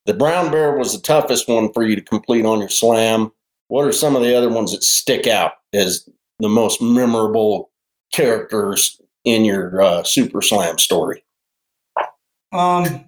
the 0.06 0.14
brown 0.14 0.52
bear 0.52 0.78
was 0.78 0.94
the 0.94 1.02
toughest 1.02 1.48
one 1.48 1.72
for 1.74 1.84
you 1.84 1.96
to 1.96 2.02
complete 2.02 2.46
on 2.46 2.60
your 2.60 2.70
slam. 2.70 3.32
What 3.68 3.88
are 3.88 3.92
some 3.92 4.16
of 4.16 4.22
the 4.22 4.36
other 4.38 4.50
ones 4.50 4.72
that 4.72 4.84
stick 4.84 5.26
out 5.28 5.54
as 5.74 6.08
the 6.40 6.50
most 6.50 6.82
memorable 6.82 7.72
characters 8.14 9.00
in 9.24 9.44
your 9.46 9.82
uh, 9.82 10.04
super 10.04 10.42
slam 10.42 10.78
story? 10.78 11.24
Um, 12.54 13.06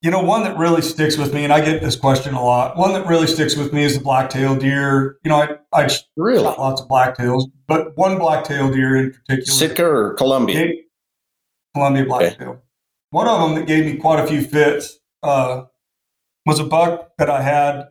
you 0.00 0.10
know, 0.10 0.22
one 0.22 0.44
that 0.44 0.56
really 0.56 0.80
sticks 0.80 1.18
with 1.18 1.34
me, 1.34 1.44
and 1.44 1.52
I 1.52 1.60
get 1.60 1.82
this 1.82 1.96
question 1.96 2.34
a 2.34 2.42
lot. 2.42 2.76
One 2.76 2.92
that 2.94 3.06
really 3.06 3.26
sticks 3.26 3.56
with 3.56 3.72
me 3.72 3.84
is 3.84 3.98
the 3.98 4.02
black-tailed 4.02 4.60
deer. 4.60 5.18
You 5.24 5.30
know, 5.30 5.36
I 5.36 5.56
I 5.72 5.86
shot 5.88 6.04
lots 6.16 6.80
of 6.80 6.88
blacktails, 6.88 7.44
but 7.66 7.96
one 7.96 8.18
black-tailed 8.18 8.72
deer 8.72 8.96
in 8.96 9.10
particular. 9.12 9.44
Sitka 9.44 9.84
or 9.84 10.14
Columbia? 10.14 10.66
gave- 10.66 10.76
Columbia 11.74 12.04
blacktail. 12.06 12.62
One 13.10 13.28
of 13.28 13.40
them 13.40 13.58
that 13.58 13.66
gave 13.66 13.84
me 13.86 13.96
quite 14.00 14.20
a 14.22 14.26
few 14.26 14.42
fits 14.42 14.98
uh, 15.22 15.64
was 16.48 16.58
a 16.58 16.64
buck 16.64 17.10
that 17.18 17.28
I 17.28 17.42
had 17.42 17.88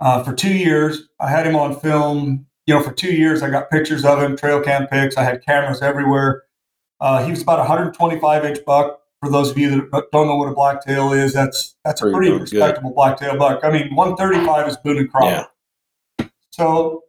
uh, 0.00 0.22
for 0.22 0.32
two 0.32 0.54
years. 0.54 1.08
I 1.20 1.28
had 1.28 1.46
him 1.46 1.56
on 1.56 1.78
film. 1.78 2.46
You 2.66 2.74
know, 2.74 2.82
for 2.82 2.92
two 2.92 3.12
years, 3.12 3.42
I 3.42 3.50
got 3.50 3.70
pictures 3.70 4.04
of 4.04 4.22
him, 4.22 4.36
trail 4.36 4.60
cam 4.62 4.86
pics. 4.86 5.16
I 5.16 5.24
had 5.24 5.44
cameras 5.44 5.82
everywhere. 5.82 6.44
Uh, 7.00 7.24
he 7.24 7.30
was 7.32 7.42
about 7.42 7.58
125 7.58 8.44
inch 8.44 8.64
buck. 8.64 9.00
For 9.20 9.28
those 9.30 9.50
of 9.50 9.58
you 9.58 9.88
that 9.92 10.04
don't 10.12 10.28
know 10.28 10.36
what 10.36 10.48
a 10.48 10.54
blacktail 10.54 11.12
is, 11.12 11.32
that's 11.32 11.74
that's 11.84 12.00
a 12.02 12.10
Pretty 12.10 12.30
good. 12.30 12.42
respectable 12.42 12.92
blacktail 12.92 13.36
buck. 13.36 13.60
I 13.64 13.70
mean, 13.72 13.92
135 13.94 14.68
is 14.68 14.76
Boone 14.76 14.98
and 14.98 15.10
Crockett. 15.10 15.46
Yeah, 16.20 16.26
So 16.50 17.02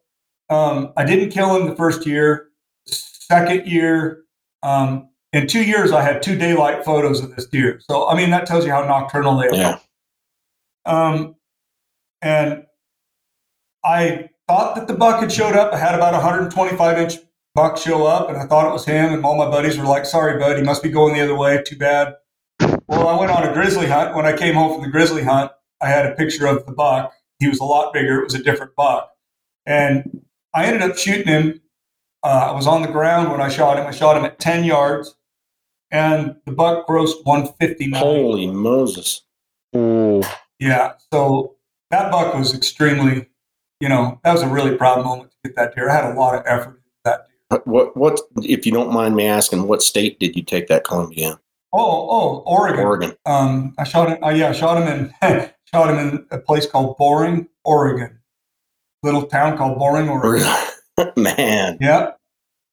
um, 0.50 0.92
I 0.98 1.06
didn't 1.06 1.30
kill 1.30 1.56
him 1.56 1.68
the 1.68 1.76
first 1.76 2.06
year. 2.08 2.48
Second 2.88 3.68
year, 3.68 4.24
um, 4.64 5.10
in 5.34 5.46
two 5.48 5.64
years, 5.64 5.92
I 5.92 6.02
had 6.02 6.22
two 6.24 6.36
daylight 6.38 6.84
photos 6.84 7.24
of 7.24 7.36
this 7.36 7.46
deer. 7.46 7.80
So 7.88 8.08
I 8.08 8.16
mean, 8.16 8.32
that 8.32 8.46
tells 8.48 8.66
you 8.66 8.72
how 8.72 8.84
nocturnal 8.86 9.38
they 9.38 9.48
are. 9.48 9.56
yeah. 9.56 9.78
Um, 10.86 11.36
and 12.22 12.66
I 13.84 14.30
thought 14.48 14.76
that 14.76 14.88
the 14.88 14.94
buck 14.94 15.22
had 15.22 15.32
showed 15.32 15.56
up. 15.56 15.74
I 15.74 15.78
had 15.78 15.96
about 15.96 16.14
a 16.14 16.18
125 16.18 16.98
inch 16.98 17.14
buck 17.56 17.78
show 17.78 18.06
up, 18.06 18.30
and 18.30 18.38
I 18.38 18.46
thought 18.46 18.68
it 18.68 18.74
was 18.74 18.86
him. 18.86 19.14
And 19.14 19.26
all 19.26 19.38
my 19.38 19.50
buddies 19.50 19.78
were 19.78 19.86
like, 19.86 20.06
"Sorry, 20.06 20.40
bud, 20.40 20.58
he 20.58 20.64
must 20.64 20.84
be 20.84 20.90
going 20.90 21.14
the 21.14 21.22
other 21.22 21.36
way. 21.36 21.62
Too 21.66 21.78
bad." 21.78 22.16
Well, 22.88 23.08
I 23.08 23.20
went 23.20 23.32
on 23.32 23.48
a 23.48 23.54
grizzly 23.54 23.88
hunt. 23.88 24.16
When 24.16 24.26
I 24.26 24.36
came 24.36 24.56
home 24.56 24.74
from 24.74 24.84
the 24.84 24.90
grizzly 24.90 25.24
hunt, 25.24 25.52
I 25.82 25.90
had 25.90 26.06
a 26.06 26.16
picture 26.16 26.48
of 26.48 26.66
the 26.66 26.72
buck. 26.72 27.14
He 27.40 27.48
was 27.50 27.60
a 27.60 27.66
lot 27.66 27.94
bigger. 27.94 28.22
It 28.22 28.26
was 28.26 28.36
a 28.36 28.44
different 28.44 28.76
buck, 28.76 29.12
and 29.66 30.22
I 30.54 30.66
ended 30.66 30.90
up 30.90 30.98
shooting 30.98 31.28
him. 31.28 31.62
Uh, 32.24 32.48
I 32.50 32.52
was 32.52 32.68
on 32.68 32.82
the 32.82 32.88
ground 32.88 33.32
when 33.32 33.42
I 33.42 33.50
shot 33.50 33.78
him. 33.78 33.86
I 33.86 33.92
shot 33.92 34.16
him 34.16 34.24
at 34.24 34.40
10 34.40 34.64
yards, 34.64 35.16
and 35.92 36.38
the 36.46 36.54
buck 36.54 36.88
grossed 36.88 37.26
159. 37.26 38.00
Holy 38.00 38.48
Moses! 38.48 39.24
Yeah. 40.60 40.94
So 41.12 41.56
that 41.92 42.12
buck 42.12 42.34
was 42.34 42.54
extremely, 42.54 43.30
you 43.80 43.90
know, 43.90 44.20
that 44.24 44.34
was 44.34 44.42
a 44.42 44.48
really 44.48 44.76
proud 44.78 45.04
moment 45.04 45.32
to 45.32 45.50
get 45.50 45.56
that 45.56 45.76
deer. 45.76 45.90
I 45.90 45.96
had 45.96 46.12
a 46.12 46.14
lot 46.20 46.36
of 46.36 46.44
effort 46.46 46.82
that 47.06 47.28
deer. 47.50 47.62
What 47.66 47.96
what 47.96 48.20
if 48.38 48.66
you 48.66 48.72
don't 48.72 48.92
mind 48.94 49.16
me 49.16 49.26
asking? 49.26 49.68
What 49.68 49.82
state 49.82 50.20
did 50.20 50.36
you 50.36 50.44
take 50.44 50.68
that 50.68 50.84
Columbia? 50.84 51.32
in? 51.32 51.38
Oh, 51.74 52.08
oh, 52.10 52.44
Oregon. 52.46 52.86
Oregon. 52.86 53.14
Um, 53.26 53.74
I 53.80 53.84
shot 53.84 54.10
him. 54.10 54.24
Uh, 54.24 54.30
yeah, 54.30 54.50
I 54.50 54.52
shot 54.52 54.82
him 54.82 54.88
in 54.88 55.14
shot 55.74 55.90
him 55.90 55.98
in 55.98 56.26
a 56.32 56.38
place 56.38 56.68
called 56.68 56.98
Boring, 56.98 57.48
Oregon. 57.66 58.20
Little 59.02 59.24
town 59.24 59.58
called 59.58 59.80
Boring, 59.80 60.08
Oregon. 60.08 60.48
man, 61.18 61.78
Yeah. 61.82 62.12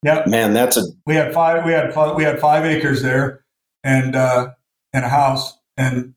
Yeah. 0.02 0.22
man, 0.26 0.54
that's 0.54 0.76
a 0.76 0.82
We 1.06 1.14
had 1.14 1.32
five. 1.34 1.64
We 1.64 1.72
had 1.72 1.92
five, 1.92 2.14
we 2.16 2.24
had 2.24 2.38
five 2.40 2.64
acres 2.64 3.02
there, 3.02 3.44
and 3.84 4.14
uh, 4.16 4.50
and 4.92 5.04
a 5.04 5.08
house, 5.08 5.58
and 5.76 6.14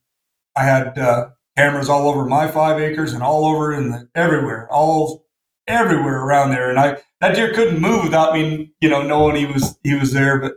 I 0.56 0.64
had 0.64 0.98
uh, 0.98 1.30
cameras 1.58 1.90
all 1.90 2.08
over 2.10 2.26
my 2.26 2.48
five 2.50 2.80
acres 2.80 3.14
and 3.14 3.22
all 3.24 3.46
over 3.46 3.74
in 3.74 3.90
the 3.92 4.10
everywhere, 4.16 4.68
all 4.72 5.26
everywhere 5.68 6.24
around 6.24 6.50
there. 6.52 6.70
And 6.70 6.80
I 6.80 6.98
that 7.22 7.36
deer 7.36 7.54
couldn't 7.54 7.80
move 7.82 8.04
without 8.04 8.34
me, 8.34 8.74
you 8.82 8.90
know, 8.90 9.02
knowing 9.02 9.36
he 9.36 9.46
was 9.46 9.78
he 9.84 9.96
was 9.96 10.12
there. 10.14 10.40
But 10.40 10.54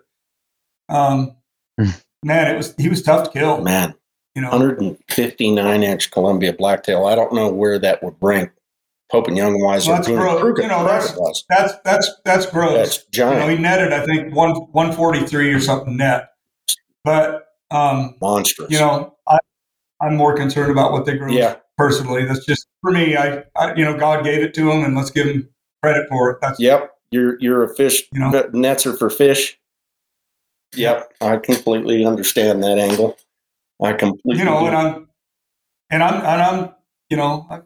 um, 0.94 1.36
Hmm. 1.78 1.90
man, 2.22 2.50
it 2.52 2.56
was 2.56 2.74
he 2.78 2.88
was 2.88 3.02
tough 3.02 3.24
to 3.24 3.38
kill. 3.38 3.60
man. 3.62 3.94
You 4.34 4.42
know, 4.42 4.50
159 4.50 5.82
inch 5.82 6.10
Columbia 6.10 6.52
blacktail. 6.52 7.06
I 7.06 7.14
don't 7.14 7.32
know 7.32 7.48
where 7.50 7.78
that 7.78 8.02
would 8.02 8.16
rank 8.20 8.50
Pope 9.10 9.28
and 9.28 9.36
Young 9.36 9.58
Wise 9.62 9.86
Well, 9.86 9.96
that's 9.96 10.08
gross. 10.08 10.40
Crockett. 10.40 10.64
You 10.64 10.68
know, 10.68 10.84
Crockett 10.84 11.08
that's- 11.16 11.44
that's 11.48 11.74
that's 11.84 12.10
that's 12.24 12.46
gross. 12.46 12.74
That's 12.74 12.96
you 13.14 13.24
know, 13.24 13.32
giant, 13.38 13.50
he 13.52 13.58
netted 13.58 13.92
I 13.94 14.04
think 14.04 14.34
one 14.34 14.50
one 14.72 14.92
forty 14.92 15.24
three 15.26 15.52
or 15.54 15.60
something 15.60 15.96
net, 15.96 16.30
but 17.04 17.46
um, 17.70 18.16
monstrous. 18.20 18.70
you 18.70 18.78
know, 18.78 19.16
I, 19.26 19.38
I'm 20.06 20.16
more 20.16 20.36
concerned 20.36 20.70
about 20.70 20.92
what 20.92 21.04
they 21.04 21.16
grow. 21.16 21.32
yeah, 21.32 21.56
Personally, 21.76 22.24
that's 22.24 22.44
just 22.46 22.66
for 22.80 22.92
me. 22.92 23.16
I, 23.16 23.44
I, 23.56 23.74
you 23.74 23.84
know, 23.84 23.96
God 23.98 24.24
gave 24.24 24.42
it 24.42 24.54
to 24.54 24.66
them, 24.66 24.84
and 24.84 24.96
let's 24.96 25.10
give 25.10 25.26
them 25.26 25.48
credit 25.82 26.08
for 26.08 26.30
it. 26.30 26.38
That's 26.40 26.60
yep. 26.60 26.92
You're 27.10 27.38
you're 27.40 27.62
a 27.62 27.74
fish 27.74 28.02
You 28.12 28.20
know? 28.20 28.48
nets 28.52 28.86
are 28.86 28.96
for 28.96 29.10
fish. 29.10 29.58
Yep, 30.74 31.12
I 31.20 31.36
completely 31.38 32.04
understand 32.04 32.62
that 32.62 32.78
angle. 32.78 33.16
I 33.82 33.92
completely 33.92 34.38
you 34.38 34.44
know, 34.44 34.60
do. 34.60 34.66
and 34.66 34.76
I'm, 34.76 35.08
and 35.90 36.02
I'm, 36.02 36.14
and 36.14 36.42
I'm, 36.42 36.70
you 37.10 37.16
know, 37.16 37.46
I've, 37.48 37.62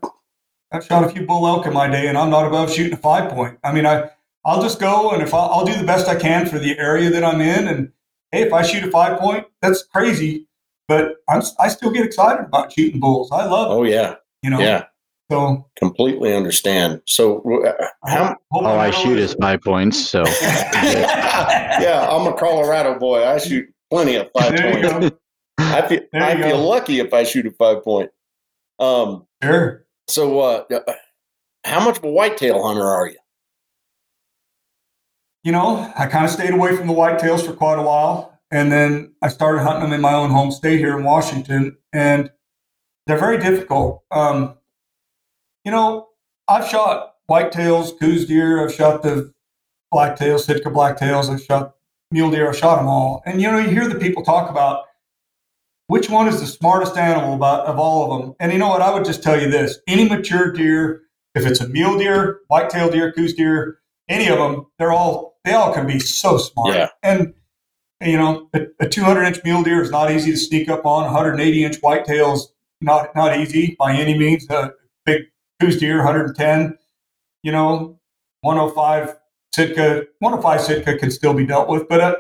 I've 0.73 0.85
shot 0.85 1.05
a 1.05 1.09
few 1.09 1.27
bull 1.27 1.47
elk 1.47 1.67
in 1.67 1.73
my 1.73 1.89
day, 1.89 2.07
and 2.09 2.17
I'm 2.19 2.31
not 2.31 2.47
above 2.47 2.73
shooting 2.73 2.93
a 2.93 2.97
five 2.97 3.31
point. 3.31 3.59
I 3.65 3.73
mean, 3.73 3.87
I, 3.87 4.11
I'll 4.45 4.63
just 4.63 4.79
go, 4.81 5.11
and 5.11 5.23
if 5.23 5.35
I'll, 5.35 5.49
I'll 5.51 5.65
do 5.65 5.75
the 5.75 5.85
best 5.87 6.09
I 6.09 6.17
can 6.17 6.47
for 6.47 6.59
the 6.59 6.79
area 6.79 7.11
that 7.11 7.25
I'm 7.25 7.41
in, 7.41 7.67
and 7.69 7.93
hey, 8.31 8.43
if 8.43 8.53
I 8.53 8.63
shoot 8.63 8.85
a 8.85 8.91
five 8.91 9.19
point, 9.19 9.47
that's 9.63 9.83
crazy, 9.83 10.47
but 10.91 11.19
I'm, 11.29 11.41
I 11.61 11.69
still 11.69 11.93
get 11.93 12.05
excited 12.05 12.47
about 12.47 12.73
shooting 12.73 12.99
bulls. 12.99 13.31
I 13.31 13.45
love, 13.45 13.71
it, 13.71 13.75
oh 13.75 13.83
yeah, 13.85 14.17
you 14.43 14.51
know. 14.51 14.59
yeah. 14.59 14.87
So 15.31 15.65
completely 15.79 16.35
understand. 16.35 17.01
So 17.07 17.39
uh, 17.65 17.87
how? 18.05 18.37
All 18.51 18.67
I 18.67 18.91
shoot 18.91 19.17
is 19.17 19.37
five 19.41 19.63
points. 19.63 20.05
So 20.05 20.25
yeah, 20.43 22.09
I'm 22.11 22.27
a 22.27 22.37
Colorado 22.37 22.99
boy. 22.99 23.25
I 23.25 23.39
shoot 23.39 23.73
plenty 23.89 24.17
of 24.17 24.31
five 24.37 24.57
points. 24.57 25.17
I 25.59 25.87
feel 25.87 26.01
I 26.13 26.35
feel 26.35 26.57
go. 26.57 26.69
lucky 26.69 26.99
if 26.99 27.15
I 27.15 27.23
shoot 27.23 27.47
a 27.47 27.53
five 27.53 27.85
point. 27.85 28.11
Um, 28.81 29.29
sure. 29.45 29.87
So, 30.09 30.41
uh, 30.41 30.65
uh, 30.75 30.93
how 31.63 31.85
much 31.85 31.99
of 31.99 32.05
a 32.05 32.11
whitetail 32.11 32.67
hunter 32.67 32.83
are 32.83 33.07
you? 33.07 33.19
You 35.45 35.53
know, 35.53 35.93
I 35.97 36.07
kind 36.07 36.25
of 36.25 36.33
stayed 36.33 36.51
away 36.51 36.75
from 36.75 36.89
the 36.89 36.95
whitetails 36.95 37.47
for 37.47 37.53
quite 37.53 37.79
a 37.79 37.83
while, 37.83 38.40
and 38.51 38.71
then 38.73 39.15
I 39.23 39.29
started 39.29 39.63
hunting 39.63 39.83
them 39.83 39.93
in 39.93 40.01
my 40.01 40.15
own 40.15 40.31
home 40.31 40.51
state 40.51 40.79
here 40.79 40.97
in 40.99 41.05
Washington, 41.05 41.77
and 41.93 42.31
they're 43.07 43.19
very 43.19 43.39
difficult. 43.39 44.03
Um, 44.11 44.57
you 45.65 45.71
know, 45.71 46.09
I've 46.49 46.69
shot 46.69 47.15
whitetails, 47.31 47.99
Coues 47.99 48.27
deer, 48.27 48.65
I've 48.65 48.75
shot 48.75 49.03
the 49.03 49.33
blacktails, 49.93 50.41
Sitka 50.41 50.71
blacktails, 50.71 51.31
I've 51.31 51.43
shot 51.43 51.75
mule 52.11 52.31
deer, 52.31 52.49
I've 52.49 52.57
shot 52.57 52.77
them 52.77 52.89
all. 52.89 53.23
And 53.25 53.41
you 53.41 53.51
know, 53.51 53.59
you 53.59 53.71
hear 53.71 53.89
the 53.89 53.99
people 53.99 54.25
talk 54.25 54.51
about 54.51 54.85
which 55.87 56.09
one 56.09 56.29
is 56.29 56.41
the 56.41 56.47
smartest 56.47 56.97
animal 56.97 57.35
about, 57.35 57.67
of 57.67 57.79
all 57.79 58.13
of 58.13 58.21
them. 58.21 58.35
And 58.39 58.53
you 58.53 58.59
know 58.59 58.69
what? 58.69 58.83
I 58.83 58.93
would 58.93 59.05
just 59.05 59.23
tell 59.23 59.41
you 59.41 59.51
this: 59.51 59.79
any 59.87 60.09
mature 60.09 60.53
deer, 60.53 61.03
if 61.35 61.47
it's 61.47 61.61
a 61.61 61.69
mule 61.69 61.99
deer, 61.99 62.41
whitetail 62.49 62.91
deer, 62.91 63.13
Coues 63.13 63.35
deer, 63.35 63.79
any 64.09 64.29
of 64.29 64.39
them, 64.39 64.67
they're 64.79 64.93
all 64.93 65.39
they 65.45 65.53
all 65.53 65.73
can 65.73 65.87
be 65.87 65.99
so 65.99 66.37
smart. 66.37 66.75
Yeah. 66.75 66.89
And 67.03 67.35
you 68.01 68.17
know, 68.17 68.49
a, 68.55 68.67
a 68.81 68.89
200 68.89 69.25
inch 69.25 69.45
mule 69.45 69.63
deer 69.63 69.83
is 69.83 69.91
not 69.91 70.11
easy 70.11 70.31
to 70.31 70.37
sneak 70.37 70.69
up 70.69 70.87
on. 70.87 71.05
180 71.05 71.65
inch 71.65 71.81
whitetails 71.81 72.49
not 72.81 73.15
not 73.15 73.39
easy 73.39 73.77
by 73.79 73.93
any 73.95 74.17
means. 74.17 74.49
A 74.51 74.73
big 75.05 75.25
Coues 75.61 75.79
deer, 75.79 75.99
110. 75.99 76.79
You 77.43 77.53
know, 77.53 77.99
105 78.43 79.17
Sitka, 79.55 80.07
105 80.21 80.61
Sitka 80.61 80.99
can 80.99 81.11
still 81.11 81.35
be 81.35 81.47
dealt 81.47 81.69
with. 81.69 81.89
But, 81.89 82.01
uh, 82.01 82.17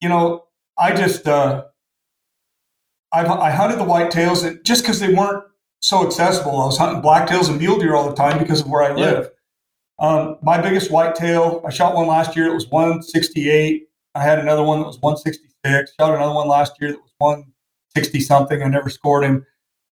you 0.00 0.08
know, 0.08 0.44
I 0.78 0.94
just, 0.94 1.26
uh, 1.26 1.64
I've, 3.12 3.30
I 3.30 3.50
hunted 3.50 3.78
the 3.78 3.84
whitetails 3.84 4.62
just 4.64 4.82
because 4.82 5.00
they 5.00 5.12
weren't 5.14 5.44
so 5.80 6.06
accessible. 6.06 6.60
I 6.60 6.66
was 6.66 6.78
hunting 6.78 7.02
blacktails 7.02 7.48
and 7.48 7.58
mule 7.58 7.78
deer 7.78 7.94
all 7.94 8.08
the 8.08 8.16
time 8.16 8.38
because 8.38 8.60
of 8.60 8.68
where 8.68 8.82
I 8.82 8.94
live. 8.94 9.30
Yeah. 10.00 10.06
Um, 10.06 10.38
my 10.42 10.60
biggest 10.60 10.90
whitetail, 10.90 11.62
I 11.66 11.70
shot 11.70 11.94
one 11.94 12.06
last 12.06 12.36
year. 12.36 12.46
It 12.46 12.54
was 12.54 12.68
168. 12.68 13.88
I 14.14 14.22
had 14.22 14.38
another 14.38 14.62
one 14.62 14.80
that 14.80 14.86
was 14.86 14.98
166. 15.00 15.92
Shot 15.98 16.14
another 16.14 16.34
one 16.34 16.48
last 16.48 16.74
year 16.80 16.92
that 16.92 17.00
was 17.00 17.12
160 17.18 18.20
something. 18.20 18.62
I 18.62 18.68
never 18.68 18.90
scored 18.90 19.24
him. 19.24 19.46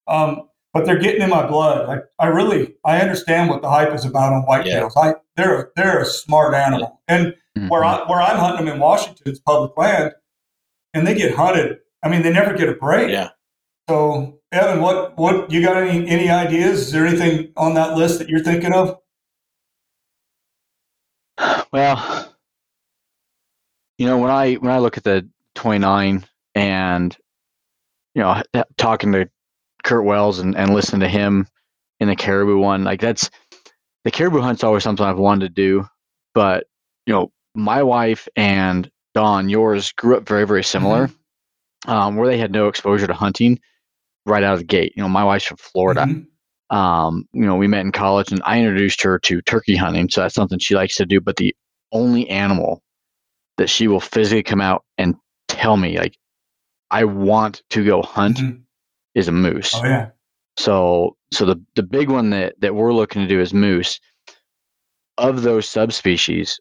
Um, 0.07 0.49
but 0.75 0.85
they're 0.85 0.99
getting 0.99 1.23
in 1.23 1.31
my 1.31 1.47
blood. 1.47 2.05
I, 2.19 2.25
I 2.25 2.29
really 2.29 2.75
I 2.85 3.01
understand 3.01 3.49
what 3.49 3.63
the 3.63 3.71
hype 3.71 3.95
is 3.95 4.05
about 4.05 4.33
on 4.33 4.45
whitetails. 4.45 4.93
Yeah. 4.97 5.03
I 5.03 5.15
they're 5.37 5.71
they're 5.77 6.03
a 6.03 6.05
smart 6.05 6.53
animal, 6.55 7.01
and 7.07 7.35
mm-hmm. 7.57 7.69
where 7.69 7.85
I 7.85 8.05
where 8.09 8.21
I'm 8.21 8.39
hunting 8.39 8.67
them 8.67 8.75
in 8.75 8.81
Washington, 8.81 9.23
it's 9.27 9.39
public 9.39 9.77
land, 9.77 10.13
and 10.93 11.07
they 11.07 11.15
get 11.15 11.35
hunted. 11.35 11.79
I 12.03 12.09
mean, 12.09 12.23
they 12.23 12.33
never 12.33 12.55
get 12.55 12.69
a 12.69 12.75
break. 12.75 13.11
Yeah. 13.11 13.31
So, 13.89 14.41
Evan, 14.51 14.83
what 14.83 15.17
what 15.17 15.51
you 15.51 15.63
got 15.63 15.77
any 15.77 16.09
any 16.09 16.29
ideas? 16.29 16.81
Is 16.81 16.93
there 16.93 17.07
anything 17.07 17.53
on 17.57 17.75
that 17.75 17.97
list 17.97 18.19
that 18.19 18.29
you're 18.29 18.43
thinking 18.43 18.73
of? 18.73 18.99
Well, 21.73 22.34
you 23.99 24.07
know, 24.07 24.19
when 24.19 24.31
I 24.31 24.55
when 24.55 24.73
I 24.73 24.79
look 24.79 24.97
at 24.97 25.05
the 25.05 25.29
29 25.55 26.25
and 26.55 27.17
you 28.15 28.23
know 28.23 28.43
talking 28.77 29.13
to 29.13 29.29
Kurt 29.83 30.05
Wells 30.05 30.39
and, 30.39 30.57
and 30.57 30.75
listen 30.75 31.01
to 31.01 31.09
him 31.09 31.47
in 32.01 32.09
the 32.09 32.17
caribou 32.17 32.59
one. 32.59 32.85
Like 32.85 33.01
that's 33.01 33.31
the 34.05 34.11
caribou 34.11 34.41
hunt's 34.41 34.65
always 34.65 34.83
something 34.83 35.05
I've 35.05 35.19
wanted 35.19 35.49
to 35.49 35.63
do, 35.63 35.89
but 36.35 36.67
you 37.07 37.15
know, 37.15 37.33
my 37.55 37.83
wife 37.83 38.29
and 38.37 38.91
don 39.15 39.49
yours 39.49 39.93
grew 39.93 40.17
up 40.17 40.27
very, 40.27 40.47
very 40.47 40.65
similar, 40.65 41.07
mm-hmm. 41.07 41.91
um, 41.91 42.17
where 42.17 42.27
they 42.27 42.39
had 42.39 42.53
no 42.53 42.69
exposure 42.69 43.07
to 43.07 43.15
hunting 43.15 43.61
right 44.27 44.43
out 44.43 44.55
of 44.55 44.61
the 44.61 44.65
gate. 44.65 44.93
You 44.97 45.03
know, 45.03 45.09
my 45.09 45.25
wife's 45.25 45.47
from 45.47 45.59
Florida. 45.59 46.03
Mm-hmm. 46.03 46.77
Um, 46.77 47.29
you 47.33 47.45
know, 47.45 47.57
we 47.57 47.69
met 47.69 47.85
in 47.85 47.93
college 47.93 48.33
and 48.33 48.43
I 48.45 48.59
introduced 48.59 49.03
her 49.03 49.19
to 49.21 49.43
turkey 49.43 49.77
hunting. 49.77 50.09
So 50.09 50.23
that's 50.23 50.35
something 50.35 50.59
she 50.59 50.75
likes 50.75 50.97
to 50.97 51.07
do. 51.07 51.21
But 51.21 51.37
the 51.37 51.55
only 51.93 52.29
animal 52.29 52.83
that 53.59 53.71
she 53.71 53.89
will 53.89 54.01
physically 54.01 54.43
come 54.43 54.61
out 54.61 54.85
and 54.99 55.15
tell 55.49 55.77
me, 55.77 55.99
like, 55.99 56.17
I 56.91 57.05
want 57.05 57.63
to 57.71 57.85
go 57.85 58.03
hunt 58.03 58.37
mm-hmm 58.37 58.61
is 59.15 59.29
a 59.29 59.33
moose. 59.33 59.75
Oh 59.75 59.85
yeah. 59.85 60.11
So 60.57 61.17
so 61.33 61.45
the 61.45 61.63
the 61.75 61.83
big 61.83 62.11
one 62.11 62.31
that 62.31 62.55
that 62.61 62.75
we're 62.75 62.93
looking 62.93 63.23
to 63.23 63.29
do 63.29 63.41
is 63.41 63.55
moose. 63.55 64.01
Of 65.17 65.43
those 65.43 65.69
subspecies, 65.69 66.59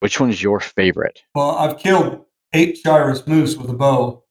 which 0.00 0.18
one 0.18 0.30
is 0.30 0.42
your 0.42 0.58
favorite? 0.58 1.20
Well, 1.36 1.50
I've 1.50 1.78
killed 1.78 2.24
eight 2.52 2.78
Shiras 2.84 3.28
moose 3.28 3.56
with 3.56 3.70
a 3.70 3.74
bow, 3.74 4.24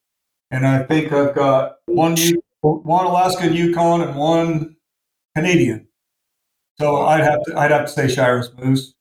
and 0.51 0.67
I 0.67 0.83
think 0.83 1.13
I've 1.13 1.33
got 1.35 1.75
one 1.85 2.17
one 2.61 3.05
Alaskan 3.05 3.53
Yukon 3.53 4.01
and 4.01 4.15
one 4.17 4.75
Canadian. 5.37 5.87
So 6.81 7.03
I'd 7.03 7.23
have 7.23 7.41
to 7.45 7.57
I'd 7.57 7.71
have 7.71 7.85
to 7.85 7.91
say 7.91 8.07
Shiras 8.07 8.57
moose. 8.57 8.93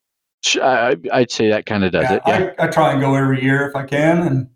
I, 0.57 0.97
would 1.13 1.31
say 1.31 1.49
that 1.49 1.67
kind 1.67 1.85
of 1.85 1.93
does 1.93 2.05
yeah, 2.05 2.15
it. 2.17 2.23
Yeah. 2.27 2.51
I, 2.59 2.67
I 2.67 2.69
try 2.69 2.93
and 2.93 3.01
go 3.01 3.15
every 3.15 3.43
year 3.43 3.69
if 3.69 3.77
I 3.77 3.85
can, 3.85 4.27
and 4.27 4.49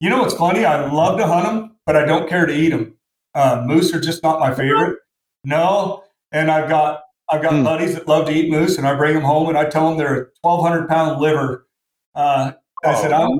you 0.00 0.10
know 0.10 0.22
what's 0.22 0.34
funny? 0.34 0.64
I 0.64 0.90
love 0.90 1.18
to 1.18 1.26
hunt 1.26 1.46
them, 1.46 1.76
but 1.86 1.96
I 1.96 2.04
don't 2.04 2.28
care 2.28 2.46
to 2.46 2.52
eat 2.52 2.70
them. 2.70 2.96
Uh, 3.34 3.62
moose 3.66 3.94
are 3.94 4.00
just 4.00 4.22
not 4.22 4.40
my 4.40 4.54
favorite. 4.54 4.98
No, 5.44 6.04
and 6.32 6.50
I've 6.50 6.68
got 6.68 7.02
I've 7.30 7.42
got 7.42 7.52
mm. 7.52 7.64
buddies 7.64 7.94
that 7.94 8.08
love 8.08 8.26
to 8.26 8.32
eat 8.32 8.50
moose, 8.50 8.78
and 8.78 8.86
I 8.86 8.94
bring 8.94 9.14
them 9.14 9.22
home 9.22 9.48
and 9.48 9.58
I 9.58 9.68
tell 9.68 9.88
them 9.88 9.98
they're 9.98 10.22
a 10.22 10.26
twelve 10.42 10.62
hundred 10.62 10.88
pound 10.88 11.20
liver. 11.20 11.66
Uh, 12.14 12.52
I 12.84 12.94
said, 12.94 13.12
I'm, 13.12 13.38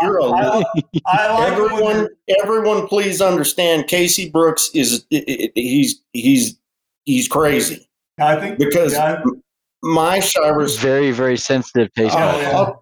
You're 0.00 0.18
a 0.18 0.24
I, 0.32 0.62
I 1.06 1.32
like 1.32 1.52
everyone. 1.52 2.08
Everyone, 2.42 2.86
please 2.86 3.20
understand. 3.20 3.88
Casey 3.88 4.30
Brooks 4.30 4.70
is 4.72 5.04
he's 5.10 6.00
he's 6.12 6.56
he's 7.04 7.28
crazy. 7.28 7.88
I 8.20 8.36
think 8.36 8.58
because 8.58 8.92
yeah, 8.92 9.22
my 9.82 10.18
Shiras 10.18 10.78
very 10.78 11.10
very 11.10 11.36
sensitive 11.36 11.92
taste. 11.94 12.14
Oh, 12.18 12.40
yeah. 12.40 12.72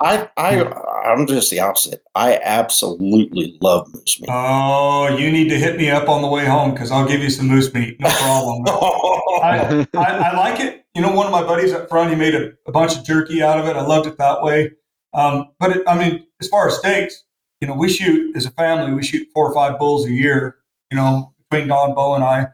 I 0.00 0.28
I 0.36 0.64
I'm 1.04 1.26
just 1.26 1.50
the 1.50 1.60
opposite. 1.60 2.02
I 2.14 2.40
absolutely 2.42 3.58
love 3.60 3.92
moose 3.94 4.20
meat. 4.20 4.28
Oh, 4.30 5.16
you 5.16 5.30
need 5.30 5.48
to 5.48 5.58
hit 5.58 5.76
me 5.76 5.90
up 5.90 6.08
on 6.08 6.22
the 6.22 6.28
way 6.28 6.46
home 6.46 6.72
because 6.72 6.90
I'll 6.90 7.06
give 7.06 7.22
you 7.22 7.30
some 7.30 7.48
moose 7.48 7.72
meat. 7.72 8.00
No 8.00 8.08
problem. 8.08 8.64
I, 9.42 9.86
I, 9.94 10.30
I, 10.30 10.36
like 10.36 10.60
it. 10.60 10.84
You 10.94 11.02
know, 11.02 11.12
one 11.12 11.26
of 11.26 11.32
my 11.32 11.42
buddies 11.42 11.72
up 11.72 11.88
front, 11.88 12.10
he 12.10 12.16
made 12.16 12.34
a, 12.34 12.52
a 12.66 12.72
bunch 12.72 12.96
of 12.96 13.04
jerky 13.04 13.42
out 13.42 13.58
of 13.58 13.66
it. 13.66 13.76
I 13.76 13.82
loved 13.82 14.06
it 14.06 14.18
that 14.18 14.42
way. 14.42 14.72
Um, 15.14 15.50
but 15.58 15.76
it, 15.76 15.82
I 15.86 15.96
mean, 15.98 16.26
as 16.40 16.48
far 16.48 16.68
as 16.68 16.78
steaks, 16.78 17.24
you 17.60 17.68
know, 17.68 17.74
we 17.74 17.88
shoot 17.88 18.36
as 18.36 18.46
a 18.46 18.50
family. 18.52 18.92
We 18.94 19.02
shoot 19.02 19.28
four 19.34 19.50
or 19.50 19.54
five 19.54 19.78
bulls 19.78 20.06
a 20.06 20.12
year. 20.12 20.56
You 20.90 20.96
know, 20.96 21.34
between 21.50 21.68
Don, 21.68 21.94
Bo, 21.94 22.14
and 22.14 22.24
I, 22.24 22.48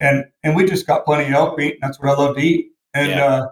and 0.00 0.24
and 0.42 0.56
we 0.56 0.64
just 0.64 0.86
got 0.86 1.04
plenty 1.04 1.26
of 1.26 1.32
elk 1.32 1.58
meat. 1.58 1.74
And 1.74 1.82
that's 1.82 2.00
what 2.00 2.10
I 2.10 2.14
love 2.14 2.36
to 2.36 2.42
eat. 2.42 2.71
And 2.94 3.10
yeah. 3.10 3.24
uh, 3.24 3.46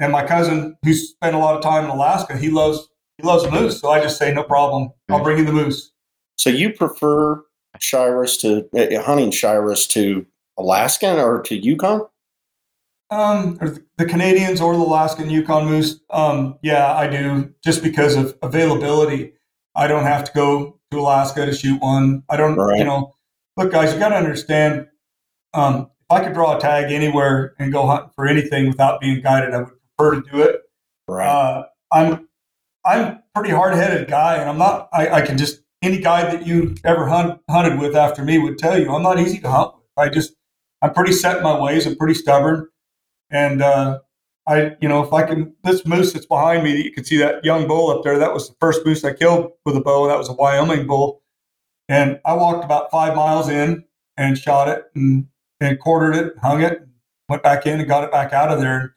and 0.00 0.12
my 0.12 0.26
cousin, 0.26 0.76
who 0.84 0.94
spent 0.94 1.36
a 1.36 1.38
lot 1.38 1.56
of 1.56 1.62
time 1.62 1.84
in 1.84 1.90
Alaska, 1.90 2.36
he 2.36 2.48
loves 2.48 2.88
he 3.18 3.26
loves 3.26 3.48
moose. 3.50 3.80
So 3.80 3.90
I 3.90 4.00
just 4.00 4.18
say, 4.18 4.32
no 4.32 4.42
problem. 4.42 4.90
I'll 5.10 5.22
bring 5.22 5.38
you 5.38 5.44
the 5.44 5.52
moose. 5.52 5.92
So 6.36 6.48
you 6.48 6.72
prefer 6.72 7.44
Shiras 7.78 8.40
to 8.40 8.68
uh, 8.78 9.02
hunting 9.02 9.30
Shiras 9.30 9.88
to 9.90 10.26
Alaskan 10.58 11.18
or 11.18 11.42
to 11.42 11.56
Yukon? 11.56 12.02
Um, 13.10 13.58
the 13.98 14.06
Canadians 14.06 14.60
or 14.60 14.74
the 14.74 14.82
Alaskan 14.82 15.30
Yukon 15.30 15.66
moose. 15.66 16.00
Um, 16.10 16.58
yeah, 16.62 16.94
I 16.94 17.08
do. 17.08 17.52
Just 17.64 17.82
because 17.82 18.16
of 18.16 18.38
availability, 18.42 19.32
I 19.74 19.86
don't 19.86 20.04
have 20.04 20.24
to 20.24 20.32
go 20.32 20.78
to 20.90 21.00
Alaska 21.00 21.44
to 21.44 21.52
shoot 21.52 21.80
one. 21.82 22.22
I 22.28 22.36
don't. 22.36 22.56
Right. 22.56 22.78
You 22.78 22.84
know, 22.84 23.14
look, 23.56 23.72
guys, 23.72 23.92
you 23.92 23.98
got 23.98 24.10
to 24.10 24.16
understand. 24.16 24.86
Um, 25.54 25.90
if 26.10 26.16
I 26.16 26.24
could 26.24 26.34
draw 26.34 26.56
a 26.56 26.60
tag 26.60 26.90
anywhere 26.90 27.54
and 27.58 27.72
go 27.72 27.86
hunting 27.86 28.10
for 28.16 28.26
anything 28.26 28.68
without 28.68 29.00
being 29.00 29.20
guided, 29.20 29.54
I 29.54 29.58
would 29.58 29.72
prefer 29.96 30.20
to 30.20 30.30
do 30.30 30.42
it. 30.42 30.62
Right. 31.06 31.26
Uh, 31.26 31.66
I'm 31.92 32.28
I'm 32.84 33.20
pretty 33.34 33.50
hard 33.50 33.74
headed 33.74 34.08
guy, 34.08 34.36
and 34.36 34.48
I'm 34.48 34.58
not. 34.58 34.88
I, 34.92 35.08
I, 35.08 35.20
can 35.22 35.36
just 35.36 35.60
any 35.82 35.98
guide 35.98 36.32
that 36.32 36.46
you 36.46 36.74
ever 36.84 37.06
hunt, 37.06 37.40
hunted 37.48 37.78
with 37.78 37.94
after 37.94 38.24
me 38.24 38.38
would 38.38 38.58
tell 38.58 38.78
you 38.78 38.90
I'm 38.90 39.02
not 39.02 39.20
easy 39.20 39.38
to 39.40 39.50
hunt 39.50 39.74
with. 39.74 39.86
I 39.96 40.08
just 40.08 40.34
I'm 40.82 40.94
pretty 40.94 41.12
set 41.12 41.38
in 41.38 41.42
my 41.42 41.60
ways. 41.60 41.86
I'm 41.86 41.96
pretty 41.96 42.14
stubborn, 42.14 42.68
and 43.30 43.62
uh, 43.62 44.00
I 44.48 44.76
you 44.80 44.88
know 44.88 45.04
if 45.04 45.12
I 45.12 45.24
can 45.24 45.54
this 45.62 45.86
moose 45.86 46.12
that's 46.12 46.26
behind 46.26 46.64
me, 46.64 46.72
that 46.72 46.84
you 46.84 46.92
can 46.92 47.04
see 47.04 47.18
that 47.18 47.44
young 47.44 47.68
bull 47.68 47.90
up 47.90 48.02
there. 48.02 48.18
That 48.18 48.32
was 48.32 48.48
the 48.48 48.56
first 48.60 48.84
moose 48.84 49.04
I 49.04 49.12
killed 49.12 49.52
with 49.64 49.76
a 49.76 49.80
bow. 49.80 50.08
That 50.08 50.18
was 50.18 50.28
a 50.28 50.32
Wyoming 50.32 50.86
bull, 50.86 51.22
and 51.88 52.20
I 52.24 52.34
walked 52.34 52.64
about 52.64 52.90
five 52.90 53.14
miles 53.14 53.48
in 53.48 53.84
and 54.16 54.36
shot 54.38 54.68
it 54.68 54.84
and 54.94 55.26
and 55.60 55.78
quartered 55.78 56.14
it, 56.16 56.34
hung 56.42 56.62
it, 56.62 56.86
went 57.28 57.42
back 57.42 57.66
in 57.66 57.78
and 57.80 57.88
got 57.88 58.04
it 58.04 58.10
back 58.10 58.32
out 58.32 58.50
of 58.50 58.60
there. 58.60 58.96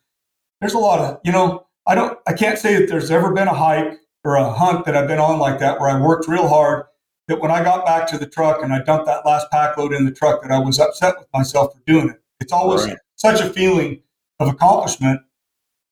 There's 0.62 0.74
a 0.74 0.80
lot 0.80 1.00
of 1.00 1.20
you 1.24 1.32
know 1.32 1.66
I 1.86 1.96
don't 1.96 2.18
I 2.28 2.34
can't 2.34 2.58
say 2.58 2.78
that 2.80 2.88
there's 2.90 3.12
ever 3.12 3.34
been 3.34 3.48
a 3.48 3.54
hike 3.54 4.00
or 4.24 4.36
a 4.36 4.50
hunt 4.52 4.86
that 4.86 4.96
I've 4.96 5.08
been 5.08 5.20
on 5.20 5.40
like 5.40 5.60
that 5.60 5.80
where 5.80 5.90
I 5.90 6.00
worked 6.00 6.28
real 6.28 6.48
hard 6.48 6.86
that 7.28 7.42
when 7.42 7.52
I 7.52 7.64
got 7.64 7.86
back 7.86 8.08
to 8.08 8.18
the 8.18 8.26
truck 8.26 8.64
and 8.64 8.74
I 8.74 8.82
dumped 8.82 9.06
that 9.06 9.26
last 9.26 9.48
pack 9.52 9.78
load 9.78 9.94
in 9.94 10.06
the 10.06 10.12
truck 10.12 10.42
that 10.42 10.52
I 10.52 10.60
was 10.60 10.80
upset 10.80 11.16
with 11.20 11.28
myself 11.34 11.74
for 11.74 11.82
doing 11.86 12.10
it. 12.10 12.22
It's 12.40 12.52
always 12.54 12.86
Right. 12.86 12.98
such 13.16 13.40
a 13.42 13.50
feeling 13.50 14.02
of 14.40 14.50
accomplishment. 14.50 15.22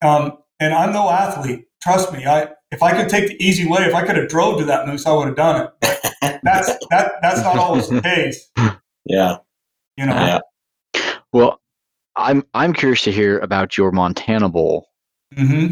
Um, 0.01 0.37
and 0.59 0.73
I'm 0.73 0.91
no 0.93 1.09
athlete. 1.09 1.65
Trust 1.81 2.11
me. 2.13 2.25
I 2.25 2.49
if 2.71 2.81
I 2.81 2.91
could 2.93 3.09
take 3.09 3.27
the 3.27 3.43
easy 3.45 3.67
way, 3.67 3.81
if 3.83 3.93
I 3.93 4.05
could 4.05 4.15
have 4.15 4.29
drove 4.29 4.59
to 4.59 4.65
that 4.65 4.87
moose, 4.87 5.05
I 5.05 5.11
would 5.11 5.27
have 5.27 5.35
done 5.35 5.61
it. 5.67 5.71
But 6.21 6.39
that's 6.43 6.69
that 6.89 7.13
that's 7.21 7.41
not 7.41 7.57
always 7.57 7.89
the 7.89 8.01
case. 8.01 8.49
Yeah. 9.05 9.37
You 9.97 10.05
know. 10.05 10.13
Yeah. 10.13 10.39
Well, 11.33 11.59
I'm 12.15 12.43
I'm 12.53 12.73
curious 12.73 13.01
to 13.03 13.11
hear 13.11 13.39
about 13.39 13.77
your 13.77 13.91
Montana 13.91 14.49
Bowl 14.49 14.87
hmm 15.35 15.67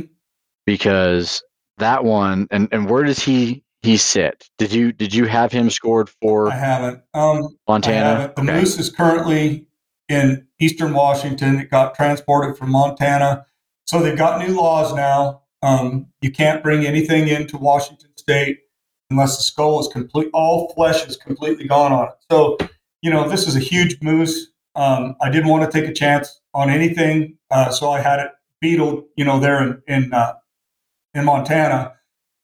because 0.65 1.41
that 1.77 2.03
one 2.03 2.47
and 2.51 2.67
and 2.71 2.89
where 2.89 3.03
does 3.03 3.19
he 3.19 3.63
he 3.81 3.97
sit? 3.97 4.49
Did 4.57 4.71
you 4.73 4.91
did 4.91 5.13
you 5.13 5.25
have 5.25 5.51
him 5.51 5.69
scored 5.69 6.09
for 6.21 6.51
I 6.51 6.55
haven't. 6.55 7.01
Um, 7.13 7.43
I 7.67 7.71
Montana? 7.71 8.05
haven't. 8.05 8.35
The 8.35 8.41
Okay. 8.43 8.59
moose 8.59 8.77
is 8.79 8.89
currently 8.89 9.67
in 10.09 10.45
Eastern 10.59 10.93
Washington. 10.93 11.59
It 11.59 11.69
got 11.69 11.95
transported 11.95 12.57
from 12.57 12.71
Montana. 12.71 13.45
So 13.85 14.01
they've 14.01 14.17
got 14.17 14.45
new 14.45 14.55
laws 14.55 14.93
now. 14.93 15.43
Um, 15.61 16.07
you 16.21 16.31
can't 16.31 16.63
bring 16.63 16.85
anything 16.85 17.27
into 17.27 17.57
Washington 17.57 18.11
State 18.17 18.59
unless 19.09 19.37
the 19.37 19.43
skull 19.43 19.79
is 19.79 19.87
complete. 19.87 20.29
All 20.33 20.71
flesh 20.73 21.05
is 21.07 21.17
completely 21.17 21.67
gone 21.67 21.91
on 21.91 22.09
it. 22.09 22.13
So, 22.31 22.57
you 23.01 23.09
know, 23.11 23.27
this 23.27 23.47
is 23.47 23.55
a 23.55 23.59
huge 23.59 24.01
moose. 24.01 24.47
Um, 24.75 25.15
I 25.21 25.29
didn't 25.29 25.49
want 25.49 25.69
to 25.69 25.81
take 25.81 25.89
a 25.89 25.93
chance 25.93 26.39
on 26.53 26.69
anything, 26.69 27.37
uh, 27.51 27.69
so 27.71 27.91
I 27.91 27.99
had 28.01 28.19
it 28.19 28.31
beetled. 28.61 29.05
You 29.15 29.25
know, 29.25 29.39
there 29.39 29.61
in 29.63 29.81
in, 29.87 30.13
uh, 30.13 30.33
in 31.13 31.25
Montana. 31.25 31.93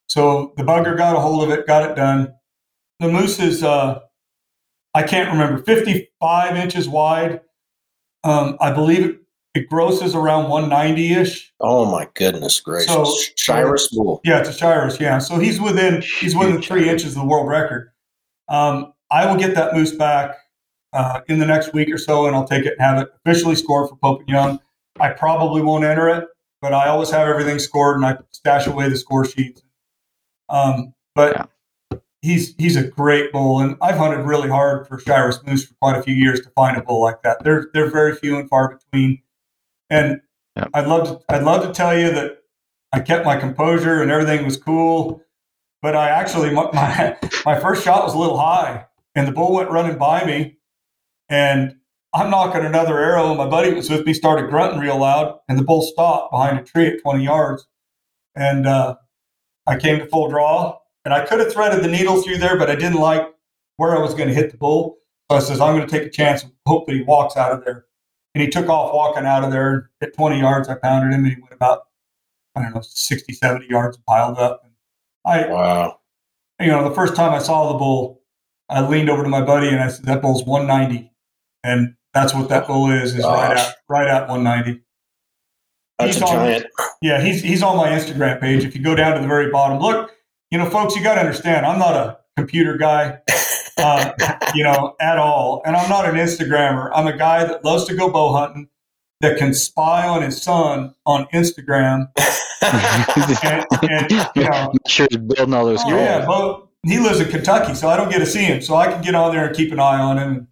So 0.07 0.53
the 0.57 0.63
bugger 0.63 0.95
got 0.97 1.15
a 1.15 1.19
hold 1.19 1.43
of 1.43 1.49
it, 1.57 1.65
got 1.67 1.89
it 1.89 1.95
done. 1.95 2.33
The 2.99 3.07
moose 3.09 3.39
is. 3.39 3.63
Uh, 3.63 3.99
I 4.93 5.03
can't 5.03 5.29
remember, 5.29 5.61
55 5.61 6.55
inches 6.55 6.87
wide. 6.87 7.41
Um, 8.23 8.55
I 8.61 8.71
believe 8.71 9.03
it, 9.05 9.17
it 9.53 9.67
grosses 9.69 10.15
around 10.15 10.49
190 10.49 11.13
ish. 11.15 11.53
Oh 11.59 11.83
my 11.85 12.07
goodness 12.13 12.61
gracious. 12.61 12.93
So- 12.93 13.03
Shiras 13.35 13.91
Bull. 13.91 14.21
Yeah, 14.23 14.39
it's 14.39 14.49
a 14.49 14.53
Shiras. 14.53 14.97
Yeah, 14.99 15.17
so 15.19 15.37
he's 15.37 15.59
within 15.59 16.01
he's 16.01 16.33
within 16.33 16.61
three 16.61 16.87
inches 16.89 17.07
of 17.15 17.21
the 17.23 17.25
world 17.27 17.47
record. 17.49 17.91
Um, 18.47 18.93
I 19.11 19.25
will 19.25 19.37
get 19.37 19.53
that 19.55 19.73
moose 19.73 19.91
back 19.91 20.37
uh, 20.95 21.21
in 21.27 21.39
the 21.39 21.45
next 21.45 21.73
week 21.73 21.91
or 21.93 21.97
so, 21.97 22.25
and 22.25 22.35
I'll 22.35 22.47
take 22.47 22.65
it 22.65 22.73
and 22.77 22.81
have 22.81 23.01
it 23.01 23.09
officially 23.25 23.55
scored 23.55 23.89
for 23.89 23.97
Pope 23.97 24.21
and 24.21 24.29
Young. 24.29 24.59
I 24.99 25.09
probably 25.09 25.61
won't 25.61 25.83
enter 25.83 26.09
it, 26.09 26.25
but 26.61 26.73
I 26.73 26.87
always 26.87 27.11
have 27.11 27.27
everything 27.27 27.59
scored, 27.59 27.97
and 27.97 28.05
I 28.05 28.17
stash 28.31 28.65
away 28.65 28.89
the 28.89 28.97
score 28.97 29.25
sheets. 29.25 29.61
Um, 30.49 30.93
but 31.13 31.49
he's 32.21 32.55
he's 32.57 32.75
a 32.75 32.87
great 32.87 33.31
bull, 33.31 33.59
and 33.59 33.77
I've 33.81 33.97
hunted 33.97 34.23
really 34.23 34.49
hard 34.49 34.87
for 34.87 34.97
Shiras 34.97 35.45
moose 35.45 35.65
for 35.65 35.73
quite 35.75 35.97
a 35.97 36.03
few 36.03 36.15
years 36.15 36.41
to 36.41 36.49
find 36.51 36.77
a 36.77 36.81
bull 36.81 37.01
like 37.01 37.21
that. 37.23 37.43
They're 37.43 37.69
they're 37.73 37.91
very 37.91 38.15
few 38.15 38.37
and 38.39 38.49
far 38.49 38.77
between, 38.77 39.21
and 39.89 40.21
Yeah. 40.55 40.67
I'd 40.73 40.87
love 40.87 41.07
to 41.07 41.33
I'd 41.33 41.43
love 41.43 41.63
to 41.63 41.73
tell 41.73 41.97
you 41.97 42.11
that 42.11 42.39
I 42.93 43.01
kept 43.01 43.25
my 43.25 43.35
composure 43.37 44.01
and 44.01 44.09
everything 44.09 44.45
was 44.45 44.55
cool, 44.55 45.21
but 45.81 45.95
I 45.95 46.09
actually 46.09 46.51
my, 46.51 47.17
my 47.45 47.59
first 47.59 47.83
shot 47.83 48.03
was 48.05 48.13
a 48.13 48.17
little 48.17 48.37
high, 48.39 48.85
and 49.15 49.27
the 49.27 49.33
bull 49.33 49.53
went 49.53 49.69
running 49.69 49.97
by 49.97 50.23
me, 50.25 50.54
and 51.29 51.75
I'm 52.13 52.31
nocking 52.31 52.65
another 52.65 52.97
arrow, 52.97 53.29
and 53.29 53.37
my 53.37 53.47
buddy 53.47 53.73
was 53.73 53.89
with 53.89 54.05
me 54.05 54.13
started 54.13 54.49
grunting 54.49 54.79
real 54.79 54.99
loud, 54.99 55.39
and 55.49 55.59
the 55.59 55.63
bull 55.63 55.81
stopped 55.81 56.31
behind 56.31 56.57
a 56.57 56.63
tree 56.63 56.87
at 56.87 57.01
20 57.01 57.23
yards, 57.23 57.67
and 58.35 58.65
uh, 58.67 58.95
I 59.67 59.77
came 59.77 59.99
to 59.99 60.07
full 60.07 60.29
draw, 60.29 60.79
and 61.03 61.13
I 61.13 61.25
could 61.25 61.39
have 61.39 61.51
threaded 61.51 61.83
the 61.83 61.89
needle 61.89 62.21
through 62.21 62.37
there, 62.37 62.57
but 62.57 62.69
I 62.69 62.75
didn't 62.75 62.99
like 62.99 63.27
where 63.77 63.97
I 63.97 64.01
was 64.01 64.13
going 64.13 64.29
to 64.29 64.33
hit 64.33 64.51
the 64.51 64.57
bull, 64.57 64.97
so 65.29 65.37
I 65.37 65.39
says 65.41 65.59
I'm 65.59 65.75
going 65.75 65.87
to 65.87 65.91
take 65.99 66.07
a 66.07 66.11
chance 66.11 66.43
and 66.43 66.53
hope 66.67 66.87
that 66.87 66.95
he 66.95 67.03
walks 67.03 67.35
out 67.35 67.51
of 67.51 67.65
there, 67.65 67.85
and 68.33 68.41
he 68.41 68.49
took 68.49 68.69
off 68.69 68.93
walking 68.93 69.25
out 69.25 69.43
of 69.43 69.51
there. 69.51 69.91
At 70.01 70.15
20 70.15 70.39
yards, 70.39 70.69
I 70.69 70.75
pounded 70.75 71.13
him, 71.13 71.25
and 71.25 71.33
he 71.33 71.41
went 71.41 71.53
about 71.53 71.83
I 72.55 72.61
don't 72.61 72.73
know 72.73 72.81
60, 72.81 73.33
70 73.33 73.67
yards 73.67 73.97
piled 74.07 74.37
up. 74.37 74.61
And 74.63 74.73
I 75.25 75.47
Wow. 75.51 75.99
you 76.59 76.67
know, 76.67 76.87
the 76.87 76.95
first 76.95 77.15
time 77.15 77.33
I 77.33 77.39
saw 77.39 77.71
the 77.71 77.77
bull, 77.77 78.21
I 78.69 78.85
leaned 78.87 79.09
over 79.09 79.23
to 79.23 79.29
my 79.29 79.41
buddy 79.41 79.67
and 79.67 79.79
I 79.81 79.89
said, 79.89 80.05
"That 80.05 80.21
bull's 80.21 80.45
190," 80.45 81.11
and 81.65 81.95
that's 82.13 82.33
what 82.33 82.49
that 82.49 82.67
bull 82.67 82.91
is. 82.91 83.15
Is 83.15 83.23
right 83.25 83.55
Gosh. 83.55 83.67
at 83.67 83.75
right 83.89 84.07
at 84.07 84.27
190. 84.29 84.81
That's 85.99 86.13
He's 86.13 86.21
a 86.21 86.25
on- 86.25 86.33
giant. 86.35 86.65
Yeah, 87.01 87.21
he's 87.21 87.41
he's 87.41 87.63
on 87.63 87.77
my 87.77 87.89
Instagram 87.89 88.39
page. 88.39 88.63
If 88.63 88.75
you 88.75 88.81
go 88.83 88.95
down 88.95 89.15
to 89.15 89.21
the 89.21 89.27
very 89.27 89.49
bottom, 89.51 89.79
look, 89.79 90.11
you 90.51 90.57
know, 90.57 90.69
folks, 90.69 90.95
you 90.95 91.03
got 91.03 91.15
to 91.15 91.21
understand, 91.21 91.65
I'm 91.65 91.79
not 91.79 91.95
a 91.95 92.17
computer 92.37 92.77
guy, 92.77 93.19
uh, 93.77 94.11
you 94.55 94.63
know, 94.63 94.95
at 94.99 95.17
all, 95.17 95.61
and 95.65 95.75
I'm 95.75 95.89
not 95.89 96.07
an 96.07 96.15
Instagrammer. 96.15 96.91
I'm 96.93 97.07
a 97.07 97.17
guy 97.17 97.45
that 97.45 97.63
loves 97.63 97.85
to 97.85 97.95
go 97.95 98.09
bow 98.09 98.33
hunting, 98.33 98.67
that 99.21 99.37
can 99.37 99.53
spy 99.53 100.07
on 100.07 100.21
his 100.21 100.41
son 100.41 100.93
on 101.05 101.25
Instagram, 101.33 102.09
and, 102.61 103.65
and 103.89 104.11
you 104.35 104.43
know, 104.43 104.49
I'm 104.51 104.77
sure 104.87 105.07
he's 105.09 105.17
building 105.17 105.53
all 105.53 105.65
those 105.65 105.81
Oh, 105.85 105.89
yeah, 105.89 106.65
he 106.91 106.99
lives 106.99 107.19
in 107.19 107.29
Kentucky, 107.29 107.73
so 107.73 107.87
I 107.87 107.97
don't 107.97 108.09
get 108.11 108.19
to 108.19 108.25
see 108.25 108.43
him. 108.43 108.61
So 108.61 108.75
I 108.75 108.91
can 108.91 109.01
get 109.01 109.15
on 109.15 109.33
there 109.33 109.47
and 109.47 109.55
keep 109.55 109.71
an 109.71 109.79
eye 109.79 109.99
on 109.99 110.17
him 110.17 110.47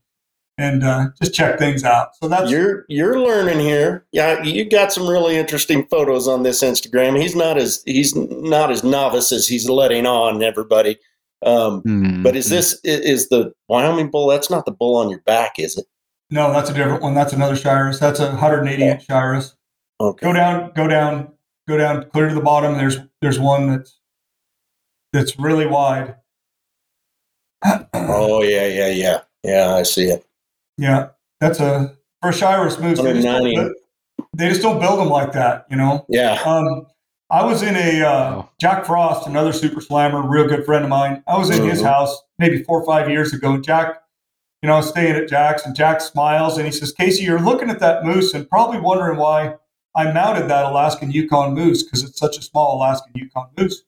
and 0.57 0.83
uh, 0.83 1.07
just 1.21 1.33
check 1.33 1.57
things 1.57 1.83
out. 1.83 2.15
So 2.17 2.27
that's 2.27 2.49
you're 2.51 2.85
you're 2.89 3.19
learning 3.19 3.59
here. 3.59 4.05
Yeah, 4.11 4.41
you 4.43 4.65
got 4.69 4.91
some 4.93 5.07
really 5.07 5.35
interesting 5.37 5.85
photos 5.87 6.27
on 6.27 6.43
this 6.43 6.61
Instagram. 6.63 7.19
He's 7.19 7.35
not 7.35 7.57
as 7.57 7.81
he's 7.85 8.15
not 8.15 8.71
as 8.71 8.83
novice 8.83 9.31
as 9.31 9.47
he's 9.47 9.67
letting 9.69 10.05
on 10.05 10.43
everybody. 10.43 10.97
Um, 11.45 11.81
Hmm. 11.81 12.23
but 12.23 12.35
is 12.37 12.49
this 12.49 12.79
is 12.83 13.27
the 13.29 13.53
Wyoming 13.67 14.09
bull? 14.11 14.27
That's 14.27 14.49
not 14.49 14.65
the 14.65 14.71
bull 14.71 14.95
on 14.95 15.09
your 15.09 15.19
back, 15.21 15.59
is 15.59 15.77
it? 15.77 15.85
no, 16.29 16.51
that's 16.53 16.69
a 16.69 16.73
different 16.73 17.03
one. 17.03 17.13
That's 17.13 17.33
another 17.33 17.55
Shiras. 17.55 17.99
That's 17.99 18.19
a 18.19 18.27
180 18.29 18.81
inch 18.83 19.07
Shiras. 19.07 19.53
Okay. 20.01 20.25
Go 20.25 20.33
down, 20.33 20.71
go 20.75 20.87
down, 20.87 21.31
go 21.67 21.77
down, 21.77 22.09
clear 22.11 22.29
to 22.29 22.33
the 22.35 22.41
bottom. 22.41 22.77
There's 22.77 22.97
there's 23.21 23.39
one 23.39 23.69
that's 23.69 23.99
that's 25.11 25.37
really 25.37 25.67
wide. 25.67 26.15
Oh 27.93 28.41
yeah, 28.43 28.67
yeah, 28.67 28.87
yeah, 28.89 29.19
yeah. 29.43 29.75
I 29.75 29.83
see 29.83 30.05
it. 30.05 30.25
Yeah, 30.77 31.09
that's 31.39 31.59
a 31.59 31.95
for 32.21 32.29
a 32.29 32.33
Shiras 32.33 32.79
moose. 32.81 32.99
They 33.01 33.13
just, 33.13 33.25
don't, 33.25 33.43
build- 33.43 33.73
they 34.35 34.49
just 34.49 34.61
don't 34.61 34.79
build 34.79 34.99
them 34.99 35.09
like 35.09 35.31
that, 35.33 35.65
you 35.69 35.75
know. 35.77 36.05
Yeah. 36.09 36.41
Um, 36.45 36.87
I 37.29 37.43
was 37.43 37.61
in 37.63 37.75
a 37.75 38.01
uh, 38.01 38.35
Wow. 38.35 38.49
Jack 38.61 38.85
Frost, 38.85 39.27
another 39.27 39.51
super 39.53 39.81
slammer, 39.81 40.21
real 40.27 40.47
good 40.47 40.65
friend 40.65 40.83
of 40.83 40.89
mine. 40.89 41.23
I 41.27 41.37
was 41.37 41.49
in 41.49 41.67
his 41.67 41.81
Mhm. 41.81 41.85
house 41.85 42.15
maybe 42.37 42.63
four 42.63 42.79
or 42.81 42.85
five 42.85 43.09
years 43.09 43.33
ago. 43.33 43.57
Jack, 43.59 43.95
you 44.61 44.67
know, 44.67 44.73
I 44.73 44.77
was 44.77 44.89
staying 44.89 45.15
at 45.15 45.27
Jack's, 45.27 45.65
and 45.65 45.75
Jack 45.75 45.99
smiles 46.01 46.57
and 46.57 46.65
he 46.65 46.71
says, 46.71 46.91
"Casey, 46.91 47.23
you're 47.23 47.39
looking 47.39 47.69
at 47.69 47.79
that 47.79 48.03
moose 48.05 48.33
and 48.33 48.47
probably 48.49 48.79
wondering 48.79 49.17
why 49.17 49.55
I 49.95 50.11
mounted 50.11 50.47
that 50.49 50.65
Alaskan 50.65 51.11
Yukon 51.11 51.53
moose 51.53 51.83
because 51.83 52.03
it's 52.03 52.17
such 52.19 52.37
a 52.37 52.41
small 52.41 52.77
Alaskan 52.77 53.11
Yukon 53.15 53.47
moose." 53.57 53.83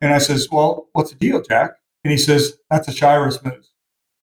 And 0.00 0.14
I 0.14 0.18
says, 0.18 0.48
"Well, 0.50 0.88
what's 0.92 1.10
the 1.10 1.16
deal, 1.16 1.42
Jack?" 1.42 1.72
And 2.04 2.12
he 2.12 2.16
says, 2.18 2.58
"That's 2.70 2.86
a 2.88 2.92
Shiras 2.92 3.44
moose." 3.44 3.69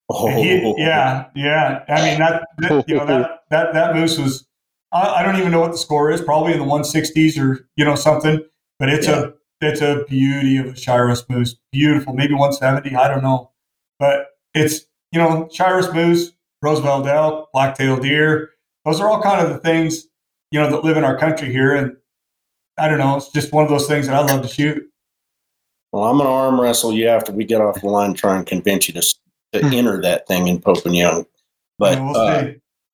Oh, 0.09 0.29
he- 0.41 0.73
yeah, 0.77 1.25
yeah. 1.35 1.83
I 1.89 2.01
mean 2.09 2.19
that, 2.19 2.47
that 2.59 2.87
you 2.87 2.95
know 2.95 3.05
that 3.05 3.39
that 3.49 3.73
that 3.73 3.95
moose 3.95 4.17
was. 4.17 4.45
I, 4.93 5.15
I 5.15 5.23
don't 5.23 5.35
even 5.35 5.51
know 5.51 5.59
what 5.59 5.71
the 5.73 5.77
score 5.77 6.11
is. 6.11 6.21
Probably 6.21 6.53
in 6.53 6.59
the 6.59 6.65
160s 6.65 7.37
or 7.37 7.67
you 7.75 7.83
know 7.83 7.95
something. 7.95 8.41
But 8.79 8.89
it's 8.89 9.07
a 9.07 9.33
it's 9.59 9.81
a 9.81 10.05
beauty 10.07 10.57
of 10.57 10.67
a 10.67 10.71
Shiras 10.73 11.27
moose. 11.29 11.55
Beautiful, 11.71 12.13
maybe 12.13 12.33
170. 12.33 12.95
I 12.95 13.07
don't 13.07 13.23
know, 13.23 13.51
but 13.99 14.27
it's 14.53 14.85
you 15.11 15.19
know 15.19 15.49
Shiras 15.51 15.93
moose, 15.93 16.31
Roosevelt 16.61 17.05
elk, 17.07 17.49
black-tailed 17.51 18.01
deer. 18.01 18.51
Those 18.85 19.01
are 19.01 19.09
all 19.09 19.21
kind 19.21 19.45
of 19.45 19.51
the 19.51 19.59
things 19.59 20.07
you 20.51 20.59
know 20.59 20.69
that 20.69 20.83
live 20.85 20.95
in 20.95 21.03
our 21.03 21.17
country 21.17 21.51
here, 21.51 21.75
and 21.75 21.97
I 22.77 22.87
don't 22.87 22.99
know. 22.99 23.17
It's 23.17 23.29
just 23.31 23.51
one 23.51 23.63
of 23.65 23.69
those 23.69 23.87
things 23.87 24.07
that 24.07 24.15
I 24.15 24.19
love 24.19 24.41
to 24.43 24.47
shoot. 24.47 24.83
Well, 25.91 26.03
I'm 26.03 26.17
going 26.17 26.27
to 26.27 26.31
arm 26.33 26.59
wrestle 26.61 26.93
you 26.93 27.07
after 27.07 27.31
we 27.31 27.43
get 27.45 27.61
off 27.61 27.81
the 27.81 27.87
line, 27.87 28.13
try 28.13 28.35
and 28.37 28.45
convince 28.45 28.87
you 28.87 28.93
to, 28.93 29.15
s- 29.53 29.61
to 29.61 29.75
enter 29.77 30.01
that 30.01 30.27
thing 30.27 30.47
in 30.47 30.59
Pope 30.61 30.85
and 30.85 30.95
Young. 30.95 31.25
But 31.79 31.97
And 31.97 32.07
we'll 32.07 32.17
uh, 32.17 32.45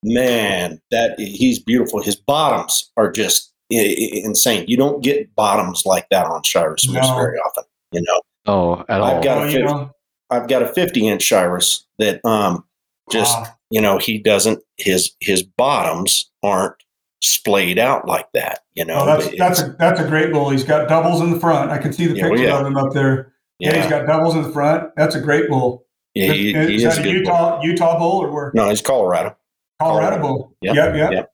man, 0.03 0.81
that 0.91 1.19
he's 1.19 1.59
beautiful. 1.59 2.01
His 2.01 2.15
bottoms 2.15 2.91
are 2.97 3.11
just 3.11 3.53
i- 3.71 3.75
i- 3.75 4.21
insane. 4.25 4.65
You 4.67 4.77
don't 4.77 5.01
get 5.03 5.33
bottoms 5.35 5.85
like 5.85 6.07
that 6.09 6.25
on 6.27 6.41
Shiras 6.43 6.87
moose 6.87 6.95
No. 7.07 7.15
very 7.15 7.37
often. 7.39 7.63
You 7.91 8.01
know, 8.01 8.21
Oh, 8.45 8.79
at 8.89 9.01
I've 9.01 9.15
all. 9.17 9.23
got 9.23 9.37
Well, 9.37 9.47
a 9.47 9.51
you 9.51 9.57
50, 9.59 9.63
know, 9.73 9.91
I've 10.29 10.47
got 10.47 10.61
a 10.63 10.67
50 10.67 11.07
inch 11.07 11.23
Shiras 11.23 11.83
that 11.99 12.23
um 12.25 12.65
just 13.11 13.35
ah, 13.37 13.55
you 13.69 13.81
know 13.81 13.97
he 13.97 14.17
doesn't 14.17 14.59
his 14.77 15.11
his 15.19 15.43
bottoms 15.43 16.29
aren't 16.41 16.75
splayed 17.21 17.79
out 17.79 18.05
like 18.07 18.27
that. 18.33 18.59
You 18.75 18.83
know, 18.85 18.97
Oh, 19.01 19.05
that's 19.05 19.29
that's 19.37 19.61
a 19.61 19.75
that's 19.79 19.99
a 20.01 20.07
great 20.07 20.31
bull. 20.33 20.49
He's 20.49 20.63
got 20.63 20.89
doubles 20.89 21.21
in 21.21 21.31
the 21.31 21.39
front. 21.39 21.71
I 21.71 21.77
can 21.77 21.93
see 21.93 22.07
the 22.07 22.15
Yeah, 22.15 22.23
well, 22.23 22.31
picture 22.31 22.43
yeah. 22.47 22.59
of 22.59 22.67
him 22.67 22.75
up 22.77 22.91
there. 22.93 23.33
Yeah. 23.59 23.81
he's 23.81 23.89
got 23.89 24.05
doubles 24.07 24.35
in 24.35 24.41
the 24.41 24.51
front. 24.51 24.91
That's 24.97 25.15
a 25.15 25.21
great 25.21 25.47
bull. 25.47 25.85
Yeah, 26.15 26.31
he, 26.33 26.53
is, 26.55 26.67
he 26.69 26.75
is 26.75 26.83
is 26.83 26.95
that 26.97 27.05
a 27.05 27.09
a 27.09 27.13
good 27.13 27.23
bull. 27.25 27.33
Utah 27.33 27.61
Utah 27.63 27.99
bull 27.99 28.23
or 28.23 28.31
where? 28.31 28.51
No, 28.53 28.69
he's 28.69 28.81
Colorado. 28.81 29.35
Colorado, 29.81 30.17
Colorado. 30.17 30.21
bull. 30.21 30.55
Yep, 30.61 30.75
Yep, 30.75 30.95
yep. 30.95 31.11
yep. 31.11 31.33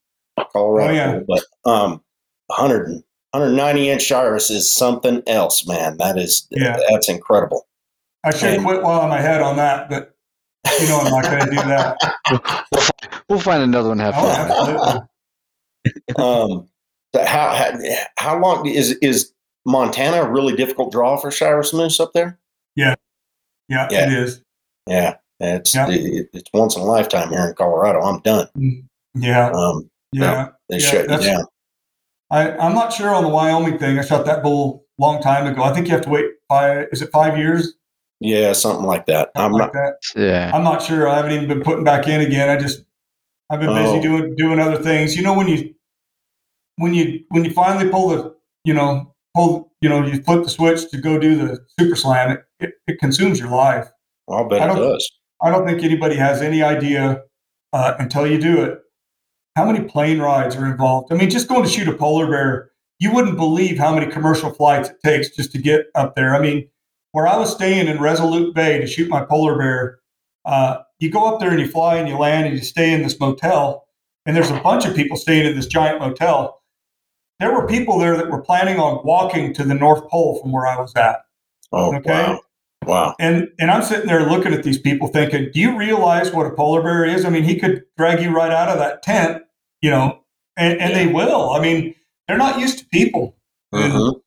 Colorado. 0.54 0.92
Oh, 0.92 0.96
yeah. 0.96 1.20
But 1.28 1.44
um, 1.70 2.02
100, 2.48 2.88
190 3.32 3.90
inch 3.90 4.02
Shiras 4.10 4.50
is 4.50 4.74
something 4.74 5.22
else, 5.28 5.68
man. 5.68 5.98
That 5.98 6.18
is 6.18 6.48
Yeah. 6.52 6.80
that's 6.90 7.10
incredible. 7.10 7.68
I 8.24 8.32
should 8.36 8.54
And- 8.56 8.66
quit 8.66 8.82
while 8.84 9.02
I'm 9.02 9.12
ahead 9.12 9.42
on 9.42 9.58
that, 9.58 9.90
but 9.90 10.16
you 10.82 10.88
know 10.88 11.00
I'm 11.00 11.12
not 11.12 11.24
going 11.26 11.40
to 11.46 11.50
do 11.52 11.56
that. 11.58 12.66
we'll 13.30 13.40
find 13.40 13.62
another 13.64 13.90
one. 13.90 13.98
to 13.98 14.04
Have 14.06 14.14
Oh, 14.18 14.22
fun. 14.22 14.52
absolutely. 14.52 16.16
um, 16.18 16.70
how, 17.26 17.50
how 17.56 17.80
how 18.18 18.40
long 18.40 18.66
is 18.66 18.92
is 19.02 19.32
Montana 19.66 20.22
a 20.24 20.30
really 20.30 20.56
difficult 20.56 20.92
draw 20.92 21.18
for 21.18 21.30
Shiras 21.30 21.74
Moose 21.74 22.00
up 22.00 22.12
there? 22.14 22.40
Yeah, 22.76 22.96
Yeah. 23.68 23.88
it 23.92 24.14
is. 24.14 24.42
Yeah, 24.90 25.16
it's 25.40 25.74
Yeah. 25.76 25.88
it- 25.90 26.30
it's 26.34 26.50
once 26.54 26.76
in 26.76 26.82
a 26.82 26.86
lifetime 26.86 27.30
here 27.30 27.48
in 27.48 27.54
Colorado. 27.56 28.02
I'm 28.02 28.20
done. 28.22 28.48
Yeah, 29.14 29.52
Um, 29.52 29.90
yeah. 30.12 30.50
they 30.68 30.78
Yeah, 30.78 30.82
shut 30.82 31.10
you 31.10 31.18
down. 31.18 31.46
I, 32.32 32.52
I'm 32.58 32.74
not 32.76 32.92
sure 32.94 33.10
on 33.14 33.24
the 33.24 33.30
Wyoming 33.30 33.78
thing. 33.80 33.98
I 33.98 34.04
shot 34.04 34.26
that 34.26 34.44
bull 34.44 34.86
a 35.00 35.02
long 35.02 35.22
time 35.22 35.48
ago. 35.48 35.64
I 35.64 35.74
think 35.74 35.88
you 35.88 35.94
have 35.94 36.04
to 36.04 36.10
wait 36.10 36.26
five. 36.48 36.88
Is 36.92 37.02
it 37.02 37.10
five 37.12 37.38
years? 37.38 37.74
Yeah, 38.20 38.54
something 38.54 38.86
like 38.86 39.06
that. 39.08 39.30
I'm 39.36 39.52
Something 39.54 39.58
not. 39.60 39.74
that. 39.74 39.94
Yeah. 40.16 40.52
I'm 40.54 40.64
not 40.64 40.82
sure. 40.84 41.08
I 41.08 41.16
haven't 41.18 41.32
even 41.32 41.48
been 41.48 41.62
putting 41.64 41.84
back 41.84 42.08
in 42.08 42.22
again. 42.22 42.50
I 42.50 42.58
just 42.58 42.84
I've 43.50 43.60
been 43.60 43.74
busy 43.74 43.98
Oh. 43.98 44.02
doing 44.02 44.36
doing 44.36 44.60
other 44.60 44.78
things. 44.82 45.16
You 45.16 45.24
know 45.24 45.34
when 45.34 45.48
you 45.48 45.74
when 46.76 46.94
you 46.94 47.24
when 47.30 47.46
you 47.46 47.52
finally 47.52 47.90
pull 47.90 48.10
the 48.10 48.36
you 48.64 48.74
know 48.74 49.16
pull 49.36 49.72
you 49.82 49.90
know 49.90 50.06
you 50.06 50.22
flip 50.22 50.44
the 50.44 50.50
switch 50.50 50.90
to 50.92 50.98
go 50.98 51.18
do 51.18 51.36
the 51.36 51.66
super 51.80 51.96
slam, 51.96 52.32
it, 52.32 52.44
it, 52.60 52.74
it 52.88 53.00
consumes 53.00 53.40
your 53.40 53.50
life. 53.50 53.90
I'll 54.30 54.48
bet 54.48 54.62
I 54.62 54.66
it 54.66 54.68
don't- 54.68 54.78
does. 54.94 55.12
I 55.42 55.50
don't 55.52 55.66
think 55.66 55.84
anybody 55.84 56.16
has 56.18 56.42
any 56.42 56.62
idea 56.62 57.22
uh, 57.72 57.94
until 58.00 58.28
you 58.28 58.40
do 58.40 58.62
it 58.64 58.80
how 59.56 59.66
many 59.66 59.84
plane 59.88 60.20
rides 60.20 60.56
are 60.56 60.66
involved. 60.66 61.12
I 61.12 61.16
mean, 61.16 61.30
just 61.30 61.48
going 61.48 61.64
to 61.64 61.70
shoot 61.70 61.88
a 61.88 61.94
polar 61.94 62.30
bear, 62.30 62.72
you 63.00 63.12
wouldn't 63.12 63.36
believe 63.38 63.78
how 63.78 63.94
many 63.94 64.10
commercial 64.12 64.54
flights 64.54 64.90
it 64.90 64.98
takes 65.04 65.30
just 65.36 65.52
to 65.54 65.58
get 65.58 65.86
up 65.96 66.16
there. 66.16 66.36
I 66.36 66.40
mean, 66.40 66.68
where 67.12 67.28
I 67.28 67.36
was 67.38 67.52
staying 67.54 67.88
in 67.88 68.00
Resolute 68.00 68.54
Bay 68.54 68.80
to 68.80 68.88
shoot 68.88 69.10
my 69.10 69.24
polar 69.24 69.58
bear, 69.58 70.00
uh, 70.46 70.80
you 71.00 71.10
go 71.10 71.26
up 71.34 71.40
there 71.40 71.52
and 71.52 71.60
you 71.60 71.68
fly 71.68 71.96
and 71.98 72.08
you 72.08 72.18
land 72.18 72.48
and 72.48 72.56
you 72.58 72.62
stay 72.64 72.94
in 72.94 73.02
this 73.02 73.20
motel, 73.20 73.86
and 74.26 74.36
there's 74.36 74.52
a 74.52 74.60
bunch 74.62 74.86
of 74.86 74.96
people 74.96 75.18
staying 75.18 75.46
in 75.46 75.56
this 75.56 75.68
giant 75.68 76.00
motel. 76.00 76.62
There 77.40 77.54
were 77.54 77.66
people 77.68 77.98
there 77.98 78.18
that 78.18 78.30
were 78.30 78.42
planning 78.42 78.80
on 78.80 79.02
walking 79.06 79.54
to 79.56 79.64
the 79.64 79.74
North 79.74 80.08
Pole 80.10 80.40
from 80.42 80.52
where 80.52 80.68
I 80.68 80.78
was 80.80 80.94
at. 80.96 81.22
Oh 81.72 81.96
Okay. 81.96 82.10
wow, 82.12 82.40
wow. 82.86 83.16
And 83.20 83.50
and 83.60 83.70
I'm 83.72 83.84
sitting 83.84 84.08
there 84.08 84.30
looking 84.30 84.54
at 84.54 84.64
these 84.64 84.80
people 84.80 85.08
thinking, 85.08 85.50
do 85.54 85.60
you 85.60 85.78
realize 85.78 86.32
what 86.32 86.46
a 86.48 86.52
polar 86.52 86.82
bear 86.82 87.06
is? 87.06 87.26
I 87.26 87.30
mean, 87.30 87.44
he 87.44 87.60
could 87.60 87.84
drag 87.98 88.22
you 88.22 88.32
right 88.36 88.52
out 88.52 88.70
of 88.70 88.78
that 88.80 89.04
tent, 89.04 89.44
you 89.82 89.90
know, 89.90 90.20
and, 90.58 90.80
and 90.80 90.96
they 90.96 91.08
will. 91.12 91.52
I 91.52 91.60
mean, 91.62 91.96
they're 92.28 92.38
not 92.38 92.60
used 92.60 92.80
to 92.80 92.86
people. 92.86 93.36
Mhm. 93.74 94.20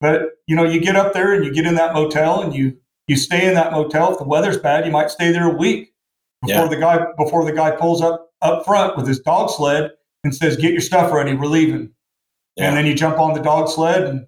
But 0.00 0.22
you 0.46 0.54
know, 0.56 0.64
you 0.64 0.80
get 0.80 0.96
up 0.96 1.12
there 1.12 1.32
and 1.34 1.44
you 1.44 1.52
get 1.52 1.66
in 1.66 1.74
that 1.74 1.94
motel 1.94 2.42
and 2.42 2.54
you 2.54 2.76
you 3.08 3.16
stay 3.16 3.46
in 3.46 3.54
that 3.54 3.72
motel. 3.72 4.12
If 4.12 4.18
the 4.18 4.24
weather's 4.24 4.58
bad, 4.58 4.84
you 4.84 4.92
might 4.92 5.10
stay 5.10 5.30
there 5.32 5.50
a 5.50 5.56
week 5.56 5.92
before 6.42 6.64
Yeah. 6.64 6.68
the 6.68 6.76
guy 6.76 7.06
before 7.16 7.44
the 7.44 7.52
guy 7.52 7.70
pulls 7.72 8.02
up 8.02 8.30
up 8.42 8.64
front 8.64 8.96
with 8.96 9.06
his 9.06 9.20
dog 9.20 9.50
sled 9.50 9.90
and 10.24 10.34
says, 10.34 10.56
"Get 10.56 10.72
your 10.72 10.80
stuff 10.80 11.12
ready, 11.12 11.34
we're 11.34 11.46
leaving." 11.46 11.90
Yeah. 12.56 12.68
And 12.68 12.76
then 12.76 12.86
you 12.86 12.94
jump 12.94 13.18
on 13.18 13.32
the 13.34 13.40
dog 13.42 13.68
sled 13.68 14.02
and 14.04 14.26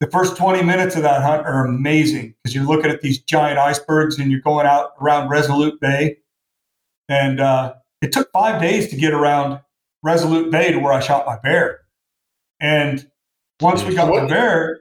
the 0.00 0.06
first 0.10 0.36
20 0.36 0.62
minutes 0.62 0.96
of 0.96 1.02
that 1.02 1.22
hunt 1.22 1.46
are 1.46 1.66
amazing 1.66 2.34
because 2.42 2.54
you're 2.54 2.64
looking 2.64 2.90
at 2.90 3.02
these 3.02 3.18
giant 3.18 3.58
icebergs 3.58 4.18
and 4.18 4.30
you're 4.30 4.40
going 4.40 4.66
out 4.66 4.92
around 5.00 5.28
Resolute 5.28 5.78
Bay. 5.80 6.16
And 7.08 7.40
uh, 7.40 7.74
it 8.00 8.12
took 8.12 8.30
five 8.32 8.60
days 8.60 8.88
to 8.88 8.96
get 8.96 9.12
around 9.12 9.60
Resolute 10.02 10.50
Bay 10.50 10.72
to 10.72 10.78
where 10.78 10.92
I 10.92 11.00
shot 11.00 11.26
my 11.26 11.38
bear. 11.42 11.80
And 12.60 13.06
once 13.60 13.82
we 13.84 13.94
got 13.94 14.06
the 14.14 14.26
bear, 14.26 14.80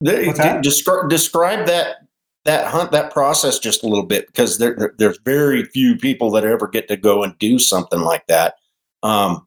They- 0.00 0.30
that? 0.32 0.62
descri- 0.64 1.08
describe 1.08 1.66
that 1.66 1.96
that 2.44 2.66
hunt 2.66 2.90
that 2.90 3.12
process 3.12 3.60
just 3.60 3.84
a 3.84 3.86
little 3.86 4.04
bit 4.04 4.26
because 4.26 4.58
there, 4.58 4.74
there- 4.76 4.94
there's 4.98 5.18
very 5.24 5.64
few 5.64 5.96
people 5.96 6.28
that 6.32 6.44
ever 6.44 6.66
get 6.66 6.88
to 6.88 6.96
go 6.96 7.22
and 7.22 7.38
do 7.38 7.56
something 7.58 8.00
like 8.00 8.26
that. 8.26 8.54
Um, 9.04 9.46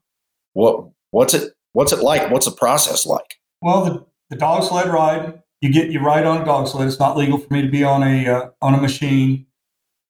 what 0.54 0.88
what's 1.10 1.34
it 1.34 1.52
what's 1.72 1.92
it 1.92 2.00
like? 2.00 2.30
What's 2.30 2.46
the 2.46 2.52
process 2.52 3.04
like? 3.06 3.36
well, 3.62 3.84
the, 3.84 4.06
the 4.30 4.36
dog 4.36 4.64
sled 4.64 4.88
ride, 4.88 5.42
you 5.60 5.72
get 5.72 5.90
you 5.90 6.00
ride 6.00 6.26
on 6.26 6.42
a 6.42 6.44
dog 6.44 6.68
sled. 6.68 6.88
It's 6.88 6.98
not 6.98 7.16
legal 7.16 7.38
for 7.38 7.52
me 7.52 7.62
to 7.62 7.68
be 7.68 7.84
on 7.84 8.02
a 8.02 8.26
uh, 8.26 8.48
on 8.62 8.74
a 8.74 8.80
machine. 8.80 9.46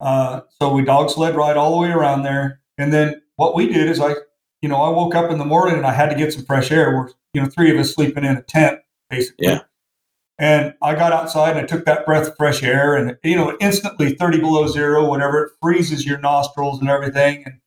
Uh, 0.00 0.40
so 0.60 0.72
we 0.72 0.84
dog 0.84 1.10
sled 1.10 1.36
ride 1.36 1.56
all 1.56 1.72
the 1.72 1.86
way 1.86 1.90
around 1.90 2.22
there. 2.22 2.60
And 2.78 2.92
then 2.92 3.22
what 3.36 3.54
we 3.54 3.66
did 3.68 3.88
is 3.88 4.00
I, 4.00 4.14
you 4.60 4.68
know, 4.68 4.82
I 4.82 4.90
woke 4.90 5.14
up 5.14 5.30
in 5.30 5.38
the 5.38 5.44
morning 5.44 5.76
and 5.76 5.86
I 5.86 5.92
had 5.92 6.10
to 6.10 6.16
get 6.16 6.32
some 6.32 6.44
fresh 6.44 6.70
air. 6.70 6.94
We're, 6.94 7.08
you 7.32 7.42
know, 7.42 7.48
three 7.48 7.70
of 7.70 7.78
us 7.78 7.94
sleeping 7.94 8.24
in 8.24 8.36
a 8.36 8.42
tent, 8.42 8.80
basically. 9.08 9.46
Yeah. 9.46 9.60
And 10.38 10.74
I 10.82 10.94
got 10.94 11.12
outside 11.12 11.52
and 11.52 11.60
I 11.60 11.64
took 11.64 11.86
that 11.86 12.04
breath 12.04 12.28
of 12.28 12.36
fresh 12.36 12.62
air 12.62 12.94
and, 12.94 13.16
you 13.24 13.36
know, 13.36 13.56
instantly 13.58 14.14
30 14.14 14.40
below 14.40 14.66
zero, 14.66 15.08
whatever, 15.08 15.44
it 15.44 15.52
freezes 15.62 16.04
your 16.04 16.18
nostrils 16.18 16.80
and 16.80 16.90
everything. 16.90 17.44
And, 17.46 17.60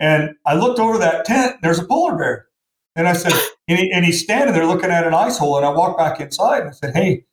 and 0.00 0.36
I 0.46 0.54
looked 0.54 0.78
over 0.78 0.96
that 0.98 1.26
tent, 1.26 1.56
there's 1.62 1.78
a 1.78 1.84
polar 1.84 2.16
bear. 2.16 2.46
And 2.94 3.06
I 3.06 3.12
said, 3.12 3.34
and, 3.68 3.78
he, 3.78 3.90
and 3.92 4.04
he's 4.04 4.22
standing 4.22 4.54
there 4.54 4.66
looking 4.66 4.90
at 4.90 5.06
an 5.06 5.14
ice 5.14 5.38
hole. 5.38 5.56
And 5.56 5.66
I 5.66 5.70
walked 5.70 5.98
back 5.98 6.20
inside 6.20 6.60
and 6.60 6.68
I 6.70 6.72
said, 6.72 6.94
Hey, 6.94 7.24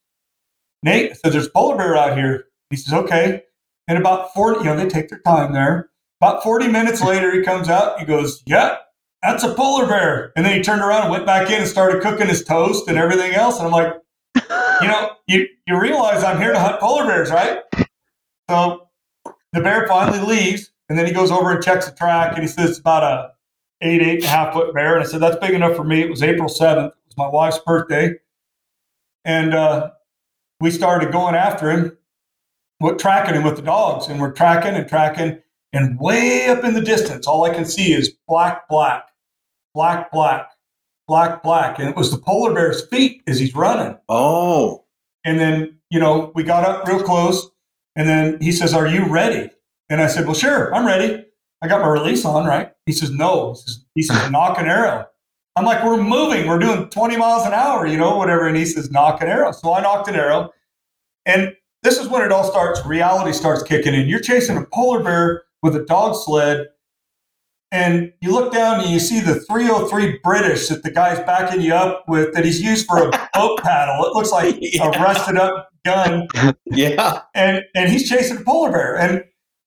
Nate, 0.82 1.12
I 1.12 1.14
said, 1.14 1.34
there's 1.34 1.48
a 1.48 1.52
polar 1.52 1.78
bear 1.78 1.96
out 1.96 2.18
here. 2.18 2.46
He 2.70 2.76
says, 2.76 2.94
Okay. 2.94 3.44
And 3.88 3.98
about 3.98 4.34
40, 4.34 4.60
you 4.60 4.66
know, 4.66 4.78
they 4.78 4.88
take 4.88 5.10
their 5.10 5.20
time 5.20 5.54
there. 5.54 5.90
About 6.22 6.42
40 6.42 6.70
minutes 6.70 7.04
later, 7.04 7.34
he 7.34 7.44
comes 7.44 7.68
out. 7.70 8.00
He 8.00 8.06
goes, 8.06 8.42
Yeah, 8.46 8.78
that's 9.22 9.44
a 9.44 9.54
polar 9.54 9.88
bear. 9.88 10.32
And 10.36 10.46
then 10.46 10.56
he 10.56 10.64
turned 10.64 10.82
around 10.82 11.04
and 11.04 11.12
went 11.12 11.26
back 11.26 11.50
in 11.50 11.60
and 11.60 11.68
started 11.68 12.02
cooking 12.02 12.28
his 12.28 12.44
toast 12.44 12.88
and 12.88 12.98
everything 12.98 13.34
else. 13.34 13.58
And 13.58 13.68
I'm 13.68 13.72
like, 13.72 13.94
You 14.82 14.88
know, 14.88 15.12
you, 15.28 15.48
you 15.68 15.80
realize 15.80 16.24
I'm 16.24 16.40
here 16.40 16.54
to 16.54 16.60
hunt 16.60 16.80
polar 16.80 17.06
bears, 17.06 17.30
right? 17.30 17.60
So 18.50 18.90
the 19.52 19.62
bear 19.62 19.88
finally 19.88 20.20
leaves. 20.20 20.72
And 20.90 20.98
then 20.98 21.06
he 21.06 21.14
goes 21.14 21.32
over 21.32 21.52
and 21.52 21.64
checks 21.64 21.88
the 21.88 21.96
track. 21.96 22.34
And 22.34 22.42
he 22.42 22.48
says, 22.48 22.72
It's 22.72 22.80
about 22.80 23.04
a 23.04 23.32
eight, 23.84 24.02
eight 24.02 24.16
and 24.16 24.24
a 24.24 24.28
half 24.28 24.54
foot 24.54 24.74
bear. 24.74 24.96
And 24.96 25.04
I 25.04 25.08
said, 25.08 25.22
That's 25.22 25.38
big 25.38 25.54
enough 25.54 25.76
for 25.76 25.84
me. 25.84 26.02
It 26.02 26.10
was 26.10 26.24
April 26.24 26.50
7th. 26.50 26.88
It 26.88 26.94
was 27.08 27.18
my 27.18 27.28
wife's 27.28 27.60
birthday. 27.60 28.16
And 29.26 29.54
uh, 29.54 29.92
we 30.60 30.72
started 30.72 31.12
going 31.12 31.36
after 31.36 31.70
him, 31.70 31.98
we're 32.80 32.96
tracking 32.96 33.36
him 33.36 33.44
with 33.44 33.56
the 33.56 33.62
dogs. 33.62 34.08
And 34.08 34.20
we're 34.20 34.34
tracking 34.34 34.76
and 34.76 34.88
tracking. 34.88 35.40
And 35.72 36.00
way 36.00 36.48
up 36.48 36.64
in 36.64 36.74
the 36.74 36.82
distance, 36.82 37.26
all 37.26 37.44
I 37.46 37.54
can 37.54 37.66
see 37.66 37.94
is 37.94 38.16
black, 38.28 38.68
black, 38.70 39.08
black, 39.74 40.12
black, 40.12 40.52
black, 41.08 41.42
black. 41.42 41.80
And 41.80 41.90
it 41.90 41.96
was 41.96 42.12
the 42.12 42.18
polar 42.18 42.54
bear's 42.54 42.86
feet 42.88 43.24
as 43.28 43.40
he's 43.40 43.56
running. 43.56 43.98
Oh, 44.08 44.86
And 45.26 45.40
then, 45.40 45.80
you 45.90 46.00
know, 46.00 46.32
we 46.36 46.44
got 46.44 46.66
up 46.66 46.88
real 46.88 47.02
close. 47.02 47.50
And 47.96 48.08
then 48.08 48.40
he 48.40 48.52
says, 48.52 48.74
Are 48.74 48.88
you 48.88 49.06
ready? 49.08 49.50
And 49.90 50.02
I 50.02 50.08
said, 50.08 50.26
Well, 50.26 50.36
sure, 50.36 50.74
I'm 50.74 50.86
ready. 50.86 51.26
I 51.64 51.68
got 51.68 51.82
my 51.82 51.88
release 51.88 52.26
on, 52.26 52.46
right? 52.46 52.72
He 52.86 52.92
says, 52.92 53.10
No. 53.10 53.54
He 53.54 53.62
says, 53.62 53.86
he 53.96 54.02
says 54.04 54.32
Nock 54.32 54.60
an 54.60 54.68
arrow. 54.68 55.06
I'm 55.56 55.66
like, 55.66 55.84
We're 55.84 56.02
moving. 56.02 56.48
We're 56.48 56.60
doing 56.60 56.90
20 56.90 57.18
miles 57.18 57.46
an 57.46 57.54
hour, 57.54 57.88
you 57.88 57.98
know, 57.98 58.18
whatever. 58.18 58.48
And 58.48 58.58
he 58.58 58.66
says, 58.66 58.92
Nock 58.92 59.22
an 59.22 59.30
arrow. 59.30 59.52
So 59.52 59.74
I 59.74 59.82
nocked 59.82 60.10
an 60.10 60.16
arrow. 60.16 60.52
And 61.26 61.54
this 61.82 61.98
is 61.98 62.10
when 62.10 62.22
it 62.22 62.32
all 62.32 62.44
starts, 62.44 62.86
reality 62.86 63.32
starts 63.32 63.64
kicking 63.64 63.94
in. 63.94 64.08
You're 64.08 64.20
chasing 64.20 64.58
a 64.58 64.66
polar 64.66 65.02
bear 65.02 65.44
with 65.62 65.76
a 65.76 65.86
dog 65.86 66.16
sled. 66.16 66.68
And 67.72 68.14
you 68.22 68.32
look 68.32 68.54
down 68.54 68.82
and 68.82 68.90
you 68.90 69.00
see 69.00 69.20
the 69.20 69.40
303 69.50 70.20
British 70.24 70.68
that 70.68 70.84
the 70.84 70.92
guy's 70.92 71.18
backing 71.20 71.62
you 71.62 71.74
up 71.74 72.04
with 72.08 72.34
that 72.34 72.46
he's 72.46 72.62
used 72.62 72.86
for 72.86 73.08
a 73.08 73.10
boat 73.34 73.64
paddle. 73.64 74.06
It 74.06 74.14
looks 74.14 74.32
like 74.32 74.56
a 74.82 74.90
rusted 75.00 75.38
up 75.38 75.70
gun 75.86 76.28
yeah. 76.66 77.22
and 77.34 77.64
and 77.76 77.90
he's 77.90 78.08
chasing 78.08 78.38
a 78.38 78.42
polar 78.42 78.72
bear 78.72 78.98
and 78.98 79.24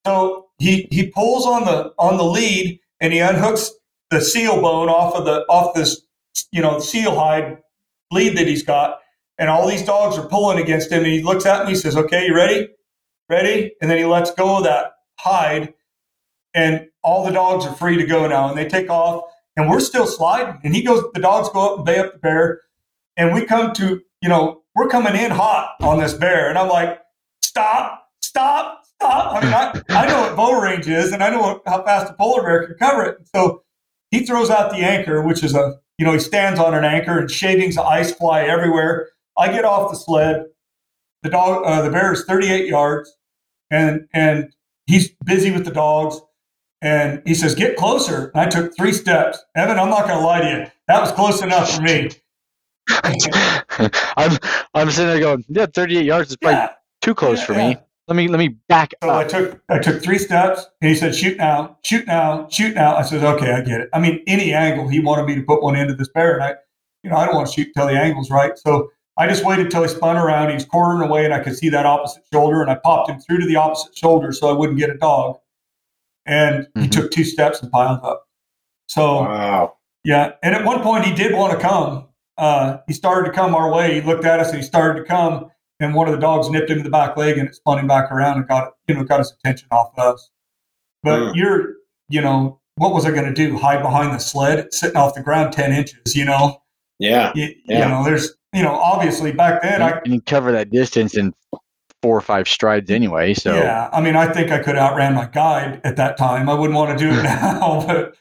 so 0.07 0.46
he 0.59 0.89
he 0.91 1.09
pulls 1.11 1.47
on 1.47 1.65
the 1.65 1.93
on 1.99 2.17
the 2.17 2.25
lead 2.25 2.81
and 3.01 3.13
he 3.13 3.19
unhooks 3.19 3.71
the 4.11 4.21
seal 4.21 4.61
bone 4.61 4.89
off 4.89 5.15
of 5.15 5.25
the 5.25 5.45
off 5.49 5.75
this 5.75 6.03
you 6.53 6.63
know 6.63 6.79
seal 6.79 7.15
hide 7.15 7.59
lead 8.11 8.37
that 8.37 8.47
he's 8.47 8.63
got. 8.63 9.01
And 9.39 9.51
all 9.51 9.69
these 9.69 9.83
dogs 9.83 10.17
are 10.17 10.27
pulling 10.27 10.59
against 10.59 10.91
him 10.91 11.05
and 11.05 11.13
he 11.13 11.23
looks 11.23 11.45
at 11.45 11.65
me 11.65 11.73
he 11.73 11.77
says 11.77 11.97
okay 11.97 12.27
you 12.27 12.35
ready? 12.35 12.69
Ready? 13.29 13.75
And 13.81 13.91
then 13.91 13.99
he 13.99 14.05
lets 14.05 14.33
go 14.33 14.59
of 14.59 14.65
that 14.65 14.93
hide 15.19 15.75
and 16.55 16.87
all 17.03 17.25
the 17.25 17.33
dogs 17.33 17.67
are 17.67 17.75
free 17.75 17.97
to 17.97 18.07
go 18.07 18.27
now 18.27 18.49
and 18.49 18.57
they 18.57 18.67
take 18.67 18.89
off 18.89 19.25
and 19.57 19.69
we're 19.69 19.81
still 19.81 20.07
sliding. 20.07 20.59
And 20.65 20.75
he 20.75 20.83
goes 20.83 21.05
the 21.13 21.21
dogs 21.21 21.51
go 21.51 21.73
up 21.73 21.77
and 21.79 21.87
bay 21.87 21.99
up 21.99 22.13
the 22.15 22.19
bear 22.19 22.61
and 23.17 23.35
we 23.35 23.45
come 23.45 23.75
to 23.75 24.01
you 24.23 24.29
know 24.29 24.63
we're 24.75 24.89
coming 24.89 25.17
in 25.17 25.31
hot 25.33 25.75
on 25.83 25.99
this 25.99 26.15
bear. 26.15 26.49
And 26.49 26.57
i'm 26.57 26.69
like 26.69 26.99
stop 27.43 28.09
stop 28.23 28.86
i 29.01 29.41
mean 29.43 29.53
i, 29.53 29.83
I 29.91 30.07
know 30.09 30.21
what 30.21 30.37
bow 30.37 30.61
range 30.61 30.89
is 30.89 31.13
and 31.13 31.23
i 31.23 31.31
know 31.31 31.41
what, 31.41 31.63
how 31.67 31.83
fast 31.85 32.13
a 32.13 32.15
polar 32.15 32.43
bear 32.43 32.67
can 32.67 32.77
cover 32.77 33.05
it. 33.05 33.19
So 33.35 33.63
he 34.11 34.25
throws 34.25 34.51
out 34.51 34.71
the 34.71 34.79
anchor 34.79 35.23
which 35.23 35.43
is 35.43 35.55
a 35.55 35.77
you 35.99 36.05
know 36.05 36.13
he 36.13 36.19
stands 36.19 36.61
on 36.61 36.75
an 36.75 36.85
anchor 36.85 37.19
and 37.19 37.31
shavings 37.31 37.77
of 37.79 37.87
ice 37.87 38.13
fly 38.13 38.43
everywhere. 38.43 39.09
I 39.39 39.51
get 39.53 39.65
off 39.65 39.91
the 39.91 39.97
sled. 39.97 40.47
The 41.23 41.31
dog 41.31 41.63
uh, 41.65 41.83
the 41.83 41.91
bear 41.91 42.13
is 42.13 42.25
38 42.25 42.67
yards 42.67 43.17
and 43.71 44.07
and 44.13 44.53
he's 44.87 45.11
busy 45.25 45.51
with 45.51 45.65
the 45.65 45.71
dogs. 45.71 46.21
And 46.83 47.23
he 47.27 47.35
says 47.35 47.55
get 47.55 47.77
closer. 47.77 48.31
And 48.35 48.43
i 48.43 48.47
took 48.47 48.77
three 48.77 48.93
steps. 48.93 49.39
Evan 49.57 49.79
i'm 49.79 49.91
not 49.91 50.07
going 50.07 50.19
to 50.19 50.25
lie 50.25 50.41
to 50.41 50.49
you. 50.49 50.67
That 50.89 51.01
was 51.01 51.13
close 51.13 51.43
enough 51.43 51.75
for 51.75 51.83
me. 51.83 52.11
I'm 54.17 54.39
I'm 54.75 54.91
sitting 54.91 55.09
there 55.09 55.21
going, 55.21 55.45
yeah, 55.49 55.67
38 55.67 56.05
yards 56.05 56.31
is 56.31 56.37
probably 56.37 56.59
yeah, 56.59 56.71
too 57.03 57.15
close 57.15 57.41
yeah, 57.41 57.45
for 57.45 57.53
yeah. 57.55 57.69
me. 57.71 57.77
Let 58.09 58.17
me 58.17 58.29
let 58.29 58.39
me 58.39 58.57
back 58.69 58.95
up. 59.03 59.09
So 59.09 59.15
I 59.15 59.25
took 59.25 59.61
I 59.69 59.79
took 59.79 60.03
three 60.03 60.19
steps, 60.19 60.67
and 60.81 60.89
he 60.89 60.95
said, 60.97 61.15
"Shoot 61.15 61.37
now, 61.39 61.77
shoot 61.83 62.07
now, 62.07 62.47
shoot 62.49 62.75
now." 62.75 62.97
I 62.97 63.03
said, 63.03 63.23
"Okay, 63.25 63.53
I 63.53 63.61
get 63.61 63.81
it." 63.81 63.89
I 63.93 63.99
mean, 63.99 64.23
any 64.27 64.53
angle 64.53 64.89
he 64.89 65.01
wanted 65.01 65.27
me 65.27 65.35
to 65.35 65.43
put 65.43 65.63
one 65.63 65.77
into 65.77 65.95
this 65.95 66.09
bear, 66.09 66.35
and 66.35 66.43
I, 66.45 66.55
you 67.03 67.11
know, 67.11 67.17
I 67.17 67.27
don't 67.27 67.35
want 67.35 67.49
to 67.49 67.53
shoot 67.53 67.69
until 67.75 67.87
the 67.89 67.99
angle's 68.01 68.31
right. 68.31 68.57
So 68.59 68.91
I 69.19 69.27
just 69.27 69.45
waited 69.45 69.71
till 69.71 69.83
he 69.83 69.89
spun 69.89 70.17
around. 70.17 70.51
He's 70.51 70.63
was 70.63 70.65
quartering 70.67 71.09
away, 71.09 71.25
and 71.25 71.35
I 71.35 71.41
could 71.41 71.57
see 71.57 71.69
that 71.71 71.87
opposite 71.87 72.23
shoulder, 72.33 72.61
and 72.63 72.71
I 72.71 72.77
popped 72.77 73.11
him 73.11 73.19
through 73.19 73.39
to 73.41 73.47
the 73.47 73.57
opposite 73.57 73.97
shoulder 73.97 74.33
so 74.33 74.49
I 74.49 74.53
wouldn't 74.53 74.79
get 74.79 74.91
a 74.91 74.97
dog. 74.97 75.39
And 76.27 76.67
he 76.75 76.83
Mhm. 76.89 76.91
took 76.91 77.11
two 77.13 77.25
steps 77.25 77.63
and 77.63 77.71
piled 77.71 78.01
up. 78.03 78.25
So 78.89 79.23
Wow. 79.23 79.75
yeah, 80.05 80.33
and 80.43 80.55
at 80.55 80.65
one 80.65 80.83
point 80.83 81.05
he 81.05 81.13
did 81.15 81.35
want 81.35 81.53
to 81.53 81.59
come. 81.59 82.09
Uh, 82.37 82.79
he 82.87 82.93
started 82.93 83.27
to 83.31 83.33
come 83.35 83.55
our 83.55 83.73
way. 83.73 83.95
He 83.95 84.01
looked 84.01 84.25
at 84.25 84.41
us 84.41 84.49
and 84.51 84.59
he 84.59 84.63
started 84.65 85.01
to 85.01 85.05
come, 85.07 85.51
and 85.81 85.95
one 85.95 86.09
of 86.09 86.15
the 86.15 86.21
dogs 86.21 86.49
nipped 86.51 86.71
him 86.71 86.79
in 86.79 86.85
the 86.85 86.91
back 86.91 87.17
leg 87.17 87.39
and 87.39 87.49
it 87.49 87.55
spun 87.55 87.79
him 87.79 87.87
back 87.87 88.11
around 88.13 88.39
and 88.39 88.49
got 88.49 88.73
you 88.89 88.95
know 88.95 89.05
got 89.05 89.19
his 89.19 89.33
attention 89.33 89.69
off 89.71 89.97
us. 89.99 90.31
But 91.03 91.21
Mm. 91.21 91.37
you're 91.37 91.75
you 92.09 92.21
know 92.21 92.61
what 92.77 92.93
was 92.93 93.07
I 93.07 93.11
going 93.11 93.25
to 93.27 93.33
do? 93.33 93.57
Hide 93.57 93.83
behind 93.83 94.13
the 94.13 94.19
sled, 94.19 94.73
sitting 94.73 94.97
off 94.97 95.15
the 95.15 95.23
ground 95.23 95.53
ten 95.53 95.73
inches? 95.73 96.15
You 96.15 96.25
know, 96.27 96.59
Yeah. 96.99 97.33
you, 97.35 97.55
Yeah. 97.67 97.85
you 97.85 97.89
know 97.91 98.05
there's 98.05 98.35
you 98.55 98.63
know 98.63 98.75
obviously 98.75 99.33
back 99.33 99.63
then 99.63 99.83
I 99.83 100.01
and 100.05 100.13
you 100.15 100.21
cover 100.21 100.53
that 100.53 100.71
distance 100.71 101.17
in 101.17 101.33
four 102.03 102.17
or 102.17 102.21
five 102.21 102.47
strides 102.49 102.91
anyway. 102.91 103.35
So 103.35 103.55
yeah 103.55 103.89
I 103.93 104.01
mean 104.01 104.17
I 104.17 104.33
think 104.33 104.51
I 104.51 104.59
could 104.63 104.77
outran 104.77 105.15
my 105.15 105.27
guide 105.27 105.81
at 105.85 105.97
that 105.97 106.17
time. 106.19 106.49
I 106.49 106.55
wouldn't 106.55 106.77
want 106.77 106.99
to 106.99 107.05
do 107.05 107.11
it 107.11 107.23
now, 107.25 107.85
but. 107.87 108.15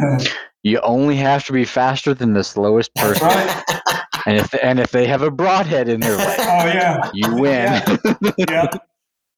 uh, 0.00 0.24
you 0.62 0.80
only 0.80 1.16
have 1.16 1.44
to 1.44 1.52
be 1.52 1.64
faster 1.64 2.14
than 2.14 2.32
the 2.32 2.42
slowest 2.44 2.90
That's 2.94 3.18
person. 3.20 3.26
right. 3.28 4.03
And 4.26 4.38
if 4.38 4.54
and 4.62 4.80
if 4.80 4.90
they 4.90 5.06
have 5.06 5.22
a 5.22 5.30
broadhead 5.30 5.88
in 5.88 6.00
their 6.00 6.16
leg, 6.16 6.38
Oh 6.40 6.66
yeah. 6.66 7.10
you 7.12 7.34
win. 7.34 7.82
Yeah. 8.38 8.66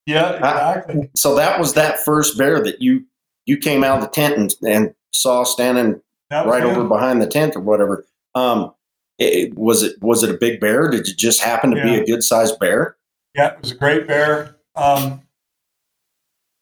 Yeah. 0.05 0.31
Exactly. 0.37 1.09
So 1.15 1.35
that 1.35 1.59
was 1.59 1.73
that 1.73 1.99
first 1.99 2.37
bear 2.37 2.63
that 2.63 2.81
you 2.81 3.05
you 3.45 3.57
came 3.57 3.83
out 3.83 3.97
of 3.97 4.03
the 4.03 4.09
tent 4.09 4.35
and, 4.37 4.55
and 4.65 4.93
saw 5.11 5.43
standing 5.43 6.01
right 6.31 6.63
him. 6.63 6.69
over 6.69 6.83
behind 6.85 7.21
the 7.21 7.27
tent 7.27 7.55
or 7.55 7.61
whatever. 7.61 8.05
Um, 8.35 8.73
it, 9.19 9.57
was 9.57 9.83
it 9.83 10.01
was 10.01 10.23
it 10.23 10.29
a 10.29 10.37
big 10.37 10.59
bear? 10.59 10.89
Did 10.89 11.07
it 11.07 11.17
just 11.17 11.41
happen 11.41 11.71
to 11.71 11.81
be 11.81 11.95
a 11.95 12.05
good 12.05 12.23
sized 12.23 12.59
bear? 12.59 12.95
Yeah, 13.35 13.53
it 13.53 13.61
was 13.61 13.71
a 13.71 13.75
great 13.75 14.07
bear. 14.07 14.55
Um, 14.75 15.21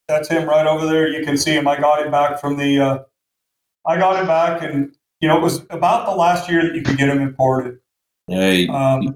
that's 0.07 0.29
him 0.29 0.47
right 0.47 0.65
over 0.65 0.85
there. 0.85 1.07
You 1.07 1.25
can 1.25 1.37
see 1.37 1.51
him. 1.51 1.67
I 1.67 1.79
got 1.79 2.05
him 2.05 2.11
back 2.11 2.39
from 2.39 2.57
the. 2.57 2.79
Uh, 2.79 2.99
I 3.85 3.97
got 3.97 4.19
him 4.19 4.27
back, 4.27 4.61
and 4.63 4.95
you 5.19 5.27
know 5.27 5.37
it 5.37 5.41
was 5.41 5.65
about 5.69 6.05
the 6.05 6.15
last 6.15 6.49
year 6.49 6.63
that 6.63 6.75
you 6.75 6.81
could 6.81 6.97
get 6.97 7.09
him 7.09 7.21
imported. 7.21 7.79
Yeah. 8.27 8.65
Um, 8.71 9.15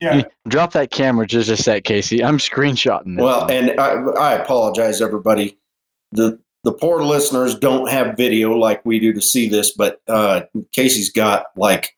yeah, 0.00 0.22
Drop 0.46 0.72
that 0.74 0.92
camera 0.92 1.26
just 1.26 1.50
a 1.50 1.56
sec, 1.56 1.82
Casey. 1.84 2.22
I'm 2.22 2.38
screenshotting 2.38 3.16
this. 3.16 3.22
Well, 3.22 3.50
and 3.50 3.78
I, 3.80 3.94
I 3.94 4.32
apologize, 4.34 5.00
everybody. 5.00 5.58
The 6.12 6.38
the 6.64 6.72
poor 6.72 7.02
listeners 7.02 7.54
don't 7.54 7.88
have 7.88 8.16
video 8.16 8.52
like 8.52 8.84
we 8.84 9.00
do 9.00 9.12
to 9.12 9.20
see 9.20 9.48
this, 9.48 9.72
but 9.72 10.00
uh, 10.08 10.42
Casey's 10.72 11.10
got 11.10 11.46
like 11.56 11.96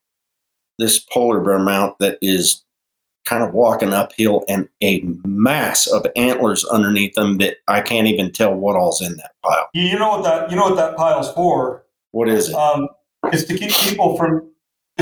this 0.79 0.99
polar 0.99 1.41
bear 1.41 1.59
mount 1.59 1.99
that 1.99 2.19
is 2.23 2.65
kind 3.27 3.43
of 3.43 3.53
walking 3.53 3.93
uphill 3.93 4.45
and 4.49 4.69
a 4.83 5.03
mass 5.25 5.87
of 5.87 6.07
antlers 6.17 6.65
underneath 6.65 7.15
them 7.15 7.39
that 7.39 7.57
I 7.69 7.81
can't 7.83 8.07
even 8.07 8.33
tell 8.33 8.55
what 8.55 8.77
all's 8.77 9.03
in 9.03 9.17
that 9.17 9.33
pile. 9.45 9.69
you, 9.75 9.83
you 9.83 9.99
know 9.99 10.09
what 10.09 10.25
that 10.25 10.51
you 10.51 10.57
know 10.57 10.65
what 10.71 10.77
that 10.77 10.97
pile's 10.97 11.33
for? 11.33 11.85
What 12.13 12.29
is 12.29 12.49
it? 12.49 12.55
Um, 12.55 12.89
it's 13.25 13.45
to 13.45 13.59
keep 13.59 13.71
people 13.71 14.17
from 14.17 14.50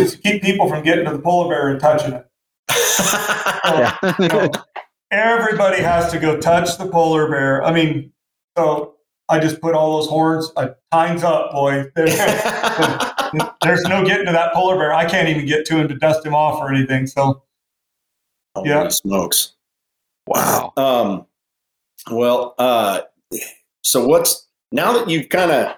it's 0.01 0.13
to 0.13 0.19
keep 0.19 0.43
people 0.43 0.69
from 0.69 0.83
getting 0.83 1.05
to 1.07 1.13
the 1.13 1.19
polar 1.19 1.49
bear 1.49 1.69
and 1.69 1.81
touching 1.81 2.13
it. 2.13 2.27
yeah. 3.65 3.97
You 4.19 4.29
know, 4.29 4.51
everybody 5.11 5.83
has 5.83 6.11
to 6.13 6.19
go 6.19 6.39
touch 6.39 6.77
the 6.79 6.87
polar 6.87 7.29
bear. 7.29 7.63
I 7.65 7.73
mean, 7.73 8.13
so 8.57 8.97
I 9.29 9.39
just 9.39 9.61
put 9.61 9.75
all 9.75 9.99
those 10.01 10.09
horns. 10.09 10.51
I 10.57 10.71
times 10.93 11.23
up, 11.25 11.53
boy. 11.53 11.85
There- 11.97 13.55
there's 13.63 13.83
no 13.85 14.07
getting 14.07 14.25
to 14.25 14.33
that 14.33 14.55
polar 14.55 14.77
bear. 14.77 14.95
I 14.95 15.05
can't 15.05 15.29
even 15.29 15.45
get 15.45 15.67
to 15.67 15.77
him 15.77 15.87
to 15.89 15.95
dust 15.95 16.25
him 16.25 16.35
off 16.35 16.59
or 16.63 16.73
anything. 16.73 17.07
So 17.07 17.43
Holy 18.55 18.71
Yeah. 18.71 18.89
smokes. 18.89 19.53
wow. 20.27 20.73
Um, 20.79 21.27
well, 22.11 22.55
uh, 22.59 23.03
so 23.83 24.07
what's 24.07 24.49
now 24.73 24.93
that 24.95 25.11
you've 25.11 25.29
kind 25.29 25.51
of 25.51 25.75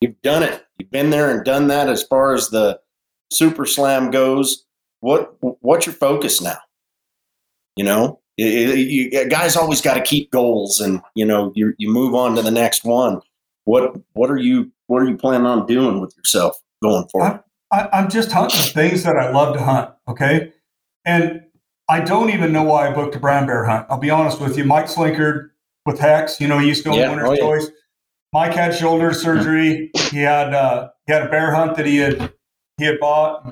you've 0.00 0.22
done 0.22 0.44
it, 0.44 0.64
you've 0.78 0.92
been 0.92 1.10
there 1.10 1.34
and 1.34 1.44
done 1.44 1.66
that 1.66 1.88
as 1.88 2.04
far 2.04 2.32
as 2.32 2.48
the 2.50 2.78
super 3.32 3.66
slam 3.66 4.10
goes. 4.10 4.64
What 5.00 5.34
what's 5.40 5.86
your 5.86 5.94
focus 5.94 6.40
now? 6.40 6.58
You 7.76 7.84
know, 7.84 8.20
you, 8.36 8.48
you, 8.74 9.28
guys 9.28 9.56
always 9.56 9.80
got 9.80 9.94
to 9.94 10.02
keep 10.02 10.30
goals, 10.30 10.80
and 10.80 11.00
you 11.14 11.24
know 11.24 11.52
you 11.54 11.74
you 11.78 11.90
move 11.90 12.14
on 12.14 12.36
to 12.36 12.42
the 12.42 12.50
next 12.50 12.84
one. 12.84 13.20
What 13.64 13.94
what 14.12 14.30
are 14.30 14.36
you 14.36 14.70
what 14.86 15.02
are 15.02 15.08
you 15.08 15.16
planning 15.16 15.46
on 15.46 15.66
doing 15.66 16.00
with 16.00 16.14
yourself 16.16 16.58
going 16.82 17.06
forward? 17.08 17.42
I, 17.72 17.88
I'm 17.92 18.10
just 18.10 18.32
hunting 18.32 18.60
things 18.60 19.04
that 19.04 19.16
I 19.16 19.30
love 19.30 19.54
to 19.54 19.62
hunt. 19.62 19.90
Okay. 20.08 20.52
And 21.04 21.42
I 21.88 22.00
don't 22.00 22.30
even 22.30 22.52
know 22.52 22.62
why 22.62 22.88
I 22.88 22.92
booked 22.92 23.14
a 23.14 23.20
brown 23.20 23.46
bear 23.46 23.64
hunt. 23.64 23.86
I'll 23.88 23.98
be 23.98 24.10
honest 24.10 24.40
with 24.40 24.56
you. 24.58 24.64
Mike 24.64 24.86
Slinkard 24.86 25.50
with 25.86 25.98
Hex, 25.98 26.40
you 26.40 26.48
know, 26.48 26.58
he 26.58 26.68
used 26.68 26.84
to 26.84 26.90
own 26.90 26.96
Yeah, 26.96 27.10
Winner's 27.10 27.28
oh, 27.28 27.32
yeah. 27.32 27.40
Choice. 27.40 27.70
Mike 28.32 28.54
had 28.54 28.74
shoulder 28.74 29.12
surgery. 29.12 29.90
He 30.10 30.18
had 30.18 30.52
uh, 30.52 30.88
he 31.06 31.12
had 31.12 31.22
a 31.22 31.28
bear 31.28 31.54
hunt 31.54 31.76
that 31.76 31.86
he 31.86 31.98
had 31.98 32.32
he 32.80 32.86
had 32.86 32.98
bought, 32.98 33.46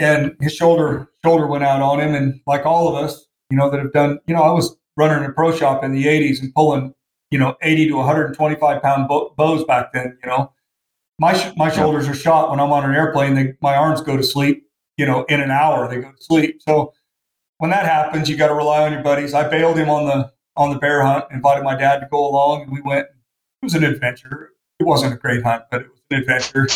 and 0.00 0.36
his 0.40 0.52
shoulder 0.52 1.08
shoulder 1.24 1.46
went 1.46 1.64
out 1.64 1.80
on 1.80 2.00
him. 2.00 2.14
And 2.14 2.40
like 2.46 2.66
all 2.66 2.88
of 2.88 3.02
us, 3.02 3.26
you 3.48 3.56
know, 3.56 3.70
that 3.70 3.78
have 3.78 3.92
done, 3.92 4.18
you 4.26 4.34
know, 4.34 4.42
I 4.42 4.52
was 4.52 4.76
running 4.96 5.24
a 5.24 5.32
pro 5.32 5.52
shop 5.56 5.84
in 5.84 5.92
the 5.92 6.06
'80s 6.06 6.42
and 6.42 6.52
pulling, 6.52 6.94
you 7.30 7.38
know, 7.38 7.56
80 7.62 7.88
to 7.88 7.94
125 7.94 8.82
pound 8.82 9.08
bows 9.36 9.64
back 9.64 9.92
then. 9.92 10.18
You 10.22 10.30
know, 10.30 10.52
my 11.20 11.32
sh- 11.32 11.52
my 11.56 11.70
shoulders 11.70 12.08
are 12.08 12.14
shot 12.14 12.50
when 12.50 12.58
I'm 12.58 12.72
on 12.72 12.84
an 12.84 12.94
airplane. 12.94 13.34
They, 13.34 13.54
my 13.62 13.76
arms 13.76 14.00
go 14.00 14.16
to 14.16 14.22
sleep. 14.24 14.64
You 14.96 15.06
know, 15.06 15.24
in 15.28 15.40
an 15.40 15.52
hour 15.52 15.88
they 15.88 16.00
go 16.00 16.10
to 16.10 16.22
sleep. 16.24 16.60
So 16.60 16.92
when 17.58 17.70
that 17.70 17.84
happens, 17.84 18.28
you 18.28 18.36
got 18.36 18.48
to 18.48 18.54
rely 18.54 18.84
on 18.84 18.92
your 18.92 19.02
buddies. 19.02 19.32
I 19.32 19.48
bailed 19.48 19.78
him 19.78 19.88
on 19.88 20.06
the 20.06 20.32
on 20.56 20.70
the 20.70 20.78
bear 20.80 21.04
hunt, 21.04 21.26
invited 21.30 21.62
my 21.62 21.76
dad 21.76 22.00
to 22.00 22.08
go 22.10 22.26
along, 22.28 22.62
and 22.62 22.72
we 22.72 22.80
went. 22.80 23.06
It 23.62 23.66
was 23.66 23.74
an 23.74 23.84
adventure. 23.84 24.50
It 24.80 24.86
wasn't 24.86 25.14
a 25.14 25.16
great 25.16 25.44
hunt, 25.44 25.64
but 25.70 25.82
it 25.82 25.88
was 25.88 26.00
an 26.10 26.18
adventure. 26.18 26.68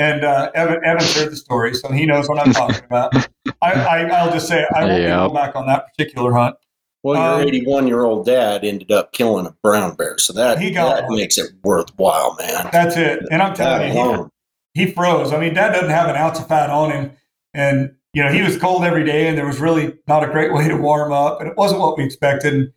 And 0.00 0.24
uh, 0.24 0.50
Evan 0.54 0.82
Evan's 0.82 1.14
heard 1.14 1.30
the 1.30 1.36
story, 1.36 1.74
so 1.74 1.92
he 1.92 2.06
knows 2.06 2.26
what 2.26 2.38
I'm 2.38 2.54
talking 2.54 2.82
about. 2.86 3.14
I, 3.60 3.72
I, 3.72 3.98
I'll 4.08 4.32
just 4.32 4.48
say 4.48 4.66
I 4.74 4.84
won't 4.86 5.02
Yeah. 5.02 5.26
go 5.28 5.34
back 5.34 5.54
on 5.54 5.66
that 5.66 5.88
particular 5.88 6.32
hunt. 6.32 6.56
Well, 7.02 7.16
your 7.16 7.42
Um, 7.42 7.48
81 7.48 7.86
year 7.86 8.00
old 8.04 8.24
dad 8.24 8.64
ended 8.64 8.90
up 8.90 9.12
killing 9.12 9.44
a 9.46 9.54
brown 9.62 9.96
bear, 9.96 10.16
so 10.16 10.32
that 10.32 10.58
He 10.58 10.70
got 10.70 10.94
that 10.96 11.04
one. 11.08 11.16
makes 11.18 11.36
it 11.36 11.50
worthwhile, 11.62 12.34
man. 12.38 12.70
That's 12.72 12.96
it. 12.96 13.20
And 13.30 13.42
I'm 13.42 13.54
telling 13.54 13.92
That 13.92 13.94
you, 13.94 14.30
he, 14.72 14.84
he 14.86 14.92
froze. 14.92 15.32
I 15.34 15.38
mean, 15.38 15.52
Dad 15.52 15.72
doesn't 15.72 15.90
have 15.90 16.08
an 16.08 16.16
ounce 16.16 16.38
of 16.38 16.48
fat 16.48 16.70
on 16.70 16.90
him, 16.90 17.10
and 17.52 17.94
you 18.14 18.22
know 18.24 18.32
he 18.32 18.40
was 18.40 18.56
cold 18.56 18.84
every 18.84 19.04
day, 19.04 19.28
and 19.28 19.36
there 19.36 19.46
was 19.46 19.60
really 19.60 19.98
not 20.08 20.24
a 20.24 20.32
great 20.32 20.52
way 20.54 20.66
to 20.66 20.76
warm 20.76 21.12
up, 21.12 21.40
and 21.42 21.50
it 21.50 21.56
wasn't 21.58 21.80
what 21.80 21.98
we 21.98 22.04
expected. 22.04 22.54
And 22.54 22.72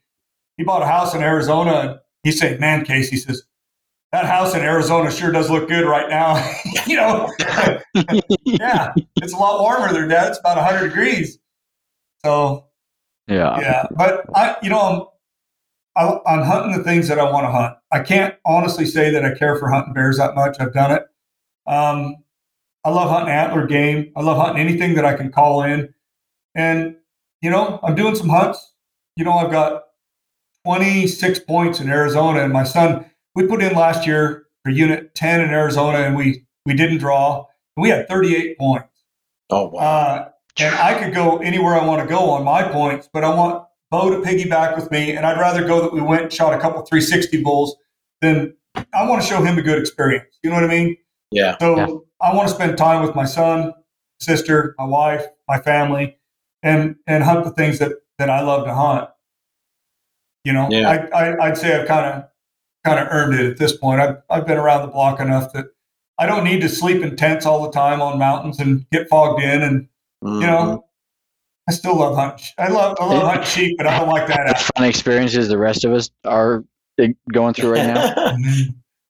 he 0.58 0.66
bought 0.66 0.82
a 0.82 0.88
house 0.88 1.14
in 1.16 1.22
Arizona, 1.24 1.72
and 1.80 2.00
he 2.24 2.32
said, 2.34 2.60
"Man, 2.60 2.84
Casey," 2.84 3.16
says, 3.16 3.44
"that 4.14 4.26
house 4.26 4.56
in 4.56 4.62
Arizona 4.62 5.12
sure 5.12 5.32
does 5.32 5.50
look 5.50 5.68
good 5.68 5.86
right 5.86 6.10
now." 6.10 6.36
you 6.88 6.96
know, 6.96 7.30
yeah, 8.46 8.94
it's 9.18 9.34
a 9.34 9.38
lot 9.38 9.60
warmer 9.60 9.92
there, 9.92 10.08
Dad. 10.08 10.30
It's 10.30 10.40
about 10.40 10.56
100 10.56 10.88
degrees. 10.88 11.40
So 12.24 12.68
yeah. 13.28 13.60
yeah, 13.60 13.88
but 13.96 14.26
I, 14.34 14.56
you 14.64 14.70
know, 14.70 15.12
I'm, 15.96 16.18
I, 16.26 16.34
I'm 16.34 16.44
hunting 16.44 16.78
the 16.78 16.84
things 16.84 17.08
that 17.10 17.20
I 17.20 17.30
want 17.30 17.46
to 17.46 17.52
hunt. 17.52 17.76
I 17.92 18.00
can't 18.00 18.36
honestly 18.46 18.86
say 18.86 19.12
that 19.12 19.26
I 19.26 19.34
care 19.34 19.58
for 19.58 19.70
hunting 19.70 19.94
bears 19.94 20.18
that 20.18 20.36
much. 20.36 20.56
I've 20.60 20.74
done 20.74 20.92
it. 20.92 21.04
Um, 21.68 22.18
I 22.86 22.90
love 22.90 23.10
hunting 23.10 23.34
antler 23.34 23.66
game. 23.66 24.12
I 24.16 24.22
love 24.22 24.38
hunting 24.38 24.66
anything 24.66 24.96
that 24.96 25.06
I 25.06 25.14
can 25.16 25.32
call 25.32 25.64
in, 25.64 25.94
and 26.56 26.96
you 27.42 27.50
know, 27.50 27.80
I'm 27.84 27.96
doing 27.96 28.16
some 28.16 28.30
hunts. 28.30 28.74
You 29.16 29.26
know, 29.26 29.34
I've 29.34 29.52
got 29.52 29.84
26 30.66 31.40
points 31.40 31.80
in 31.80 31.90
Arizona, 31.90 32.44
and 32.44 32.54
my 32.54 32.64
son, 32.64 33.06
we 33.36 33.48
put 33.48 33.62
in 33.64 33.74
last 33.74 34.06
year 34.06 34.46
for 34.64 34.72
Unit 34.72 35.14
10 35.16 35.42
in 35.42 35.50
Arizona, 35.50 36.00
and 36.00 36.16
we 36.16 36.46
we 36.66 36.74
didn't 36.74 37.00
draw. 37.00 37.46
We 37.76 37.90
had 37.90 38.08
38 38.08 38.58
points. 38.58 38.88
Oh 39.50 39.70
wow! 39.70 39.80
Uh, 39.80 40.30
and 40.60 40.76
I 40.76 40.98
could 41.02 41.14
go 41.14 41.38
anywhere 41.40 41.76
I 41.76 41.86
want 41.86 42.02
to 42.02 42.08
go 42.08 42.30
on 42.30 42.44
my 42.44 42.64
points, 42.64 43.10
but 43.12 43.24
I 43.24 43.34
want 43.36 43.66
Bo 43.92 44.10
to 44.10 44.18
piggyback 44.28 44.76
with 44.76 44.90
me, 44.92 45.12
and 45.16 45.26
I'd 45.26 45.40
rather 45.40 45.66
go 45.66 45.82
that 45.82 45.94
we 45.94 46.02
went 46.02 46.24
and 46.24 46.34
shot 46.34 46.54
a 46.54 46.60
couple 46.60 46.82
360 46.84 47.44
bulls 47.44 47.76
than 48.22 48.56
I 48.76 49.08
want 49.08 49.22
to 49.22 49.28
show 49.28 49.44
him 49.44 49.58
a 49.58 49.62
good 49.62 49.80
experience. 49.80 50.38
You 50.44 50.50
know 50.50 50.56
what 50.56 50.64
I 50.64 50.68
mean? 50.68 50.98
yeah, 51.32 51.58
So 51.60 51.76
Yeah. 51.78 51.88
I 52.22 52.34
want 52.34 52.48
to 52.48 52.54
spend 52.54 52.78
time 52.78 53.06
with 53.06 53.16
my 53.16 53.26
son, 53.26 53.74
sister, 54.20 54.76
my 54.78 54.86
wife, 54.86 55.26
my 55.48 55.60
family, 55.60 56.18
and 56.62 56.96
and 57.08 57.24
hunt 57.24 57.44
the 57.44 57.52
things 57.52 57.80
that 57.80 57.92
that 58.18 58.30
I 58.30 58.42
love 58.42 58.66
to 58.66 58.74
hunt. 58.74 59.10
You 60.44 60.54
know, 60.54 60.68
Yeah. 60.70 60.90
I, 60.90 60.96
I 61.26 61.48
I'd 61.48 61.58
say 61.58 61.80
I've 61.80 61.88
kind 61.88 62.06
of 62.06 62.24
kind 62.86 63.00
of 63.00 63.08
earned 63.12 63.34
it 63.40 63.50
at 63.52 63.58
this 63.58 63.76
point. 63.76 64.00
I've 64.02 64.18
I've 64.30 64.46
been 64.48 64.58
around 64.58 64.82
the 64.84 64.88
block 64.92 65.20
enough 65.20 65.54
that 65.54 65.66
I 66.20 66.26
don't 66.26 66.44
need 66.44 66.62
to 66.62 66.70
sleep 66.70 67.02
in 67.02 67.16
tents 67.16 67.46
all 67.46 67.64
the 67.64 67.72
time 67.72 68.02
on 68.02 68.20
mountains 68.20 68.60
and 68.60 68.86
get 68.92 69.10
fogged 69.10 69.42
in 69.42 69.62
and 69.62 69.88
you 70.22 70.30
Mhm. 70.30 70.42
know 70.42 70.86
I 71.68 71.72
still 71.72 71.98
love 71.98 72.16
hunting. 72.16 72.46
I 72.58 72.68
love 72.68 72.98
I 73.00 73.06
love 73.06 73.24
hunting 73.24 73.46
sheep, 73.46 73.78
but 73.78 73.88
I 73.88 74.00
don't 74.00 74.10
like 74.10 74.28
that. 74.28 74.60
Fun 74.76 74.86
experiences 74.86 75.48
the 75.48 75.58
rest 75.58 75.86
of 75.86 75.94
us 75.94 76.10
are 76.26 76.64
going 77.32 77.54
through 77.54 77.72
right 77.72 77.88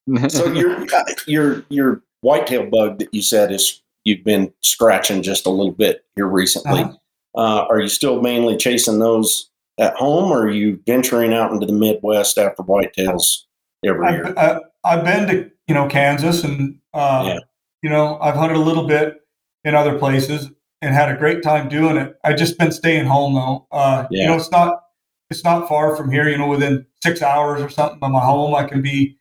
now. 0.08 0.28
so 0.30 0.52
your 0.54 0.86
your 1.28 1.66
your 1.70 2.02
whitetail 2.22 2.70
bug 2.70 3.00
that 3.00 3.14
you 3.14 3.22
said 3.22 3.52
is 3.52 3.82
you've 4.04 4.24
been 4.24 4.54
scratching 4.62 5.24
just 5.24 5.46
a 5.46 5.50
little 5.50 5.72
bit 5.72 6.06
here 6.16 6.28
recently. 6.28 6.82
Uh-huh. 6.82 6.94
Uh, 7.36 7.66
are 7.70 7.80
you 7.80 7.88
still 7.90 8.22
mainly 8.22 8.56
chasing 8.56 9.00
those 9.00 9.50
at 9.80 9.96
home, 9.96 10.32
or 10.32 10.44
are 10.44 10.52
you 10.52 10.80
venturing 10.86 11.34
out 11.34 11.52
into 11.52 11.66
the 11.66 11.74
Midwest 11.74 12.38
after 12.38 12.62
whitetails 12.62 13.44
every 13.86 14.08
I've, 14.08 14.14
year? 14.14 14.34
I, 14.38 14.60
I've 14.84 15.04
been 15.04 15.28
to 15.28 15.52
you 15.68 15.74
know 15.74 15.88
Kansas, 15.88 16.44
and 16.44 16.80
uh, 16.94 17.24
yeah. 17.26 17.40
you 17.82 17.90
know 17.90 18.20
I've 18.22 18.36
hunted 18.36 18.58
a 18.58 18.62
little 18.62 18.88
bit 18.88 19.22
in 19.64 19.76
other 19.76 19.98
places 19.98 20.50
and 20.82 20.94
had 20.94 21.10
a 21.10 21.18
great 21.18 21.44
time 21.44 21.70
doing 21.70 21.98
it. 21.98 22.16
I 22.24 22.34
just 22.34 22.58
been 22.58 22.72
staying 22.72 23.06
home 23.06 23.36
though. 23.36 23.68
Uh, 23.72 24.08
yeah. 24.12 24.24
You 24.24 24.28
know, 24.30 24.36
it's 24.36 24.52
not 24.52 24.84
it's 25.30 25.44
not 25.44 25.68
far 25.68 25.96
from 25.96 26.12
here. 26.12 26.28
You 26.28 26.38
know, 26.38 26.48
within 26.48 26.86
six 27.02 27.22
hours 27.22 27.62
or 27.62 27.70
something 27.70 28.00
of 28.02 28.12
my 28.12 28.20
home, 28.20 28.56
I 28.56 28.66
can 28.66 28.82
be 28.82 29.18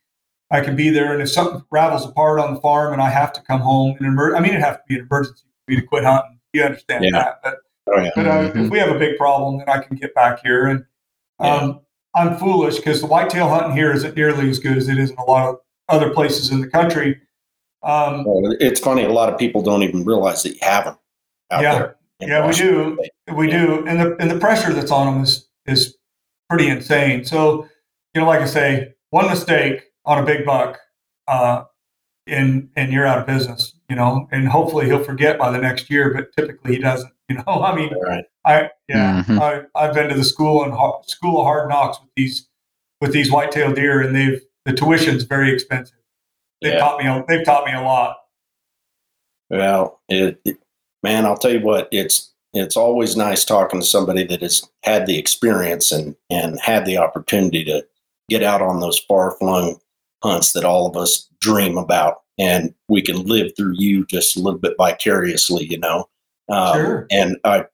I 0.51 0.61
can 0.61 0.75
be 0.75 0.89
there. 0.89 1.13
And 1.13 1.21
if 1.21 1.29
something 1.29 1.63
rattles 1.71 2.05
apart 2.05 2.39
on 2.39 2.53
the 2.53 2.61
farm 2.61 2.93
and 2.93 3.01
I 3.01 3.09
have 3.09 3.33
to 3.33 3.41
come 3.41 3.61
home, 3.61 3.95
and 3.99 4.07
emer- 4.07 4.35
I 4.35 4.39
mean, 4.39 4.53
it 4.53 4.61
has 4.61 4.77
to 4.77 4.83
be 4.87 4.95
an 4.95 5.07
emergency 5.09 5.43
for 5.43 5.71
me 5.71 5.79
to 5.79 5.87
quit 5.87 6.03
hunting. 6.03 6.39
You 6.53 6.63
understand 6.63 7.05
yeah. 7.05 7.11
that? 7.11 7.39
But 7.43 7.55
Oh, 7.87 7.99
yeah. 7.99 8.11
But 8.15 8.27
uh, 8.27 8.31
mm-hmm. 8.49 8.65
if 8.65 8.71
we 8.71 8.79
have 8.79 8.95
a 8.95 8.99
big 8.99 9.17
problem, 9.17 9.57
then 9.57 9.69
I 9.69 9.79
can 9.79 9.97
get 9.97 10.13
back 10.15 10.41
here. 10.43 10.67
And 10.67 10.85
um, 11.39 11.69
yeah. 11.69 11.75
I'm 12.15 12.37
foolish 12.37 12.77
because 12.77 13.01
the 13.01 13.07
whitetail 13.07 13.49
hunting 13.49 13.75
here 13.75 13.91
isn't 13.91 14.15
nearly 14.15 14.49
as 14.49 14.59
good 14.59 14.77
as 14.77 14.87
it 14.87 14.97
is 14.97 15.11
in 15.11 15.17
a 15.17 15.23
lot 15.23 15.49
of 15.49 15.59
other 15.89 16.09
places 16.11 16.51
in 16.51 16.61
the 16.61 16.67
country. 16.67 17.19
Um, 17.81 18.23
well, 18.23 18.55
it's 18.59 18.79
funny. 18.79 19.03
A 19.03 19.09
lot 19.09 19.31
of 19.31 19.37
people 19.37 19.61
don't 19.61 19.83
even 19.83 20.05
realize 20.05 20.43
that 20.43 20.53
you 20.53 20.59
have 20.61 20.85
them 20.85 20.97
out 21.51 21.63
yeah, 21.63 21.73
there. 21.73 21.95
Yeah, 22.19 22.47
we 22.47 22.53
do. 22.53 22.97
We 23.35 23.49
yeah. 23.49 23.65
do. 23.65 23.87
And 23.87 23.99
the, 23.99 24.15
and 24.19 24.31
the 24.31 24.39
pressure 24.39 24.71
that's 24.73 24.91
on 24.91 25.13
them 25.13 25.23
is, 25.23 25.47
is 25.65 25.97
pretty 26.49 26.69
insane. 26.69 27.25
So, 27.25 27.67
you 28.13 28.21
know, 28.21 28.27
like 28.27 28.41
I 28.41 28.45
say, 28.45 28.93
one 29.09 29.27
mistake 29.27 29.83
on 30.05 30.19
a 30.19 30.25
big 30.25 30.45
buck, 30.45 30.79
uh, 31.27 31.63
and, 32.27 32.69
and 32.75 32.93
you're 32.93 33.05
out 33.05 33.19
of 33.19 33.25
business, 33.25 33.75
you 33.89 33.95
know, 33.95 34.29
and 34.31 34.47
hopefully 34.47 34.85
he'll 34.85 35.03
forget 35.03 35.37
by 35.37 35.51
the 35.51 35.57
next 35.57 35.89
year, 35.89 36.13
but 36.13 36.31
typically 36.35 36.75
he 36.75 36.79
doesn't. 36.79 37.11
You 37.29 37.37
know, 37.37 37.63
I 37.63 37.73
mean, 37.73 37.89
right. 38.03 38.25
I 38.45 38.69
yeah, 38.87 39.23
mm-hmm. 39.23 39.39
I 39.39 39.63
I've 39.75 39.93
been 39.93 40.09
to 40.09 40.15
the 40.15 40.23
school 40.23 40.63
and 40.63 40.73
school 41.05 41.39
of 41.39 41.45
hard 41.45 41.69
knocks 41.69 41.99
with 42.01 42.09
these 42.15 42.47
with 43.01 43.13
these 43.13 43.31
whitetail 43.31 43.73
deer, 43.73 44.01
and 44.01 44.15
they've 44.15 44.41
the 44.65 44.73
tuition's 44.73 45.23
very 45.23 45.51
expensive. 45.53 45.97
They've 46.61 46.73
yeah. 46.73 46.79
taught 46.79 47.03
me 47.03 47.23
they've 47.27 47.45
taught 47.45 47.65
me 47.65 47.73
a 47.73 47.81
lot. 47.81 48.17
Well, 49.49 50.01
it, 50.09 50.41
it, 50.45 50.57
man, 51.03 51.25
I'll 51.25 51.37
tell 51.37 51.53
you 51.53 51.61
what, 51.61 51.87
it's 51.91 52.31
it's 52.53 52.77
always 52.77 53.15
nice 53.15 53.45
talking 53.45 53.79
to 53.79 53.85
somebody 53.85 54.23
that 54.25 54.41
has 54.41 54.67
had 54.83 55.05
the 55.05 55.17
experience 55.17 55.91
and 55.91 56.15
and 56.29 56.59
had 56.59 56.85
the 56.85 56.97
opportunity 56.97 57.63
to 57.65 57.85
get 58.29 58.43
out 58.43 58.61
on 58.61 58.79
those 58.79 58.99
far 58.99 59.37
flung 59.37 59.79
hunts 60.23 60.53
that 60.53 60.63
all 60.63 60.87
of 60.87 60.95
us 60.95 61.29
dream 61.41 61.77
about 61.77 62.21
and 62.39 62.73
we 62.87 63.01
can 63.01 63.25
live 63.25 63.51
through 63.57 63.73
you 63.75 64.05
just 64.05 64.37
a 64.37 64.39
little 64.39 64.57
bit 64.57 64.73
vicariously 64.77 65.65
you 65.65 65.77
know 65.77 66.07
um, 66.49 66.75
sure. 66.75 67.07
And 67.11 67.37
I, 67.43 67.65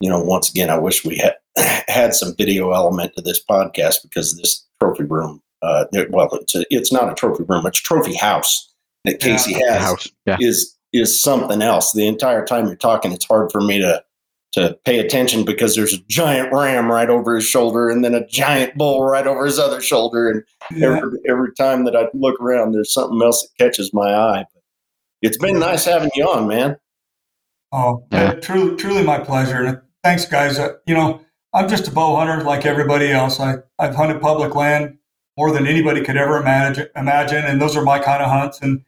you 0.00 0.08
know, 0.08 0.20
once 0.20 0.50
again, 0.50 0.70
I 0.70 0.78
wish 0.78 1.04
we 1.04 1.16
had 1.18 1.34
had 1.88 2.14
some 2.14 2.34
video 2.36 2.72
element 2.72 3.14
to 3.16 3.22
this 3.22 3.42
podcast 3.44 4.02
because 4.02 4.36
this 4.36 4.66
trophy 4.80 5.04
room, 5.04 5.42
uh, 5.62 5.84
well, 6.10 6.28
it's 6.34 6.54
a, 6.54 6.64
it's 6.70 6.92
not 6.92 7.10
a 7.10 7.14
trophy 7.14 7.44
room; 7.48 7.66
it's 7.66 7.80
a 7.80 7.82
trophy 7.82 8.14
house 8.14 8.72
that 9.04 9.20
Casey 9.20 9.56
yeah. 9.58 9.78
has 9.78 10.08
yeah. 10.26 10.36
is 10.40 10.76
is 10.92 11.20
something 11.20 11.62
else. 11.62 11.92
The 11.92 12.06
entire 12.06 12.44
time 12.44 12.66
you're 12.66 12.76
talking, 12.76 13.12
it's 13.12 13.26
hard 13.26 13.50
for 13.50 13.60
me 13.60 13.78
to 13.80 14.02
to 14.52 14.78
pay 14.84 14.98
attention 14.98 15.44
because 15.44 15.74
there's 15.74 15.92
a 15.92 16.02
giant 16.08 16.52
ram 16.52 16.90
right 16.90 17.10
over 17.10 17.36
his 17.36 17.44
shoulder 17.44 17.90
and 17.90 18.04
then 18.04 18.14
a 18.14 18.26
giant 18.26 18.74
bull 18.76 19.04
right 19.04 19.26
over 19.26 19.44
his 19.44 19.58
other 19.58 19.80
shoulder. 19.80 20.30
And 20.30 20.42
yeah. 20.70 20.96
every, 20.96 21.18
every 21.28 21.52
time 21.54 21.84
that 21.84 21.94
I 21.94 22.06
look 22.14 22.40
around, 22.40 22.72
there's 22.72 22.92
something 22.92 23.20
else 23.22 23.42
that 23.42 23.62
catches 23.62 23.92
my 23.92 24.14
eye. 24.14 24.46
It's 25.20 25.36
been 25.36 25.58
nice 25.58 25.84
having 25.84 26.10
you 26.14 26.24
on, 26.24 26.48
man. 26.48 26.76
Oh, 27.72 28.06
yeah. 28.10 28.34
truly, 28.34 28.76
truly 28.76 29.02
my 29.02 29.18
pleasure. 29.18 29.84
Thanks, 30.08 30.24
guys. 30.24 30.58
Uh, 30.58 30.72
you 30.86 30.94
know, 30.94 31.20
I'm 31.52 31.68
just 31.68 31.86
a 31.86 31.90
bow 31.90 32.16
hunter 32.16 32.42
like 32.42 32.64
everybody 32.64 33.12
else. 33.12 33.40
I, 33.40 33.56
I've 33.78 33.94
hunted 33.94 34.22
public 34.22 34.54
land 34.54 34.96
more 35.36 35.52
than 35.52 35.66
anybody 35.66 36.02
could 36.02 36.16
ever 36.16 36.38
imagine, 36.38 36.86
imagine 36.96 37.44
and 37.44 37.60
those 37.60 37.76
are 37.76 37.82
my 37.82 37.98
kind 37.98 38.22
of 38.22 38.30
hunts. 38.30 38.58
And, 38.62 38.86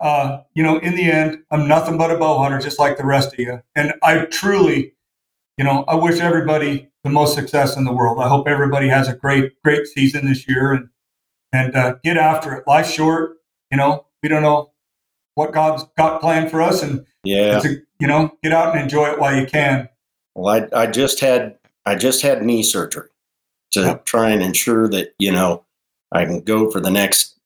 uh, 0.00 0.42
you 0.52 0.62
know, 0.62 0.76
in 0.76 0.96
the 0.96 1.10
end, 1.10 1.44
I'm 1.50 1.66
nothing 1.66 1.96
but 1.96 2.10
a 2.10 2.18
bow 2.18 2.36
hunter, 2.36 2.58
just 2.58 2.78
like 2.78 2.98
the 2.98 3.06
rest 3.06 3.32
of 3.32 3.38
you. 3.38 3.62
And 3.74 3.94
I 4.02 4.26
truly, 4.26 4.92
you 5.56 5.64
know, 5.64 5.86
I 5.88 5.94
wish 5.94 6.20
everybody 6.20 6.90
the 7.04 7.10
most 7.10 7.34
success 7.34 7.78
in 7.78 7.84
the 7.84 7.94
world. 7.94 8.18
I 8.20 8.28
hope 8.28 8.46
everybody 8.46 8.88
has 8.88 9.08
a 9.08 9.16
great, 9.16 9.62
great 9.62 9.86
season 9.86 10.26
this 10.26 10.46
year 10.46 10.74
and, 10.74 10.90
and 11.54 11.74
uh, 11.74 11.94
get 12.04 12.18
after 12.18 12.52
it. 12.52 12.64
Life's 12.66 12.92
short. 12.92 13.38
You 13.70 13.78
know, 13.78 14.04
we 14.22 14.28
don't 14.28 14.42
know 14.42 14.72
what 15.36 15.54
God's 15.54 15.84
got 15.96 16.20
planned 16.20 16.50
for 16.50 16.60
us. 16.60 16.82
And 16.82 17.06
yeah, 17.24 17.62
a, 17.64 17.68
you 17.98 18.06
know, 18.06 18.36
get 18.42 18.52
out 18.52 18.74
and 18.74 18.82
enjoy 18.82 19.06
it 19.06 19.18
while 19.18 19.34
you 19.34 19.46
can. 19.46 19.88
Well, 20.40 20.68
I, 20.72 20.84
I 20.84 20.86
just 20.86 21.20
had 21.20 21.58
I 21.84 21.96
just 21.96 22.22
had 22.22 22.42
knee 22.42 22.62
surgery 22.62 23.08
to 23.72 23.80
yep. 23.80 24.04
try 24.06 24.30
and 24.30 24.42
ensure 24.42 24.88
that 24.88 25.14
you 25.18 25.30
know 25.30 25.64
I 26.12 26.24
can 26.24 26.40
go 26.40 26.70
for 26.70 26.80
the 26.80 26.90
next 26.90 27.38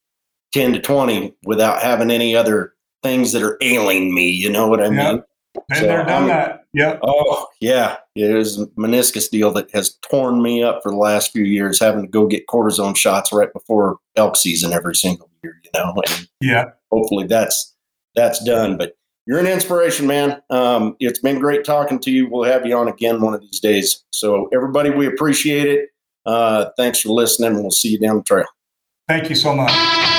ten 0.52 0.72
to 0.74 0.80
twenty 0.80 1.34
without 1.44 1.82
having 1.82 2.12
any 2.12 2.36
other 2.36 2.72
things 3.02 3.32
that 3.32 3.42
are 3.42 3.58
ailing 3.60 4.14
me. 4.14 4.30
You 4.30 4.48
know 4.48 4.68
what 4.68 4.80
I 4.80 4.90
mean? 4.90 5.22
Been 5.68 5.78
so 5.78 5.86
there, 5.86 6.04
done 6.04 6.28
that. 6.28 6.66
Yeah. 6.72 6.98
Oh, 7.02 7.46
yeah. 7.60 7.98
It 8.16 8.34
was 8.34 8.60
a 8.60 8.66
meniscus 8.68 9.30
deal 9.30 9.52
that 9.52 9.70
has 9.72 9.96
torn 10.08 10.42
me 10.42 10.62
up 10.62 10.82
for 10.82 10.90
the 10.90 10.98
last 10.98 11.30
few 11.30 11.44
years, 11.44 11.78
having 11.78 12.02
to 12.02 12.08
go 12.08 12.26
get 12.26 12.48
cortisone 12.48 12.96
shots 12.96 13.32
right 13.32 13.52
before 13.52 13.98
elk 14.16 14.36
season 14.36 14.72
every 14.72 14.96
single 14.96 15.30
year. 15.42 15.60
You 15.62 15.70
know. 15.74 15.94
And 16.08 16.28
yeah. 16.40 16.64
Hopefully 16.90 17.26
that's 17.26 17.74
that's 18.14 18.42
done, 18.44 18.76
but 18.76 18.96
you're 19.26 19.38
an 19.38 19.46
inspiration, 19.46 20.06
man. 20.06 20.42
Um, 20.50 20.96
it's 21.00 21.18
been 21.18 21.38
great 21.38 21.64
talking 21.64 21.98
to 22.00 22.10
you. 22.10 22.28
We'll 22.28 22.44
have 22.44 22.66
you 22.66 22.76
on 22.76 22.88
again 22.88 23.20
one 23.20 23.34
of 23.34 23.40
these 23.40 23.60
days. 23.60 24.04
So, 24.10 24.48
everybody, 24.52 24.90
we 24.90 25.06
appreciate 25.06 25.66
it. 25.66 25.88
Uh, 26.26 26.66
thanks 26.76 27.00
for 27.00 27.10
listening. 27.10 27.60
We'll 27.60 27.70
see 27.70 27.88
you 27.88 27.98
down 27.98 28.16
the 28.16 28.22
trail. 28.22 28.46
Thank 29.08 29.28
you 29.28 29.36
so 29.36 29.54
much. 29.54 30.13